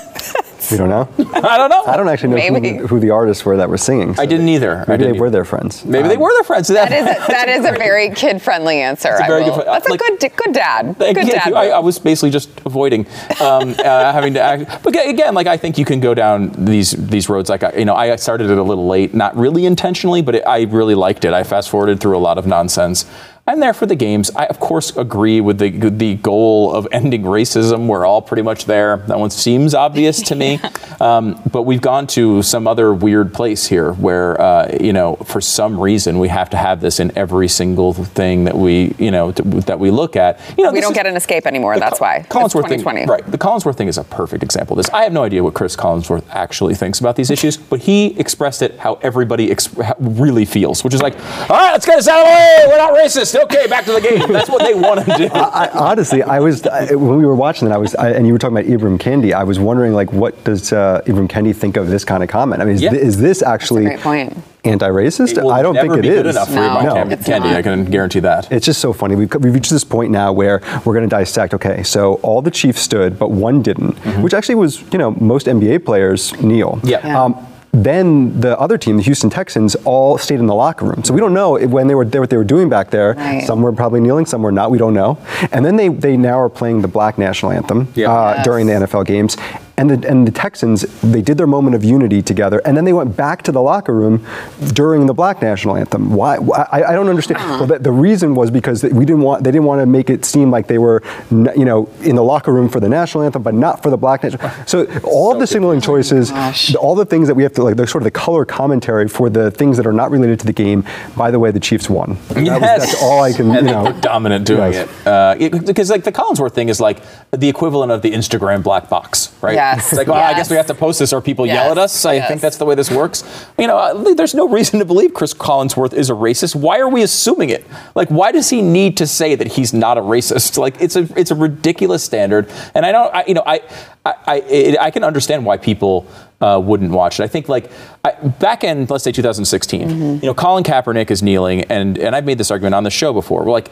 You 0.71 0.77
don't 0.77 0.89
know? 0.89 1.09
I 1.33 1.57
don't 1.57 1.69
know. 1.69 1.83
I 1.85 1.97
don't 1.97 2.07
actually 2.07 2.29
know 2.29 2.59
who, 2.59 2.87
who, 2.87 2.99
the 2.99 3.11
artists 3.11 3.45
were 3.45 3.57
that 3.57 3.69
were 3.69 3.77
singing. 3.77 4.15
So 4.15 4.21
I 4.21 4.25
didn't 4.25 4.49
either. 4.49 4.85
Maybe 4.87 5.03
didn't 5.03 5.13
they 5.13 5.19
were 5.19 5.29
their 5.29 5.45
friends. 5.45 5.85
Maybe 5.85 6.03
um, 6.03 6.09
they 6.09 6.17
were 6.17 6.33
their 6.33 6.43
friends. 6.43 6.67
That, 6.69 6.89
that 6.89 7.17
is 7.19 7.23
a, 7.23 7.27
that 7.27 7.49
is 7.49 7.65
a 7.65 7.71
very 7.73 8.09
kid 8.11 8.41
friendly 8.41 8.81
answer. 8.81 9.09
That's 9.09 9.23
a, 9.23 9.27
very 9.27 9.43
good, 9.43 9.65
that's 9.65 9.89
like, 9.89 9.99
a 10.01 10.17
good 10.17 10.35
good 10.35 10.53
dad. 10.53 10.95
Good 10.97 11.15
dad. 11.15 11.53
I, 11.53 11.69
I, 11.69 11.79
was 11.79 11.99
basically 11.99 12.31
just 12.31 12.49
avoiding 12.65 13.05
um, 13.41 13.69
uh, 13.79 14.11
having 14.11 14.33
to 14.33 14.41
act. 14.41 14.83
But 14.83 14.95
again, 15.07 15.33
like 15.33 15.47
I 15.47 15.57
think 15.57 15.77
you 15.77 15.85
can 15.85 15.99
go 15.99 16.13
down 16.13 16.51
these 16.65 16.91
these 16.91 17.29
roads. 17.29 17.49
Like 17.49 17.63
I, 17.63 17.73
you 17.73 17.85
know, 17.85 17.95
I 17.95 18.15
started 18.15 18.49
it 18.49 18.57
a 18.57 18.63
little 18.63 18.87
late, 18.87 19.13
not 19.13 19.35
really 19.35 19.65
intentionally, 19.65 20.21
but 20.21 20.35
it, 20.35 20.43
I 20.47 20.63
really 20.63 20.95
liked 20.95 21.25
it. 21.25 21.33
I 21.33 21.43
fast 21.43 21.69
forwarded 21.69 21.99
through 21.99 22.17
a 22.17 22.19
lot 22.19 22.37
of 22.37 22.47
nonsense. 22.47 23.05
I'm 23.47 23.59
there 23.59 23.75
for 23.75 23.85
the 23.85 23.95
games. 23.95 24.31
I, 24.35 24.47
of 24.47 24.59
course, 24.59 24.97
agree 24.97 25.39
with 25.39 25.59
the 25.59 25.69
the 25.69 26.15
goal 26.15 26.73
of 26.73 26.87
ending 26.91 27.21
racism. 27.21 27.85
We're 27.85 28.03
all 28.03 28.19
pretty 28.19 28.41
much 28.41 28.65
there. 28.65 28.97
That 28.97 29.19
one 29.19 29.29
seems 29.29 29.75
obvious 29.75 30.21
to 30.23 30.35
me. 30.35 30.59
Um, 31.01 31.41
but 31.51 31.63
we've 31.63 31.81
gone 31.81 32.07
to 32.07 32.41
some 32.41 32.67
other 32.67 32.93
weird 32.93 33.33
place 33.33 33.65
here 33.65 33.91
where, 33.91 34.39
uh, 34.39 34.77
you 34.79 34.93
know, 34.93 35.17
for 35.17 35.41
some 35.41 35.77
reason 35.77 36.19
we 36.19 36.29
have 36.29 36.49
to 36.51 36.57
have 36.57 36.79
this 36.79 37.01
in 37.01 37.11
every 37.17 37.49
single 37.49 37.93
thing 37.93 38.45
that 38.45 38.55
we, 38.57 38.95
you 38.97 39.11
know, 39.11 39.33
that 39.33 39.77
we 39.77 39.91
look 39.91 40.15
at. 40.15 40.39
You 40.57 40.63
know, 40.63 40.71
we 40.71 40.79
don't 40.79 40.93
get 40.93 41.05
an 41.05 41.17
escape 41.17 41.45
anymore. 41.45 41.77
That's 41.79 41.99
why. 41.99 42.25
Collinsworth 42.29 42.69
thing, 42.69 43.07
right? 43.07 43.29
The 43.29 43.37
Collinsworth 43.37 43.75
thing 43.75 43.89
is 43.89 43.97
a 43.97 44.05
perfect 44.05 44.41
example 44.41 44.79
of 44.79 44.85
this. 44.85 44.93
I 44.93 45.03
have 45.03 45.11
no 45.11 45.23
idea 45.23 45.43
what 45.43 45.53
Cris 45.53 45.75
Collinsworth 45.75 46.23
actually 46.29 46.75
thinks 46.75 47.01
about 47.01 47.17
these 47.17 47.29
issues, 47.29 47.57
but 47.57 47.81
he 47.81 48.17
expressed 48.17 48.61
it 48.61 48.79
how 48.79 48.93
everybody 49.01 49.53
really 49.99 50.45
feels, 50.45 50.81
which 50.85 50.93
is 50.93 51.01
like, 51.01 51.19
all 51.49 51.57
right, 51.57 51.73
let's 51.73 51.85
get 51.85 51.97
this 51.97 52.07
out 52.07 52.21
of 52.21 52.25
the 52.25 52.31
way. 52.31 52.63
We're 52.69 52.77
not 52.77 52.93
racist 52.93 53.34
okay, 53.35 53.67
back 53.67 53.85
to 53.85 53.93
the 53.93 54.01
game. 54.01 54.31
That's 54.31 54.49
what 54.49 54.63
they 54.63 54.73
want 54.73 55.05
to 55.05 55.17
do. 55.17 55.27
I, 55.27 55.65
I, 55.65 55.69
honestly, 55.69 56.23
I 56.23 56.39
was 56.39 56.65
I, 56.65 56.95
when 56.95 57.17
we 57.17 57.25
were 57.25 57.35
watching 57.35 57.67
that, 57.67 57.75
I 57.75 57.77
was, 57.77 57.93
and 57.95 58.25
you 58.25 58.33
were 58.33 58.39
talking 58.39 58.57
about 58.57 58.69
Ibram 58.69 58.97
Kendi. 58.97 59.33
I 59.33 59.43
was 59.43 59.59
wondering, 59.59 59.93
like, 59.93 60.11
what 60.11 60.41
does 60.43 60.73
uh, 60.73 61.01
Ibram 61.05 61.27
Kendi 61.27 61.55
think 61.55 61.77
of 61.77 61.89
this 61.89 62.05
kind 62.05 62.23
of 62.23 62.29
comment? 62.29 62.61
I 62.61 62.65
mean, 62.65 62.75
is, 62.75 62.81
yeah. 62.81 62.91
th- 62.91 63.01
is 63.01 63.19
this 63.19 63.41
actually 63.41 63.87
anti-racist? 63.87 65.51
I 65.51 65.61
don't 65.61 65.75
think 65.75 65.97
it 65.97 66.05
is. 66.05 66.23
Good 66.23 66.27
enough 66.27 66.47
for 66.49 66.55
no, 66.55 66.77
Ibram 66.77 67.09
no, 67.09 67.15
Kendi. 67.17 67.55
I 67.55 67.61
can 67.61 67.85
guarantee 67.85 68.21
that. 68.21 68.51
It's 68.51 68.65
just 68.65 68.81
so 68.81 68.93
funny. 68.93 69.15
We've, 69.15 69.33
we've 69.35 69.53
reached 69.53 69.71
this 69.71 69.83
point 69.83 70.11
now 70.11 70.31
where 70.33 70.61
we're 70.85 70.93
going 70.93 71.07
to 71.07 71.15
dissect. 71.15 71.53
Okay, 71.53 71.83
so 71.83 72.15
all 72.15 72.41
the 72.41 72.51
Chiefs 72.51 72.81
stood, 72.81 73.19
but 73.19 73.31
one 73.31 73.61
didn't, 73.61 73.95
mm-hmm. 73.95 74.21
which 74.21 74.33
actually 74.33 74.55
was, 74.55 74.81
you 74.91 74.97
know, 74.97 75.11
most 75.11 75.47
NBA 75.47 75.85
players 75.85 76.39
kneel. 76.41 76.79
Yeah. 76.83 77.05
yeah. 77.05 77.23
Um, 77.23 77.47
then 77.83 78.39
the 78.39 78.59
other 78.59 78.77
team, 78.77 78.97
the 78.97 79.03
Houston 79.03 79.29
Texans, 79.29 79.75
all 79.83 80.17
stayed 80.17 80.39
in 80.39 80.47
the 80.47 80.55
locker 80.55 80.85
room. 80.85 81.03
So 81.03 81.13
we 81.13 81.19
don't 81.19 81.33
know 81.33 81.57
when 81.67 81.87
they 81.87 81.95
were 81.95 82.05
there 82.05 82.21
what 82.21 82.29
they 82.29 82.37
were 82.37 82.43
doing 82.43 82.69
back 82.69 82.89
there. 82.89 83.13
Right. 83.13 83.45
Some 83.45 83.61
were 83.61 83.73
probably 83.73 83.99
kneeling, 83.99 84.25
some 84.25 84.41
were 84.41 84.51
not. 84.51 84.71
We 84.71 84.77
don't 84.77 84.93
know. 84.93 85.17
And 85.51 85.65
then 85.65 85.75
they 85.75 85.89
they 85.89 86.17
now 86.17 86.39
are 86.39 86.49
playing 86.49 86.81
the 86.81 86.87
black 86.87 87.17
national 87.17 87.51
anthem 87.51 87.91
yeah. 87.95 88.11
uh, 88.11 88.33
yes. 88.35 88.45
during 88.45 88.67
the 88.67 88.73
NFL 88.73 89.05
games. 89.05 89.37
And 89.77 89.89
the, 89.89 90.09
and 90.09 90.25
the 90.25 90.31
Texans, 90.31 90.83
they 91.01 91.21
did 91.21 91.37
their 91.37 91.47
moment 91.47 91.75
of 91.75 91.83
unity 91.83 92.21
together, 92.21 92.61
and 92.65 92.77
then 92.77 92.85
they 92.85 92.93
went 92.93 93.17
back 93.17 93.41
to 93.43 93.51
the 93.51 93.61
locker 93.61 93.93
room 93.93 94.25
during 94.73 95.05
the 95.05 95.13
Black 95.13 95.41
National 95.41 95.75
Anthem. 95.75 96.13
Why? 96.13 96.37
I, 96.37 96.91
I 96.91 96.93
don't 96.93 97.09
understand. 97.09 97.41
Uh-huh. 97.41 97.57
Well, 97.59 97.67
the, 97.67 97.79
the, 97.79 97.91
reason 97.91 98.35
was 98.35 98.51
because 98.51 98.83
we 98.83 99.05
didn't 99.05 99.21
want 99.21 99.43
they 99.43 99.51
didn't 99.51 99.65
want 99.65 99.81
to 99.81 99.85
make 99.85 100.09
it 100.09 100.23
seem 100.23 100.49
like 100.51 100.67
they 100.67 100.77
were, 100.77 101.03
you 101.31 101.65
know, 101.65 101.89
in 102.01 102.15
the 102.15 102.23
locker 102.23 102.53
room 102.53 102.69
for 102.69 102.79
the 102.79 102.87
national 102.87 103.23
anthem, 103.23 103.43
but 103.43 103.53
not 103.53 103.83
for 103.83 103.89
the 103.89 103.97
Black 103.97 104.23
National. 104.23 104.49
So 104.65 104.85
all 105.03 105.33
so 105.33 105.39
the 105.39 105.47
signaling 105.47 105.81
choices, 105.81 106.31
oh 106.33 106.53
all 106.79 106.95
the 106.95 107.05
things 107.05 107.27
that 107.27 107.35
we 107.35 107.43
have 107.43 107.53
to 107.53 107.63
like, 107.63 107.75
the 107.75 107.87
sort 107.87 108.01
of 108.01 108.05
the 108.05 108.11
color 108.11 108.45
commentary 108.45 109.07
for 109.07 109.29
the 109.29 109.51
things 109.51 109.77
that 109.77 109.85
are 109.85 109.93
not 109.93 110.11
related 110.11 110.39
to 110.39 110.45
the 110.45 110.53
game. 110.53 110.85
By 111.17 111.31
the 111.31 111.39
way, 111.39 111.51
the 111.51 111.59
Chiefs 111.59 111.89
won. 111.89 112.17
Yes. 112.35 112.47
That 112.47 112.61
was, 112.61 112.61
that's 112.61 113.03
all 113.03 113.21
I 113.21 113.33
can. 113.33 113.53
You 113.53 113.61
know, 113.61 113.97
dominant 113.99 114.45
doing 114.45 114.73
yes. 114.73 114.89
it. 114.89 115.07
Uh. 115.07 115.35
Because 115.65 115.89
like 115.89 116.03
the 116.03 116.11
Collinsworth 116.11 116.53
thing 116.53 116.69
is 116.69 116.79
like 116.79 117.01
the 117.31 117.49
equivalent 117.49 117.91
of 117.91 118.01
the 118.01 118.11
Instagram 118.11 118.63
black 118.63 118.89
box, 118.89 119.33
right? 119.41 119.55
Yes. 119.65 119.87
It's 119.87 119.97
like, 119.97 120.07
well, 120.07 120.17
yes. 120.17 120.33
I 120.33 120.37
guess 120.37 120.49
we 120.49 120.55
have 120.57 120.67
to 120.67 120.73
post 120.73 120.99
this 120.99 121.11
or 121.11 121.21
people 121.21 121.45
yes. 121.45 121.55
yell 121.55 121.71
at 121.71 121.77
us. 121.77 122.05
I 122.05 122.13
yes. 122.13 122.27
think 122.27 122.41
that's 122.41 122.57
the 122.57 122.65
way 122.65 122.75
this 122.75 122.91
works. 122.91 123.23
You 123.57 123.67
know, 123.67 123.77
uh, 123.77 124.13
there's 124.13 124.35
no 124.35 124.47
reason 124.47 124.79
to 124.79 124.85
believe 124.85 125.13
Cris 125.13 125.33
Collinsworth 125.33 125.93
is 125.93 126.09
a 126.09 126.13
racist. 126.13 126.55
Why 126.55 126.79
are 126.79 126.89
we 126.89 127.01
assuming 127.01 127.49
it? 127.49 127.65
Like, 127.95 128.09
why 128.09 128.31
does 128.31 128.49
he 128.49 128.61
need 128.61 128.97
to 128.97 129.07
say 129.07 129.35
that 129.35 129.47
he's 129.47 129.73
not 129.73 129.97
a 129.97 130.01
racist? 130.01 130.55
Like, 130.65 130.81
it's 130.81 130.95
a 130.95 131.07
it's 131.15 131.29
a 131.29 131.35
ridiculous 131.35 132.03
standard. 132.03 132.51
And 132.73 132.85
I 132.85 132.91
don't, 132.91 133.13
I, 133.13 133.23
you 133.27 133.35
know, 133.35 133.43
I 133.45 133.61
I 134.03 134.13
I, 134.25 134.35
it, 134.37 134.79
I 134.79 134.89
can 134.89 135.03
understand 135.03 135.45
why 135.45 135.57
people 135.57 136.07
uh, 136.41 136.59
wouldn't 136.63 136.91
watch 136.91 137.19
it. 137.19 137.23
I 137.23 137.27
think 137.27 137.47
like 137.47 137.71
I, 138.03 138.11
back 138.11 138.63
in 138.63 138.85
let's 138.85 139.03
say 139.03 139.11
2016, 139.11 139.87
mm-hmm. 139.87 140.03
you 140.15 140.21
know, 140.21 140.33
Colin 140.33 140.63
Kaepernick 140.63 141.11
is 141.11 141.23
kneeling, 141.23 141.61
and 141.65 141.97
and 141.97 142.15
I've 142.15 142.25
made 142.25 142.37
this 142.37 142.51
argument 142.51 142.75
on 142.75 142.83
the 142.83 142.89
show 142.89 143.13
before. 143.13 143.43
We're 143.45 143.51
like, 143.51 143.69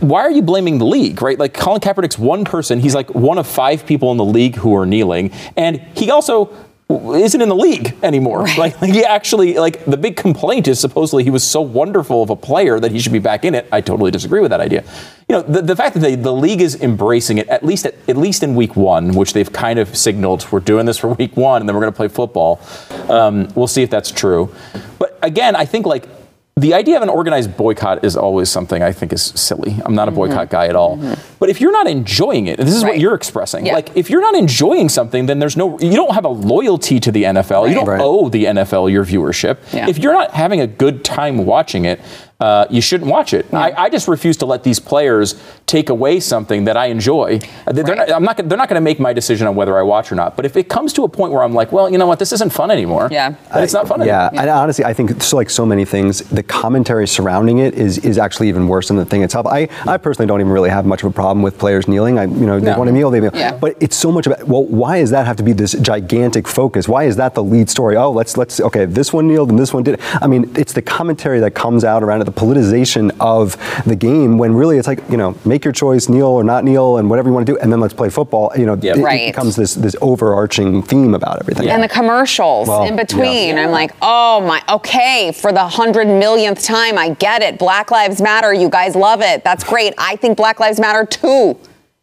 why 0.00 0.20
are 0.20 0.30
you 0.30 0.42
blaming 0.42 0.78
the 0.78 0.86
league, 0.86 1.22
right? 1.22 1.38
Like 1.38 1.54
Colin 1.54 1.80
Kaepernick's 1.80 2.18
one 2.18 2.44
person. 2.44 2.80
He's 2.80 2.94
like 2.94 3.14
one 3.14 3.38
of 3.38 3.46
five 3.46 3.86
people 3.86 4.10
in 4.10 4.16
the 4.16 4.24
league 4.24 4.56
who 4.56 4.76
are 4.76 4.86
kneeling, 4.86 5.32
and 5.56 5.80
he 5.94 6.10
also 6.10 6.54
isn't 6.90 7.40
in 7.40 7.48
the 7.48 7.56
league 7.56 7.94
anymore. 8.02 8.46
Like, 8.58 8.80
like 8.80 8.92
he 8.92 9.04
actually 9.04 9.54
like 9.54 9.84
the 9.84 9.96
big 9.96 10.16
complaint 10.16 10.68
is 10.68 10.78
supposedly 10.78 11.24
he 11.24 11.30
was 11.30 11.42
so 11.42 11.60
wonderful 11.60 12.22
of 12.22 12.30
a 12.30 12.36
player 12.36 12.78
that 12.78 12.92
he 12.92 12.98
should 13.00 13.12
be 13.12 13.18
back 13.18 13.44
in 13.44 13.54
it. 13.54 13.66
I 13.72 13.80
totally 13.80 14.10
disagree 14.10 14.40
with 14.40 14.50
that 14.50 14.60
idea. 14.60 14.84
You 15.28 15.36
know, 15.36 15.42
the, 15.42 15.62
the 15.62 15.74
fact 15.76 15.94
that 15.94 16.00
they, 16.00 16.16
the 16.16 16.32
league 16.32 16.60
is 16.60 16.80
embracing 16.82 17.38
it 17.38 17.48
at 17.48 17.64
least 17.64 17.86
at, 17.86 17.94
at 18.08 18.16
least 18.16 18.42
in 18.42 18.54
week 18.54 18.76
one, 18.76 19.14
which 19.14 19.32
they've 19.32 19.50
kind 19.52 19.78
of 19.78 19.96
signaled 19.96 20.46
we're 20.52 20.60
doing 20.60 20.84
this 20.86 20.98
for 20.98 21.08
week 21.14 21.36
one 21.36 21.62
and 21.62 21.68
then 21.68 21.74
we're 21.74 21.80
going 21.82 21.92
to 21.92 21.96
play 21.96 22.08
football. 22.08 22.60
Um, 23.08 23.48
we'll 23.54 23.66
see 23.66 23.82
if 23.82 23.90
that's 23.90 24.10
true. 24.10 24.54
But 24.98 25.18
again, 25.22 25.56
I 25.56 25.64
think 25.64 25.86
like 25.86 26.08
the 26.56 26.72
idea 26.74 26.96
of 26.96 27.02
an 27.02 27.08
organized 27.08 27.56
boycott 27.56 28.04
is 28.04 28.16
always 28.16 28.48
something 28.48 28.80
I 28.80 28.92
think 28.92 29.12
is 29.12 29.22
silly. 29.22 29.76
I'm 29.84 29.96
not 29.96 30.06
a 30.06 30.12
boycott 30.12 30.50
guy 30.50 30.68
at 30.68 30.76
all. 30.76 30.96
But 31.40 31.48
if 31.48 31.60
you're 31.60 31.72
not 31.72 31.88
enjoying 31.88 32.46
it, 32.46 32.60
and 32.60 32.68
this 32.68 32.76
is 32.76 32.84
what 32.84 33.00
you're 33.00 33.14
expressing. 33.14 33.66
Yeah. 33.66 33.74
Like 33.74 33.96
if 33.96 34.08
you're 34.08 34.20
not 34.20 34.36
enjoying 34.36 34.88
something, 34.88 35.26
then 35.26 35.40
there's 35.40 35.56
no 35.56 35.80
you 35.80 35.96
don't 35.96 36.14
have 36.14 36.24
a 36.24 36.28
loyalty 36.28 37.00
to 37.00 37.10
the 37.10 37.24
NFL. 37.24 37.68
You 37.68 37.74
don't 37.74 37.88
Right. 37.88 38.00
owe 38.00 38.28
the 38.28 38.44
NFL 38.44 38.92
your 38.92 39.04
viewership. 39.04 39.58
Yeah. 39.72 39.88
If 39.88 39.98
you're 39.98 40.12
not 40.12 40.30
having 40.30 40.60
a 40.60 40.66
good 40.68 41.04
time 41.04 41.44
watching 41.44 41.86
it, 41.86 42.00
uh, 42.40 42.66
you 42.68 42.80
shouldn't 42.80 43.08
watch 43.10 43.32
it. 43.32 43.46
I, 43.54 43.72
I 43.84 43.88
just 43.88 44.08
refuse 44.08 44.36
to 44.38 44.46
let 44.46 44.64
these 44.64 44.78
players 44.80 45.40
take 45.66 45.88
away 45.88 46.18
something 46.20 46.64
that 46.64 46.76
I 46.76 46.86
enjoy. 46.86 47.38
They're 47.66 47.84
Right. 47.84 47.96
not, 47.96 48.12
I'm 48.12 48.22
not. 48.24 48.36
gonna- 48.36 48.48
They're 48.48 48.58
not 48.58 48.68
going 48.68 48.76
to 48.80 48.84
make 48.84 48.98
my 49.00 49.12
decision 49.12 49.46
on 49.46 49.54
whether 49.54 49.78
I 49.78 49.82
watch 49.82 50.10
or 50.12 50.16
not. 50.16 50.36
But 50.36 50.44
if 50.44 50.56
it 50.56 50.68
comes 50.68 50.92
to 50.94 51.04
a 51.04 51.08
point 51.08 51.32
where 51.32 51.42
I'm 51.42 51.54
like, 51.54 51.70
well, 51.72 51.88
you 51.90 51.96
know 51.96 52.06
what, 52.06 52.18
this 52.18 52.32
isn't 52.32 52.52
fun 52.52 52.70
anymore. 52.70 53.08
Yeah. 53.10 53.34
then 53.52 53.62
it's 53.62 53.72
not 53.72 53.86
fun 53.88 54.00
Yeah, 54.04 54.26
anymore. 54.26 54.40
and 54.42 54.50
honestly, 54.50 54.84
I 54.84 54.92
think 54.92 55.22
so 55.22 55.36
like 55.36 55.48
so 55.48 55.64
many 55.64 55.84
things, 55.84 56.20
the 56.22 56.42
commentary 56.42 57.06
surrounding 57.06 57.58
it 57.58 57.74
is 57.74 57.98
is 57.98 58.18
actually 58.18 58.48
even 58.48 58.66
worse 58.68 58.88
than 58.88 58.96
the 58.96 59.04
thing 59.06 59.22
itself. 59.22 59.46
I, 59.46 59.68
I 59.86 59.96
personally 59.96 60.26
don't 60.26 60.40
even 60.40 60.52
really 60.52 60.70
have 60.70 60.84
much 60.86 61.02
of 61.02 61.10
a 61.10 61.14
problem 61.14 61.42
with 61.42 61.56
players 61.58 61.86
kneeling. 61.88 62.18
I 62.18 62.24
you 62.24 62.46
know 62.46 62.58
they 62.60 62.72
No. 62.72 62.78
want 62.78 62.88
to 62.88 62.92
kneel, 62.92 63.10
they 63.10 63.20
kneel. 63.20 63.30
Yeah. 63.34 63.56
But 63.56 63.76
it's 63.80 63.96
so 63.96 64.10
much 64.12 64.26
about 64.26 64.46
well, 64.48 64.64
why 64.64 65.00
does 65.00 65.10
that 65.10 65.24
have 65.26 65.36
to 65.36 65.42
be 65.44 65.52
this 65.52 65.72
gigantic 65.72 66.46
focus? 66.48 66.88
Why 66.88 67.04
is 67.04 67.16
that 67.16 67.34
the 67.34 67.42
lead 67.44 67.70
story? 67.70 67.96
Oh, 67.96 68.10
let's 68.10 68.36
let's 68.36 68.60
okay, 68.60 68.84
this 68.84 69.12
one 69.12 69.28
kneeled 69.28 69.50
and 69.50 69.58
this 69.58 69.72
one 69.72 69.82
did. 69.84 70.00
I 70.20 70.26
mean, 70.26 70.50
it's 70.56 70.72
the 70.72 70.82
commentary 70.82 71.38
that 71.40 71.52
comes 71.54 71.84
out 71.84 72.02
around 72.02 72.20
it, 72.20 72.23
the 72.24 72.32
politicization 72.32 73.14
of 73.20 73.56
the 73.86 73.96
game 73.96 74.38
when 74.38 74.54
really 74.54 74.78
it's 74.78 74.86
like 74.88 75.00
you 75.10 75.16
know 75.16 75.36
make 75.44 75.64
your 75.64 75.72
choice, 75.72 76.08
kneel 76.08 76.26
or 76.26 76.44
not 76.44 76.64
kneel, 76.64 76.96
and 76.98 77.08
whatever 77.10 77.28
you 77.28 77.34
want 77.34 77.46
to 77.46 77.52
do, 77.52 77.58
and 77.58 77.72
then 77.72 77.80
let's 77.80 77.94
play 77.94 78.08
football. 78.10 78.52
You 78.56 78.66
know, 78.66 78.78
Yeah. 78.80 78.92
it, 78.94 78.98
it 78.98 79.26
becomes 79.32 79.56
this 79.56 79.74
this 79.74 79.96
overarching 80.00 80.82
theme 80.82 81.14
about 81.14 81.40
everything. 81.40 81.68
And 81.68 81.82
the 81.82 81.88
commercials 81.88 82.68
Well, 82.68 82.84
in 82.84 82.94
yeah. 82.96 83.02
between. 83.02 83.58
I'm 83.58 83.70
like, 83.70 83.92
oh 84.02 84.40
my, 84.40 84.62
okay, 84.68 85.32
for 85.32 85.52
the 85.52 85.66
hundred 85.66 86.06
millionth 86.06 86.62
time, 86.62 86.98
I 86.98 87.10
get 87.10 87.42
it. 87.42 87.58
Black 87.58 87.90
Lives 87.90 88.20
Matter. 88.20 88.52
You 88.52 88.68
guys 88.68 88.94
love 88.96 89.20
it. 89.22 89.44
That's 89.44 89.64
great. 89.64 89.94
I 89.98 90.16
think 90.16 90.36
Black 90.36 90.60
Lives 90.60 90.80
Matter 90.80 91.04
too. 91.04 91.56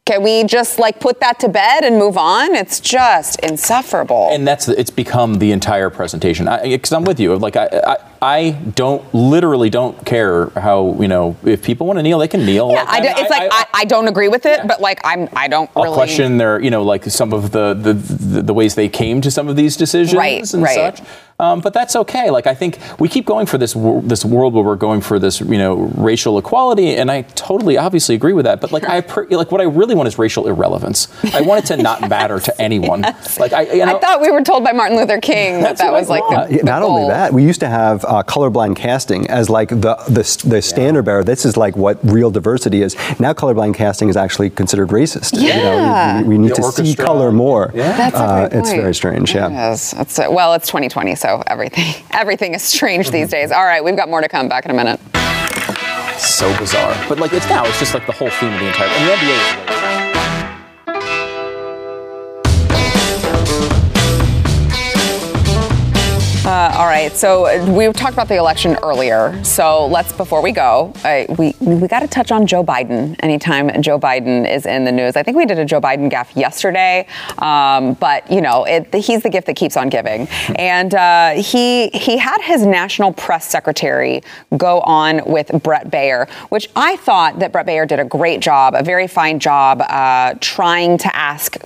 Can 0.06 0.24
we 0.24 0.44
just 0.46 0.80
like 0.80 1.00
put 1.00 1.20
that 1.20 1.40
to 1.42 1.48
bed 1.48 1.84
and 1.84 1.98
move 2.00 2.18
on? 2.18 2.56
It's 2.56 2.80
just 2.80 3.40
insufferable. 3.42 4.30
and 4.32 4.48
that's 4.48 4.68
it's 4.68 4.90
become 4.90 5.36
the 5.36 5.52
entire 5.52 5.92
presentation. 5.92 6.50
Because 6.64 6.92
I'm 6.92 7.04
with 7.04 7.20
you. 7.20 7.38
Like 7.38 7.56
I, 7.56 7.68
I, 7.72 7.98
I 8.22 8.52
don't 8.76 9.02
literally 9.14 9.70
don't 9.70 10.04
care 10.04 10.50
how 10.50 11.00
you 11.00 11.08
know 11.08 11.38
if 11.44 11.64
people 11.64 11.86
want 11.86 12.00
to 12.00 12.04
kneel, 12.04 12.18
they 12.18 12.28
can 12.28 12.44
kneel. 12.48 12.72
yeah, 12.72 12.86
I, 12.88 13.00
do- 13.00 13.08
it's 13.10 13.30
like 13.30 13.52
I, 13.54 13.66
I, 13.74 13.86
don't 13.86 14.08
agree 14.08 14.28
with 14.28 14.48
it, 14.48 14.62
but 14.68 14.82
like 14.82 15.00
I'm, 15.04 15.30
I 15.34 15.48
don't 15.48 15.70
I'll 15.76 15.84
really 15.84 15.96
question 15.96 16.38
their, 16.38 16.60
you 16.60 16.72
know, 16.72 16.82
like 16.84 17.04
some 17.06 17.32
of 17.32 17.52
the, 17.52 17.76
the 17.76 17.94
the 17.94 18.42
the 18.42 18.54
ways 18.56 18.74
they 18.74 18.90
came 18.90 19.22
to 19.22 19.30
some 19.30 19.48
of 19.50 19.56
these 19.56 19.78
decisions 19.78 20.18
Right, 20.18 20.52
and 20.52 20.64
right. 20.64 20.98
such. 20.98 21.08
Um, 21.42 21.60
but 21.60 21.74
that's 21.74 21.96
okay. 21.96 22.30
Like 22.30 22.46
I 22.48 22.54
think 22.54 22.78
we 23.00 23.10
keep 23.10 23.26
going 23.26 23.46
for 23.48 23.58
this 23.58 23.76
wor- 23.76 24.02
this 24.04 24.24
world 24.24 24.54
where 24.54 24.64
we're 24.64 24.76
going 24.76 25.02
for 25.02 25.18
this, 25.20 25.42
you 25.42 25.58
know, 25.58 25.76
racial 25.98 26.38
equality, 26.38 26.96
and 26.96 27.10
I 27.10 27.24
totally 27.36 27.78
obviously 27.78 28.14
agree 28.16 28.34
with 28.34 28.46
that. 28.46 28.62
But 28.62 28.72
like 28.72 28.88
I 28.88 29.02
per- 29.02 29.28
like 29.30 29.52
what 29.52 29.60
I 29.62 29.66
really 29.66 29.96
want 29.96 30.08
is 30.08 30.18
racial 30.20 30.48
irrelevance. 30.48 31.08
I 31.34 31.42
want 31.42 31.64
it 31.64 31.68
to 31.76 31.82
not 31.82 32.08
matter 32.16 32.40
to 32.40 32.62
anyone. 32.62 33.02
Like 33.40 33.54
I, 33.54 33.62
you 33.74 33.86
know, 33.86 33.98
I 33.98 34.00
thought 34.00 34.22
we 34.22 34.30
were 34.32 34.44
told 34.44 34.64
by 34.64 34.72
Martin 34.72 34.98
Luther 34.98 35.20
King 35.20 35.62
that 35.62 35.78
that 35.78 35.92
was 35.92 36.10
like 36.10 36.24
the, 36.30 36.36
thought. 36.36 36.52
Yeah, 36.52 36.58
the 36.60 36.64
not 36.64 36.84
only 36.84 37.08
that, 37.08 37.34
we 37.34 37.44
used 37.44 37.60
to 37.62 37.68
have 37.68 38.06
uh, 38.06 38.22
colorblind 38.24 38.76
casting 38.76 39.28
as 39.30 39.50
like 39.50 39.70
the 39.70 39.96
the, 40.08 40.24
the 40.48 40.62
standard 40.62 41.04
bearer. 41.04 41.24
This 41.24 41.44
is 41.46 41.58
like 41.58 41.76
what 41.76 41.98
real 42.04 42.30
diversity 42.30 42.84
is. 42.84 42.96
Now, 43.20 43.34
colorblind 43.34 43.74
casting 43.76 44.10
is 44.10 44.16
actually 44.18 44.50
considered 44.52 44.90
racist. 44.90 45.34
You 45.42 45.50
know, 45.50 45.56
Yeah. 45.56 46.22
we, 46.22 46.28
we 46.30 46.38
need 46.38 46.52
The 46.52 46.56
to 46.56 46.72
see 46.86 46.96
color 46.96 47.32
more. 47.32 47.72
Yeah. 47.74 47.98
That's 47.98 48.16
a 48.16 48.20
Uh, 48.20 48.48
great 48.50 48.60
It's 48.60 48.72
very 48.72 48.94
strange. 48.94 49.34
Yeah. 49.34 49.50
Yes, 49.50 49.92
that's 49.92 50.20
it. 50.20 50.32
well, 50.32 50.54
it's 50.54 50.68
2020, 50.68 51.16
so 51.16 51.31
everything 51.48 51.94
everything 52.12 52.54
is 52.54 52.62
strange 52.64 53.10
these 53.12 53.28
Mm-hmm. 53.28 53.32
days. 53.32 53.52
All 53.52 53.64
right, 53.64 53.84
we've 53.84 53.96
got 53.96 54.10
more 54.10 54.22
to 54.22 54.28
come. 54.30 54.48
Back 54.50 54.66
in 54.66 54.72
a 54.72 54.74
minute. 54.74 55.00
so 56.20 56.56
bizarre. 56.58 56.94
But 57.10 57.20
like 57.20 57.34
it's 57.34 57.48
now, 57.50 57.66
it's 57.66 57.80
just 57.80 57.94
like 57.94 58.06
the 58.06 58.12
whole 58.14 58.30
theme 58.30 58.54
of 58.54 58.60
the 58.60 58.68
entire. 58.68 58.88
And 58.90 59.08
the 59.08 59.14
NBA 59.16 60.01
All 66.74 66.86
right, 66.86 67.12
so 67.12 67.48
uh, 67.48 67.70
we 67.70 67.92
talked 67.92 68.14
about 68.14 68.30
the 68.30 68.38
election 68.38 68.78
earlier. 68.82 69.44
So 69.44 69.88
let's, 69.88 70.14
before 70.14 70.42
we 70.42 70.54
go, 70.54 70.94
uh, 71.04 71.26
we 71.38 71.54
we 71.60 71.86
got 71.86 72.00
to 72.00 72.08
touch 72.08 72.32
on 72.32 72.48
Joe 72.48 72.64
Biden. 72.64 73.18
Anytime 73.20 73.82
Joe 73.82 74.00
Biden 74.00 74.50
is 74.50 74.66
in 74.66 74.86
the 74.86 74.92
news, 74.92 75.18
I 75.18 75.24
think 75.24 75.36
we 75.36 75.46
did 75.46 75.60
a 75.60 75.66
Joe 75.66 75.82
Biden 75.82 76.10
gaffe 76.10 76.34
yesterday, 76.34 77.08
um, 77.40 77.96
but 77.96 78.32
you 78.32 78.40
know, 78.40 78.64
it, 78.64 78.94
he's 78.96 79.22
the 79.22 79.30
gift 79.30 79.48
that 79.48 79.58
keeps 79.58 79.76
on 79.76 79.90
giving. 79.90 80.30
And 80.56 80.96
uh, 80.96 81.32
he 81.32 81.90
he 81.90 82.18
had 82.18 82.42
his 82.42 82.66
national 82.66 83.12
press 83.14 83.50
secretary 83.50 84.24
go 84.56 84.80
on 84.80 85.26
with 85.26 85.52
Bret 85.62 85.92
Baier, 85.92 86.30
which 86.50 86.70
I 86.78 86.96
thought 86.96 87.40
that 87.40 87.52
Bret 87.52 87.68
Baier 87.68 87.86
did 87.86 88.00
a 88.00 88.06
great 88.06 88.40
job, 88.40 88.76
a 88.76 88.84
very 88.84 89.08
fine 89.08 89.40
job, 89.40 89.82
uh, 89.82 90.36
trying 90.40 90.98
to 91.00 91.14
ask 91.14 91.58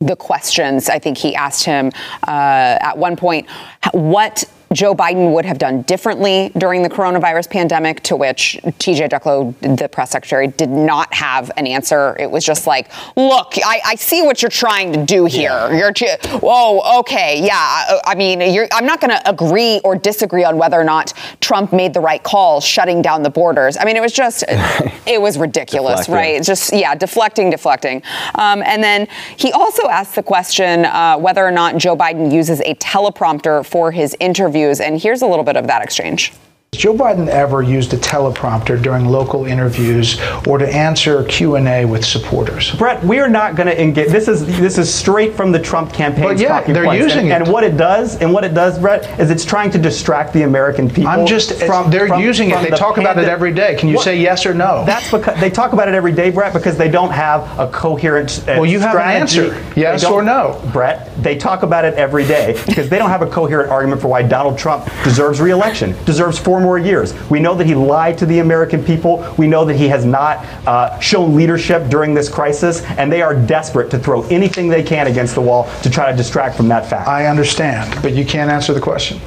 the 0.00 0.16
questions. 0.16 0.88
I 0.88 0.98
think 0.98 1.18
he 1.18 1.34
asked 1.34 1.64
him 1.64 1.92
uh, 2.26 2.78
at 2.80 2.96
one 2.96 3.16
point 3.16 3.48
what 3.92 4.44
Joe 4.72 4.94
Biden 4.94 5.32
would 5.34 5.44
have 5.44 5.58
done 5.58 5.82
differently 5.82 6.52
during 6.56 6.82
the 6.82 6.88
coronavirus 6.88 7.50
pandemic, 7.50 8.04
to 8.04 8.14
which 8.14 8.56
TJ 8.62 9.08
Ducklo, 9.08 9.52
the 9.76 9.88
press 9.88 10.10
secretary, 10.10 10.46
did 10.46 10.70
not 10.70 11.12
have 11.12 11.50
an 11.56 11.66
answer. 11.66 12.16
It 12.20 12.30
was 12.30 12.44
just 12.44 12.68
like, 12.68 12.88
look, 13.16 13.54
I, 13.64 13.80
I 13.84 13.94
see 13.96 14.22
what 14.22 14.42
you're 14.42 14.48
trying 14.48 14.92
to 14.92 15.04
do 15.04 15.24
here. 15.24 15.72
You're, 15.72 15.92
t- 15.92 16.06
whoa, 16.40 17.00
okay, 17.00 17.44
yeah. 17.44 17.56
I 17.56 18.00
I 18.06 18.14
mean, 18.14 18.40
you're, 18.40 18.68
I'm 18.72 18.86
not 18.86 19.00
going 19.00 19.10
to 19.10 19.28
agree 19.28 19.80
or 19.82 19.96
disagree 19.96 20.44
on 20.44 20.56
whether 20.56 20.80
or 20.80 20.84
not 20.84 21.14
Trump 21.40 21.72
made 21.72 21.92
the 21.92 22.00
right 22.00 22.22
call 22.22 22.60
shutting 22.60 23.02
down 23.02 23.24
the 23.24 23.30
borders. 23.30 23.76
I 23.76 23.84
mean, 23.84 23.96
it 23.96 24.00
was 24.00 24.12
just, 24.12 24.44
it 25.06 25.20
was 25.20 25.36
ridiculous, 25.36 26.08
right? 26.08 26.42
Just 26.42 26.72
yeah, 26.72 26.94
deflecting, 26.94 27.50
deflecting. 27.50 28.02
Um, 28.36 28.62
and 28.62 28.84
then 28.84 29.08
he 29.36 29.50
also 29.50 29.88
asked 29.88 30.14
the 30.14 30.22
question 30.22 30.84
uh, 30.84 31.18
whether 31.18 31.44
or 31.44 31.50
not 31.50 31.76
Joe 31.76 31.96
Biden 31.96 32.32
uses 32.32 32.60
a 32.60 32.74
teleprompter 32.76 33.66
for 33.66 33.90
his 33.90 34.16
interviews. 34.60 34.80
And 34.80 35.00
here's 35.00 35.22
a 35.22 35.26
little 35.26 35.44
bit 35.44 35.56
of 35.56 35.66
that 35.66 35.82
exchange. 35.82 36.32
Joe 36.72 36.94
Biden 36.94 37.26
ever 37.26 37.62
used 37.62 37.92
a 37.94 37.96
teleprompter 37.96 38.80
during 38.80 39.04
local 39.06 39.44
interviews 39.44 40.20
or 40.46 40.56
to 40.56 40.72
answer 40.72 41.24
Q&A 41.24 41.84
with 41.84 42.04
supporters? 42.04 42.72
Bret, 42.76 43.02
we 43.04 43.18
are 43.18 43.28
not 43.28 43.56
going 43.56 43.66
to 43.66 43.82
engage. 43.82 44.08
This 44.08 44.28
is 44.28 44.46
this 44.46 44.78
is 44.78 44.92
straight 44.92 45.34
from 45.34 45.50
the 45.50 45.58
Trump 45.58 45.92
campaign. 45.92 46.22
But 46.22 46.38
yeah, 46.38 46.62
they're 46.62 46.84
points. 46.84 47.02
using 47.02 47.32
and, 47.32 47.42
it. 47.42 47.46
And 47.46 47.52
what 47.52 47.64
it 47.64 47.76
does, 47.76 48.20
and 48.22 48.32
what 48.32 48.44
it 48.44 48.54
does, 48.54 48.78
Bret, 48.78 49.18
is 49.18 49.32
it's 49.32 49.44
trying 49.44 49.72
to 49.72 49.78
distract 49.78 50.32
the 50.32 50.42
American 50.42 50.88
people. 50.88 51.08
I'm 51.08 51.26
just, 51.26 51.60
from 51.64 51.90
they're 51.90 52.06
from- 52.06 52.20
using 52.22 52.50
from 52.50 52.60
it. 52.60 52.62
They 52.62 52.70
the 52.70 52.76
talk 52.76 52.98
about 52.98 53.18
it 53.18 53.24
every 53.28 53.52
day. 53.52 53.74
Can 53.74 53.88
you 53.88 53.96
What- 53.96 54.04
say 54.04 54.20
yes 54.20 54.46
or 54.46 54.54
no? 54.54 54.84
That's 54.86 55.10
because 55.10 55.40
they 55.40 55.50
talk 55.50 55.72
about 55.72 55.88
it 55.88 55.94
every 55.94 56.12
day, 56.12 56.30
Bret, 56.30 56.52
because 56.52 56.78
they 56.78 56.88
don't 56.88 57.10
have 57.10 57.58
a 57.58 57.66
coherent. 57.66 58.44
Uh, 58.46 58.52
Well, 58.58 58.66
you 58.66 58.78
have 58.78 58.94
an 58.94 59.02
answer. 59.02 59.56
Yes 59.74 60.04
or 60.04 60.22
no? 60.22 60.60
Bret, 60.72 61.10
they 61.20 61.36
talk 61.36 61.64
about 61.64 61.84
it 61.84 61.94
every 61.94 62.24
day 62.24 62.56
because 62.64 62.88
they 62.88 62.98
don't 62.98 63.10
have 63.10 63.22
a 63.22 63.26
coherent 63.26 63.70
argument 63.72 64.00
for 64.00 64.06
why 64.06 64.22
Donald 64.22 64.56
Trump 64.56 64.88
deserves 65.02 65.40
re-election, 65.40 65.96
deserves 66.04 66.38
four 66.38 66.59
more 66.60 66.78
years. 66.78 67.14
We 67.30 67.40
know 67.40 67.54
that 67.54 67.66
he 67.66 67.74
lied 67.74 68.18
to 68.18 68.26
the 68.26 68.38
American 68.40 68.84
people. 68.84 69.24
We 69.38 69.46
know 69.48 69.64
that 69.64 69.74
he 69.76 69.88
has 69.88 70.04
not 70.04 70.38
uh, 70.66 70.98
shown 71.00 71.34
leadership 71.34 71.88
during 71.88 72.14
this 72.14 72.28
crisis, 72.28 72.82
and 72.98 73.10
they 73.12 73.22
are 73.22 73.34
desperate 73.34 73.90
to 73.90 73.98
throw 73.98 74.22
anything 74.24 74.68
they 74.68 74.82
can 74.82 75.06
against 75.06 75.34
the 75.34 75.40
wall 75.40 75.70
to 75.82 75.90
try 75.90 76.10
to 76.10 76.16
distract 76.16 76.56
from 76.56 76.68
that 76.68 76.86
fact. 76.88 77.08
I 77.08 77.26
understand, 77.26 78.00
but 78.02 78.12
you 78.12 78.24
can't 78.24 78.50
answer 78.50 78.72
the 78.72 78.80
question. 78.80 79.20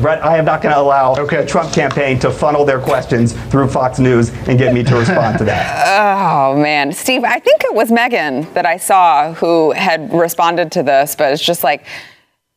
Bret, 0.00 0.24
I 0.24 0.38
am 0.38 0.46
not 0.46 0.62
going 0.62 0.74
to 0.74 0.80
allow 0.80 1.14
Okay. 1.16 1.42
the 1.42 1.46
Trump 1.46 1.72
campaign 1.74 2.18
to 2.20 2.30
funnel 2.30 2.64
their 2.64 2.80
questions 2.80 3.34
through 3.50 3.68
Fox 3.68 3.98
News 3.98 4.30
and 4.48 4.58
get 4.58 4.72
me 4.72 4.82
to 4.82 4.96
respond 4.96 5.38
to 5.38 5.44
that. 5.44 5.86
Oh 6.48 6.56
man, 6.56 6.92
Steve, 6.92 7.24
I 7.24 7.38
think 7.40 7.62
it 7.64 7.74
was 7.74 7.90
Megyn 7.90 8.50
that 8.54 8.64
I 8.64 8.76
saw 8.78 9.34
who 9.34 9.72
had 9.72 10.12
responded 10.12 10.72
to 10.72 10.82
this, 10.82 11.14
but 11.16 11.32
it's 11.32 11.42
just 11.44 11.62
like, 11.64 11.84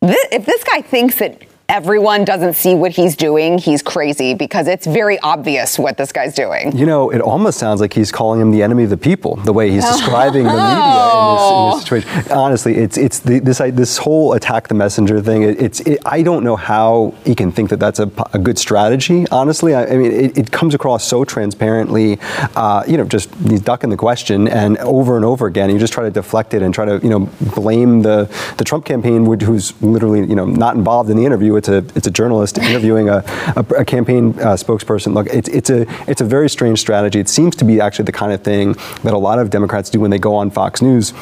thi- 0.02 0.16
if 0.32 0.46
this 0.46 0.64
guy 0.64 0.82
thinks 0.82 1.16
that 1.16 1.42
everyone 1.72 2.26
doesn't 2.26 2.54
see 2.54 2.76
what 2.76 2.92
he's 2.92 3.16
doing, 3.16 3.58
he's 3.58 3.82
crazy 3.82 4.34
because 4.34 4.68
it's 4.68 4.86
very 4.86 5.18
obvious 5.20 5.80
what 5.80 5.98
this 5.98 6.12
guy's 6.12 6.36
doing. 6.36 6.78
You 6.78 6.86
know, 6.86 7.10
it 7.10 7.22
almost 7.22 7.58
sounds 7.58 7.80
like 7.80 7.94
he's 7.94 8.12
calling 8.12 8.42
him 8.42 8.52
the 8.52 8.62
enemy 8.62 8.84
of 8.84 8.90
the 8.90 8.98
people, 8.98 9.38
the 9.38 9.54
way 9.54 9.72
he's 9.72 9.86
describing 9.86 10.44
the 10.44 10.50
media 10.50 11.12
in 11.16 11.36
this, 11.36 11.52
in 11.52 11.70
this 11.72 11.82
situation. 11.84 12.32
Honestly, 12.32 12.76
it's 12.76 12.98
it's 12.98 13.20
the, 13.20 13.40
this 13.40 13.60
this 13.60 13.98
whole 13.98 14.34
attack 14.34 14.68
the 14.68 14.74
messenger 14.74 15.22
thing. 15.22 15.44
It, 15.44 15.62
it's 15.62 15.80
it, 15.82 16.00
I 16.06 16.22
don't 16.22 16.44
know 16.44 16.58
how 16.58 17.14
he 17.24 17.34
can 17.34 17.54
think 17.54 17.70
that 17.70 17.80
that's 17.80 18.00
a, 18.00 18.12
a 18.34 18.40
good 18.40 18.60
strategy. 18.60 19.26
Honestly, 19.32 19.74
I, 19.74 19.86
I 19.86 19.98
mean, 19.98 20.12
it, 20.12 20.38
it, 20.38 20.52
comes 20.52 20.76
across 20.76 21.08
so 21.08 21.24
transparently. 21.24 22.20
Uh, 22.56 22.84
you 22.86 22.98
know, 22.98 23.06
just 23.06 23.34
he's 23.36 23.62
ducking 23.62 23.90
the 23.90 23.98
question, 23.98 24.50
and 24.50 24.78
over 24.80 25.16
and 25.16 25.24
over 25.24 25.48
again, 25.48 25.70
you 25.70 25.80
just 25.80 25.94
try 25.94 26.04
to 26.04 26.12
deflect 26.12 26.54
it 26.54 26.62
and 26.62 26.74
try 26.74 26.84
to 26.84 27.00
you 27.02 27.10
know 27.10 27.30
blame 27.56 28.02
the 28.02 28.30
the 28.58 28.66
Trump 28.66 28.84
campaign, 28.84 29.26
who's 29.40 29.82
literally 29.82 30.20
you 30.28 30.36
know 30.36 30.46
not 30.46 30.76
involved 30.76 31.10
in 31.10 31.16
the 31.16 31.26
interview. 31.26 31.61
It's 31.62 31.70
a 31.70 31.86
it's 31.96 32.08
a 32.08 32.12
journalist 32.12 32.58
interviewing 32.58 33.08
a, 33.10 33.24
a, 33.56 33.66
a 33.78 33.86
campaign 33.86 34.30
uh, 34.40 34.56
spokesperson. 34.56 35.14
Look, 35.14 35.28
it's 35.28 35.48
it's 35.50 35.70
a 35.70 35.86
it's 36.10 36.22
a 36.22 36.26
very 36.26 36.50
strange 36.50 36.80
strategy. 36.80 37.20
It 37.20 37.30
seems 37.30 37.56
to 37.58 37.66
be 37.66 37.80
actually 37.80 38.06
the 38.06 38.12
kind 38.12 38.34
of 38.34 38.42
thing 38.42 38.74
that 39.04 39.14
a 39.14 39.18
lot 39.18 39.38
of 39.38 39.52
Democrats 39.52 39.92
do 39.92 40.00
when 40.00 40.10
they 40.10 40.18
go 40.18 40.34
on 40.34 40.50
Fox 40.50 40.82
News 40.82 41.14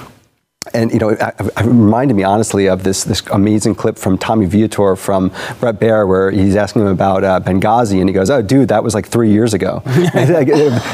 and 0.73 0.91
you 0.91 0.99
know, 0.99 1.07
it, 1.07 1.19
it, 1.21 1.65
reminded 1.65 2.15
me 2.15 2.23
honestly 2.23 2.67
of 2.67 2.83
this 2.83 3.05
this 3.05 3.25
amazing 3.27 3.75
clip 3.75 3.97
from 3.97 4.17
Tommy 4.17 4.45
Vietor 4.45 4.97
from 4.97 5.29
Bret 5.61 5.79
Baier, 5.79 6.05
where 6.05 6.31
he's 6.31 6.57
asking 6.57 6.81
him 6.81 6.89
about 6.89 7.23
uh, 7.23 7.39
Benghazi, 7.39 8.01
and 8.01 8.09
he 8.09 8.13
goes, 8.13 8.29
"Oh, 8.29 8.41
dude, 8.41 8.67
that 8.67 8.83
was 8.83 8.93
like 8.93 9.07
three 9.07 9.31
years 9.31 9.53
ago." 9.53 9.81
it's 9.85 10.29
like, 10.29 10.47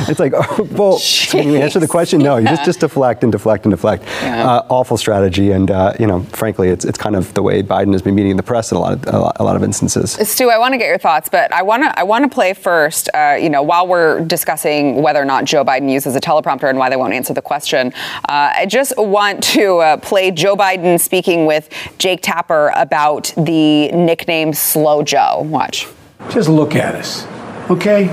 it's 0.08 0.20
like 0.20 0.34
oh, 0.36 0.64
well, 0.72 1.00
can 1.30 1.52
you 1.52 1.58
answer 1.58 1.80
the 1.80 1.88
question? 1.88 2.22
No, 2.22 2.38
you 2.38 2.46
just 2.46 2.64
just 2.64 2.80
deflect 2.82 3.24
and 3.24 3.32
deflect 3.32 3.66
and 3.66 3.72
deflect. 3.72 4.04
Yeah. 4.22 4.48
Uh, 4.48 4.68
awful 4.70 4.98
strategy, 4.98 5.50
and 5.50 5.72
uh, 5.72 5.94
you 6.00 6.06
know, 6.06 6.22
frankly, 6.26 6.70
it's 6.70 6.86
it's 6.86 7.00
kind 7.00 7.16
of 7.16 7.34
the 7.34 7.42
way 7.42 7.64
Biden 7.64 7.92
has 7.94 8.04
been 8.04 8.14
meeting 8.14 8.38
the 8.38 8.44
press 8.44 8.72
in 8.72 8.78
a 8.78 8.82
lot 8.82 8.94
of 8.94 9.14
a 9.14 9.18
lot, 9.18 9.38
a 9.40 9.44
lot 9.44 9.56
of 9.56 9.64
instances. 9.64 10.12
Stu, 10.12 10.52
I 10.52 10.60
want 10.60 10.76
to 10.76 10.78
get 10.78 10.88
your 10.88 11.00
thoughts, 11.00 11.28
but 11.28 11.52
I 11.52 11.64
want 11.64 11.82
to 11.82 12.00
I 12.00 12.04
want 12.04 12.24
to 12.24 12.30
play 12.30 12.54
first. 12.54 13.10
Uh, 13.16 13.36
you 13.42 13.50
know, 13.50 13.64
while 13.64 13.88
we're 13.88 14.24
discussing 14.26 15.02
whether 15.02 15.20
or 15.20 15.26
not 15.26 15.46
Joe 15.46 15.66
Biden 15.66 15.92
uses 15.92 16.16
a 16.16 16.22
teleprompter 16.22 16.70
and 16.70 16.78
why 16.78 16.92
they 16.92 16.98
won't 16.98 17.14
answer 17.14 17.34
the 17.34 17.42
question, 17.42 17.94
uh, 18.30 18.54
I 18.56 18.68
just 18.68 18.94
want 18.96 19.44
to 19.56 19.65
uh, 19.66 19.98
play 19.98 20.32
Joe 20.32 20.56
Biden 20.56 21.00
speaking 21.00 21.46
with 21.46 21.70
Jake 21.98 22.20
Tapper 22.22 22.72
about 22.76 23.34
the 23.36 23.92
nickname 23.92 24.54
Slow 24.54 25.04
Joe. 25.04 25.42
Watch. 25.42 25.88
Just 26.30 26.50
look 26.50 26.76
at 26.76 26.96
us, 26.96 27.26
okay? 27.70 28.06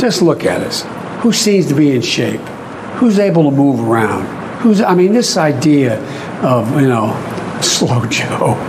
Just 0.00 0.22
look 0.22 0.44
at 0.44 0.60
us. 0.62 0.84
Who 1.22 1.32
seems 1.32 1.66
to 1.68 1.74
be 1.74 1.92
in 1.94 2.02
shape? 2.02 2.40
Who's 2.96 3.18
able 3.18 3.44
to 3.44 3.50
move 3.50 3.80
around? 3.80 4.26
Who's, 4.60 4.80
I 4.80 4.94
mean, 4.94 5.12
this 5.12 5.36
idea 5.36 6.00
of, 6.42 6.80
you 6.80 6.88
know, 6.88 7.12
Slow 7.62 8.04
Joe. 8.06 8.56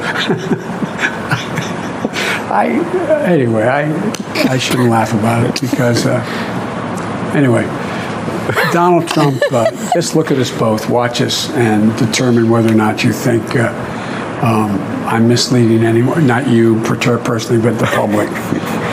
I, 2.52 3.24
anyway, 3.26 3.64
I, 3.64 4.52
I 4.52 4.58
shouldn't 4.58 4.90
laugh 4.90 5.14
about 5.14 5.46
it 5.46 5.62
because, 5.62 6.06
uh, 6.06 6.22
anyway. 7.36 7.81
Donald 8.72 9.08
Trump, 9.08 9.42
uh, 9.52 9.72
just 9.94 10.16
look 10.16 10.32
at 10.32 10.38
us 10.38 10.52
both, 10.58 10.90
watch 10.90 11.22
us, 11.22 11.50
and 11.52 11.98
determine 11.98 12.50
whether 12.50 12.72
or 12.72 12.76
not 12.76 13.04
you 13.04 13.14
think 13.14 13.56
uh, 13.56 13.70
um, 14.42 14.80
I'm 15.06 15.28
misleading 15.28 15.86
anyone. 15.86 16.26
Not 16.26 16.48
you 16.48 16.82
personally, 16.84 17.62
but 17.62 17.78
the 17.78 17.86
public. 17.86 18.30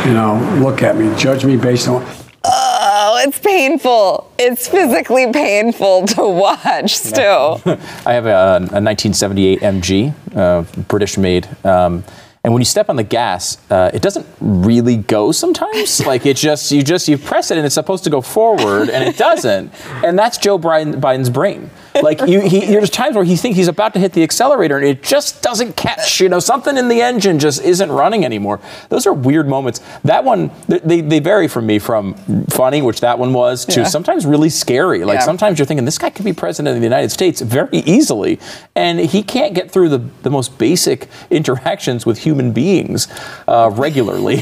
You 0.06 0.14
know, 0.14 0.38
look 0.62 0.82
at 0.82 0.96
me, 0.96 1.14
judge 1.16 1.44
me 1.44 1.56
based 1.56 1.88
on. 1.88 2.04
Oh, 2.44 3.22
it's 3.26 3.38
painful. 3.38 4.30
It's 4.38 4.68
physically 4.68 5.32
painful 5.32 6.06
to 6.08 6.28
watch 6.28 6.96
still. 6.96 7.62
I 8.06 8.12
have 8.12 8.26
a, 8.26 8.56
a 8.56 8.80
1978 8.80 9.60
MG, 9.60 10.14
uh, 10.36 10.62
British 10.82 11.16
made. 11.16 11.48
Um, 11.64 12.04
and 12.48 12.54
when 12.54 12.62
you 12.62 12.64
step 12.64 12.88
on 12.88 12.96
the 12.96 13.02
gas, 13.02 13.58
uh, 13.70 13.90
it 13.92 14.00
doesn't 14.00 14.26
really 14.40 14.96
go 14.96 15.32
sometimes. 15.32 16.00
like 16.06 16.24
it 16.24 16.38
just 16.38 16.72
you 16.72 16.82
just 16.82 17.06
you 17.06 17.18
press 17.18 17.50
it 17.50 17.58
and 17.58 17.66
it's 17.66 17.74
supposed 17.74 18.04
to 18.04 18.10
go 18.10 18.22
forward 18.22 18.88
and 18.88 19.06
it 19.06 19.18
doesn't. 19.18 19.70
and 20.02 20.18
that's 20.18 20.38
Joe 20.38 20.58
Biden's 20.58 21.28
brain. 21.28 21.68
Like 22.02 22.20
you, 22.22 22.40
he, 22.40 22.66
there's 22.66 22.90
times 22.90 23.16
where 23.16 23.24
he 23.24 23.36
thinks 23.36 23.56
he's 23.56 23.68
about 23.68 23.94
to 23.94 24.00
hit 24.00 24.12
the 24.12 24.22
accelerator 24.22 24.76
and 24.76 24.86
it 24.86 25.02
just 25.02 25.42
doesn't 25.42 25.76
catch. 25.76 26.20
You 26.20 26.28
know, 26.28 26.40
something 26.40 26.76
in 26.76 26.88
the 26.88 27.00
engine 27.00 27.38
just 27.38 27.62
isn't 27.62 27.90
running 27.90 28.24
anymore. 28.24 28.60
Those 28.88 29.06
are 29.06 29.12
weird 29.12 29.48
moments. 29.48 29.80
That 30.04 30.24
one, 30.24 30.50
they, 30.66 31.00
they 31.00 31.20
vary 31.20 31.48
from 31.48 31.66
me 31.66 31.78
from 31.78 32.14
funny, 32.46 32.82
which 32.82 33.00
that 33.00 33.18
one 33.18 33.32
was, 33.32 33.64
to 33.66 33.80
yeah. 33.80 33.86
sometimes 33.86 34.26
really 34.26 34.48
scary. 34.48 35.04
Like 35.04 35.18
yeah. 35.18 35.24
sometimes 35.24 35.58
you're 35.58 35.66
thinking 35.66 35.84
this 35.84 35.98
guy 35.98 36.10
could 36.10 36.24
be 36.24 36.32
president 36.32 36.74
of 36.74 36.80
the 36.80 36.86
United 36.86 37.10
States 37.10 37.40
very 37.40 37.78
easily, 37.78 38.38
and 38.74 38.98
he 39.00 39.22
can't 39.22 39.54
get 39.54 39.70
through 39.70 39.88
the, 39.88 39.98
the 40.22 40.30
most 40.30 40.58
basic 40.58 41.08
interactions 41.30 42.06
with 42.06 42.18
human 42.18 42.52
beings 42.52 43.08
uh, 43.46 43.70
regularly. 43.72 44.36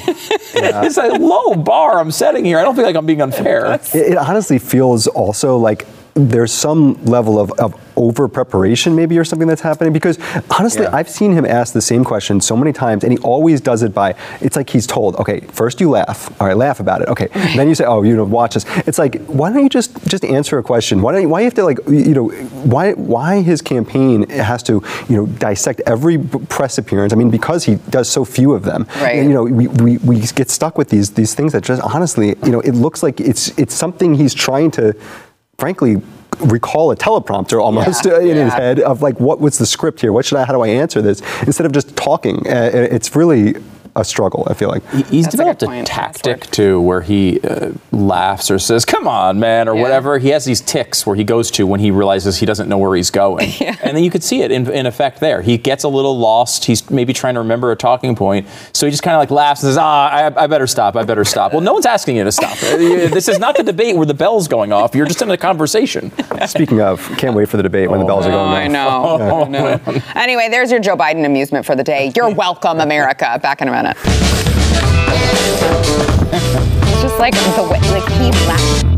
yeah. 0.54 0.84
it's 0.84 0.98
a 0.98 1.08
low 1.08 1.54
bar 1.54 1.98
I'm 1.98 2.10
setting 2.10 2.44
here. 2.44 2.58
I 2.58 2.62
don't 2.62 2.74
feel 2.74 2.84
like 2.84 2.96
I'm 2.96 3.06
being 3.06 3.22
unfair. 3.22 3.74
It, 3.74 3.94
it 3.94 4.16
honestly 4.16 4.58
feels 4.58 5.06
also 5.06 5.56
like 5.56 5.86
there's 6.16 6.52
some 6.52 7.02
level 7.04 7.38
of, 7.38 7.52
of 7.52 7.80
over 7.96 8.28
preparation 8.28 8.94
maybe 8.94 9.18
or 9.18 9.24
something 9.24 9.48
that's 9.48 9.62
happening 9.62 9.92
because 9.92 10.18
honestly 10.58 10.82
yeah. 10.82 10.94
I've 10.94 11.08
seen 11.08 11.32
him 11.32 11.46
ask 11.46 11.72
the 11.72 11.80
same 11.80 12.04
question 12.04 12.40
so 12.40 12.56
many 12.56 12.72
times 12.72 13.04
and 13.04 13.12
he 13.12 13.18
always 13.20 13.60
does 13.60 13.82
it 13.82 13.94
by 13.94 14.14
it's 14.40 14.56
like 14.56 14.68
he's 14.68 14.86
told 14.86 15.16
okay 15.16 15.40
first 15.40 15.80
you 15.80 15.88
laugh 15.88 16.30
all 16.40 16.46
right 16.46 16.56
laugh 16.56 16.80
about 16.80 17.00
it 17.00 17.08
okay 17.08 17.28
then 17.56 17.68
you 17.68 17.74
say 17.74 17.84
oh 17.84 18.02
you 18.02 18.14
know 18.14 18.24
watch 18.24 18.54
this. 18.54 18.64
It's 18.86 18.98
like 18.98 19.24
why 19.26 19.50
don't 19.50 19.62
you 19.62 19.68
just 19.68 20.06
just 20.06 20.24
answer 20.24 20.58
a 20.58 20.62
question? 20.62 21.02
Why 21.02 21.12
don't 21.12 21.22
you, 21.22 21.28
why 21.28 21.40
you 21.40 21.44
have 21.44 21.54
to 21.54 21.64
like 21.64 21.78
you 21.88 22.14
know 22.14 22.28
why 22.74 22.92
why 22.92 23.42
his 23.42 23.62
campaign 23.62 24.28
has 24.30 24.62
to 24.64 24.82
you 25.08 25.16
know 25.16 25.26
dissect 25.26 25.80
every 25.86 26.18
press 26.18 26.78
appearance? 26.78 27.12
I 27.12 27.16
mean 27.16 27.30
because 27.30 27.64
he 27.64 27.76
does 27.90 28.08
so 28.08 28.24
few 28.24 28.52
of 28.52 28.62
them. 28.64 28.86
Right. 29.00 29.16
And, 29.16 29.28
you 29.28 29.34
know 29.34 29.44
we, 29.44 29.68
we, 29.68 29.98
we 29.98 30.20
get 30.20 30.50
stuck 30.50 30.78
with 30.78 30.88
these 30.88 31.10
these 31.10 31.34
things 31.34 31.52
that 31.52 31.64
just 31.64 31.82
honestly 31.82 32.28
you 32.44 32.52
know 32.52 32.60
it 32.60 32.72
looks 32.72 33.02
like 33.02 33.20
it's 33.20 33.56
it's 33.58 33.74
something 33.74 34.14
he's 34.14 34.34
trying 34.34 34.70
to 34.72 34.94
frankly 35.58 36.02
recall 36.40 36.90
a 36.90 36.96
teleprompter 36.96 37.62
almost 37.62 38.04
yeah, 38.04 38.20
in 38.20 38.36
yeah. 38.36 38.44
his 38.44 38.52
head 38.52 38.80
of 38.80 39.00
like 39.00 39.18
what 39.18 39.40
was 39.40 39.58
the 39.58 39.66
script 39.66 40.00
here? 40.00 40.12
What 40.12 40.24
should 40.24 40.38
i 40.38 40.44
how 40.44 40.52
do 40.52 40.60
i 40.60 40.68
answer 40.68 41.00
this? 41.00 41.20
Instead 41.42 41.66
of 41.66 41.72
just 41.72 41.96
talking 41.96 42.46
uh, 42.46 42.70
it's 42.72 43.16
really 43.16 43.54
a 43.96 44.04
struggle. 44.04 44.46
I 44.48 44.54
feel 44.54 44.68
like 44.68 44.86
he's 45.08 45.24
That's 45.24 45.36
developed 45.36 45.62
a, 45.62 45.70
a 45.70 45.82
tactic 45.82 46.42
too, 46.50 46.80
where 46.80 47.00
he 47.00 47.40
uh, 47.40 47.72
laughs 47.90 48.50
or 48.50 48.58
says, 48.58 48.84
"Come 48.84 49.08
on, 49.08 49.40
man," 49.40 49.68
or 49.68 49.74
yeah. 49.74 49.82
whatever. 49.82 50.18
He 50.18 50.28
has 50.28 50.44
these 50.44 50.60
tics 50.60 51.06
where 51.06 51.16
he 51.16 51.24
goes 51.24 51.50
to 51.52 51.66
when 51.66 51.80
he 51.80 51.90
realizes 51.90 52.38
he 52.38 52.46
doesn't 52.46 52.68
know 52.68 52.78
where 52.78 52.94
he's 52.94 53.10
going, 53.10 53.50
yeah. 53.60 53.76
and 53.82 53.96
then 53.96 54.04
you 54.04 54.10
could 54.10 54.22
see 54.22 54.42
it 54.42 54.52
in, 54.52 54.70
in, 54.70 54.86
effect 54.86 55.20
there. 55.20 55.40
He 55.40 55.56
gets 55.56 55.82
a 55.82 55.88
little 55.88 56.16
lost. 56.16 56.66
He's 56.66 56.88
maybe 56.90 57.12
trying 57.12 57.34
to 57.34 57.40
remember 57.40 57.72
a 57.72 57.76
talking 57.76 58.14
point, 58.14 58.46
so 58.72 58.86
he 58.86 58.90
just 58.90 59.02
kind 59.02 59.14
of 59.16 59.20
like 59.20 59.30
laughs 59.30 59.62
and 59.62 59.70
says, 59.70 59.78
"Ah, 59.78 60.08
I, 60.08 60.44
I, 60.44 60.46
better 60.46 60.66
stop. 60.66 60.94
I 60.94 61.02
better 61.02 61.24
stop." 61.24 61.52
Well, 61.52 61.62
no 61.62 61.72
one's 61.72 61.86
asking 61.86 62.16
you 62.16 62.24
to 62.24 62.32
stop. 62.32 62.52
Uh, 62.62 62.76
this 62.76 63.28
is 63.28 63.38
not 63.38 63.56
the 63.56 63.62
debate 63.62 63.96
where 63.96 64.06
the 64.06 64.14
bell's 64.14 64.46
going 64.46 64.72
off. 64.72 64.94
You're 64.94 65.06
just 65.06 65.22
in 65.22 65.30
a 65.30 65.36
conversation. 65.36 66.12
Speaking 66.46 66.80
of, 66.80 67.00
can't 67.16 67.34
wait 67.34 67.48
for 67.48 67.56
the 67.56 67.62
debate 67.62 67.90
when 67.90 68.00
oh, 68.00 68.02
the 68.02 68.06
bells 68.06 68.26
are 68.26 68.30
going 68.30 68.50
off. 68.50 68.56
I 68.56 68.66
know. 68.66 69.18
Yeah. 69.18 69.32
I 69.32 69.48
know. 69.48 70.02
Anyway, 70.14 70.48
there's 70.50 70.70
your 70.70 70.80
Joe 70.80 70.96
Biden 70.96 71.24
amusement 71.24 71.64
for 71.64 71.74
the 71.74 71.84
day. 71.84 72.12
You're 72.14 72.30
welcome, 72.30 72.80
America. 72.80 73.38
Back 73.42 73.62
in 73.62 73.68
a 73.68 73.70
minute 73.70 73.85
it's 76.82 77.02
just 77.02 77.18
like 77.18 77.34
the 77.34 77.62
way, 77.70 77.80
like 77.90 78.08
he 78.12 78.95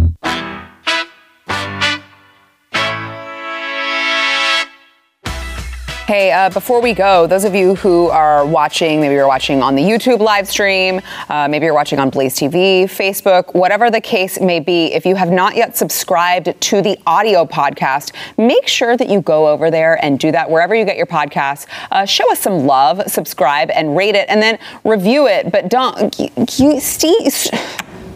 Hey, 6.08 6.32
uh, 6.32 6.48
before 6.48 6.80
we 6.80 6.94
go, 6.94 7.26
those 7.26 7.44
of 7.44 7.54
you 7.54 7.74
who 7.74 8.08
are 8.08 8.46
watching, 8.46 8.98
maybe 8.98 9.12
you're 9.12 9.28
watching 9.28 9.62
on 9.62 9.74
the 9.74 9.82
YouTube 9.82 10.20
live 10.20 10.48
stream, 10.48 11.02
uh, 11.28 11.46
maybe 11.48 11.66
you're 11.66 11.74
watching 11.74 11.98
on 11.98 12.08
Blaze 12.08 12.34
TV, 12.34 12.84
Facebook, 12.84 13.54
whatever 13.54 13.90
the 13.90 14.00
case 14.00 14.40
may 14.40 14.58
be, 14.58 14.86
if 14.94 15.04
you 15.04 15.16
have 15.16 15.30
not 15.30 15.54
yet 15.54 15.76
subscribed 15.76 16.58
to 16.62 16.80
the 16.80 16.98
audio 17.06 17.44
podcast, 17.44 18.14
make 18.38 18.66
sure 18.66 18.96
that 18.96 19.10
you 19.10 19.20
go 19.20 19.48
over 19.48 19.70
there 19.70 20.02
and 20.02 20.18
do 20.18 20.32
that 20.32 20.48
wherever 20.48 20.74
you 20.74 20.86
get 20.86 20.96
your 20.96 21.04
podcasts. 21.04 21.66
Uh, 21.90 22.06
show 22.06 22.32
us 22.32 22.40
some 22.40 22.64
love, 22.64 23.02
subscribe, 23.06 23.68
and 23.68 23.94
rate 23.94 24.14
it, 24.14 24.30
and 24.30 24.40
then 24.40 24.58
review 24.84 25.26
it. 25.26 25.52
But 25.52 25.68
don't, 25.68 26.18
you, 26.18 26.30
you 26.56 26.80
Steve, 26.80 27.34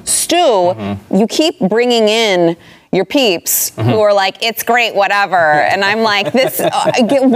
Stu, 0.05 0.37
mm-hmm. 0.37 1.15
you 1.15 1.27
keep 1.27 1.59
bringing 1.59 2.09
in 2.09 2.57
your 2.93 3.05
peeps 3.07 3.71
mm-hmm. 3.71 3.89
who 3.89 4.01
are 4.01 4.13
like, 4.13 4.43
it's 4.43 4.63
great, 4.63 4.95
whatever. 4.95 5.37
and 5.37 5.85
I'm 5.85 6.03
like, 6.03 6.33
this 6.33 6.61
uh, 6.61 6.93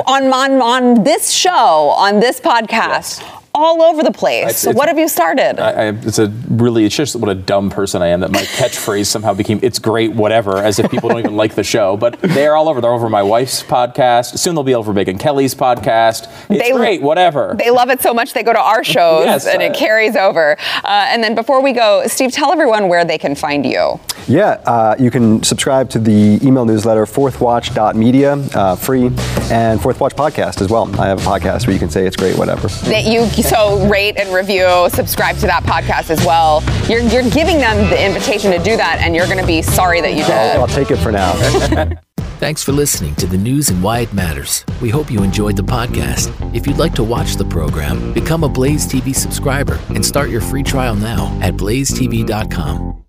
on, 0.07 0.33
on 0.33 0.61
on 0.61 1.03
this 1.03 1.31
show, 1.31 1.51
on 1.51 2.21
this 2.21 2.41
podcast. 2.41 3.21
Yes 3.21 3.46
all 3.57 3.83
over 3.83 4.03
the 4.03 4.13
place. 4.13 4.51
It's, 4.51 4.59
so 4.61 4.71
what 4.73 4.89
have 4.89 4.99
you 4.99 5.09
started? 5.09 5.59
I, 5.59 5.71
I, 5.71 5.89
it's 5.89 6.19
a 6.19 6.29
really, 6.49 6.85
it's 6.85 6.95
just 6.95 7.17
what 7.17 7.31
a 7.31 7.35
dumb 7.35 7.71
person 7.71 8.03
I 8.03 8.09
am 8.09 8.21
that 8.21 8.31
my 8.31 8.43
catchphrase 8.43 9.07
somehow 9.07 9.35
became 9.35 9.59
"It's 9.63 9.79
great, 9.79 10.13
whatever," 10.13 10.59
as 10.59 10.79
if 10.79 10.91
people 10.91 11.09
don't 11.09 11.21
even 11.21 11.37
like 11.37 11.55
the 11.55 11.65
show. 11.65 11.97
But 11.97 12.21
they're 12.21 12.55
all 12.55 12.69
over. 12.69 12.81
They're 12.81 12.93
over 12.93 13.09
my 13.09 13.23
wife's 13.23 13.63
podcast. 13.63 14.39
Soon 14.39 14.55
they'll 14.55 14.63
be 14.63 14.75
over 14.75 14.93
Megyn 14.93 15.19
Kelly's 15.19 15.55
podcast. 15.55 16.31
It's 16.51 16.63
they, 16.63 16.73
great, 16.73 17.03
whatever. 17.03 17.57
They 17.59 17.71
love 17.71 17.91
it 17.91 18.01
so 18.01 18.13
much 18.13 18.35
they 18.35 18.43
go 18.43 18.53
to 18.53 18.61
our 18.61 18.85
shows 18.85 19.25
yes, 19.25 19.47
and 19.47 19.63
uh, 19.63 19.67
it 19.67 19.75
carries 19.75 20.15
over. 20.17 20.57
Uh, 20.85 21.07
and 21.09 21.25
then 21.25 21.35
before 21.35 21.63
we 21.63 21.73
go, 21.73 22.07
Steve, 22.07 22.33
tell 22.33 22.53
everyone 22.53 22.89
where 22.89 23.05
they 23.05 23.19
can 23.19 23.35
find 23.35 23.65
you. 23.65 23.99
Yeah, 24.29 24.61
uh, 24.67 24.97
you 24.99 25.11
can 25.11 25.43
subscribe 25.43 25.89
to 25.91 25.99
the 25.99 26.39
email 26.43 26.65
newsletter 26.65 27.07
fourthwatch.media, 27.07 28.33
uh, 28.33 28.77
free. 28.77 29.11
and 29.51 29.81
Fourth 29.81 30.01
Watch 30.01 30.15
podcast 30.15 30.61
as 30.61 30.69
well. 30.69 30.89
I 31.01 31.07
have 31.07 31.19
a 31.19 31.23
podcast 31.23 31.67
where 31.67 31.75
you 31.75 31.79
can 31.79 31.91
say 31.91 32.07
it's 32.07 32.17
great, 32.17 32.37
whatever. 32.37 32.69
That 32.89 33.05
you 33.05 33.27
so 33.49 33.89
rate 33.89 34.17
and 34.19 34.33
review, 34.35 34.89
subscribe 34.91 35.37
to 35.39 35.47
that 35.47 35.63
podcast 35.65 36.11
as 36.11 36.25
well. 36.25 36.63
You're 36.89 37.01
you're 37.01 37.29
giving 37.31 37.59
them 37.59 37.91
the 37.91 38.05
invitation 38.05 38.51
to 38.53 38.59
do 38.59 38.77
that, 38.77 38.99
and 39.01 39.15
you're 39.15 39.27
going 39.27 39.39
to 39.39 39.47
be 39.47 39.63
sorry 39.63 40.01
that 40.01 40.11
you 40.11 40.23
did. 40.23 40.31
I'll, 40.31 40.63
I'll 40.63 40.67
take 40.67 40.91
it 40.91 40.97
for 40.97 41.13
now. 41.13 41.33
Thanks 42.39 42.63
for 42.63 42.73
listening 42.73 43.15
to 43.15 43.27
the 43.27 43.39
news 43.39 43.71
and 43.71 43.83
why 43.83 44.01
it 44.01 44.13
matters. 44.13 44.63
We 44.83 44.91
hope 44.91 45.11
you 45.11 45.23
enjoyed 45.23 45.57
the 45.57 45.63
podcast. 45.63 46.55
If 46.55 46.67
you'd 46.67 46.77
like 46.77 46.95
to 46.97 47.03
watch 47.03 47.37
the 47.37 47.47
program, 47.47 48.13
become 48.13 48.45
a 48.45 48.49
Blaze 48.49 48.87
TV 48.87 49.15
subscriber 49.15 49.81
and 49.89 50.05
start 50.05 50.29
your 50.29 50.43
free 50.43 50.63
trial 50.63 50.95
now 50.95 51.37
at 51.41 51.55
blazetv.com. 51.55 53.06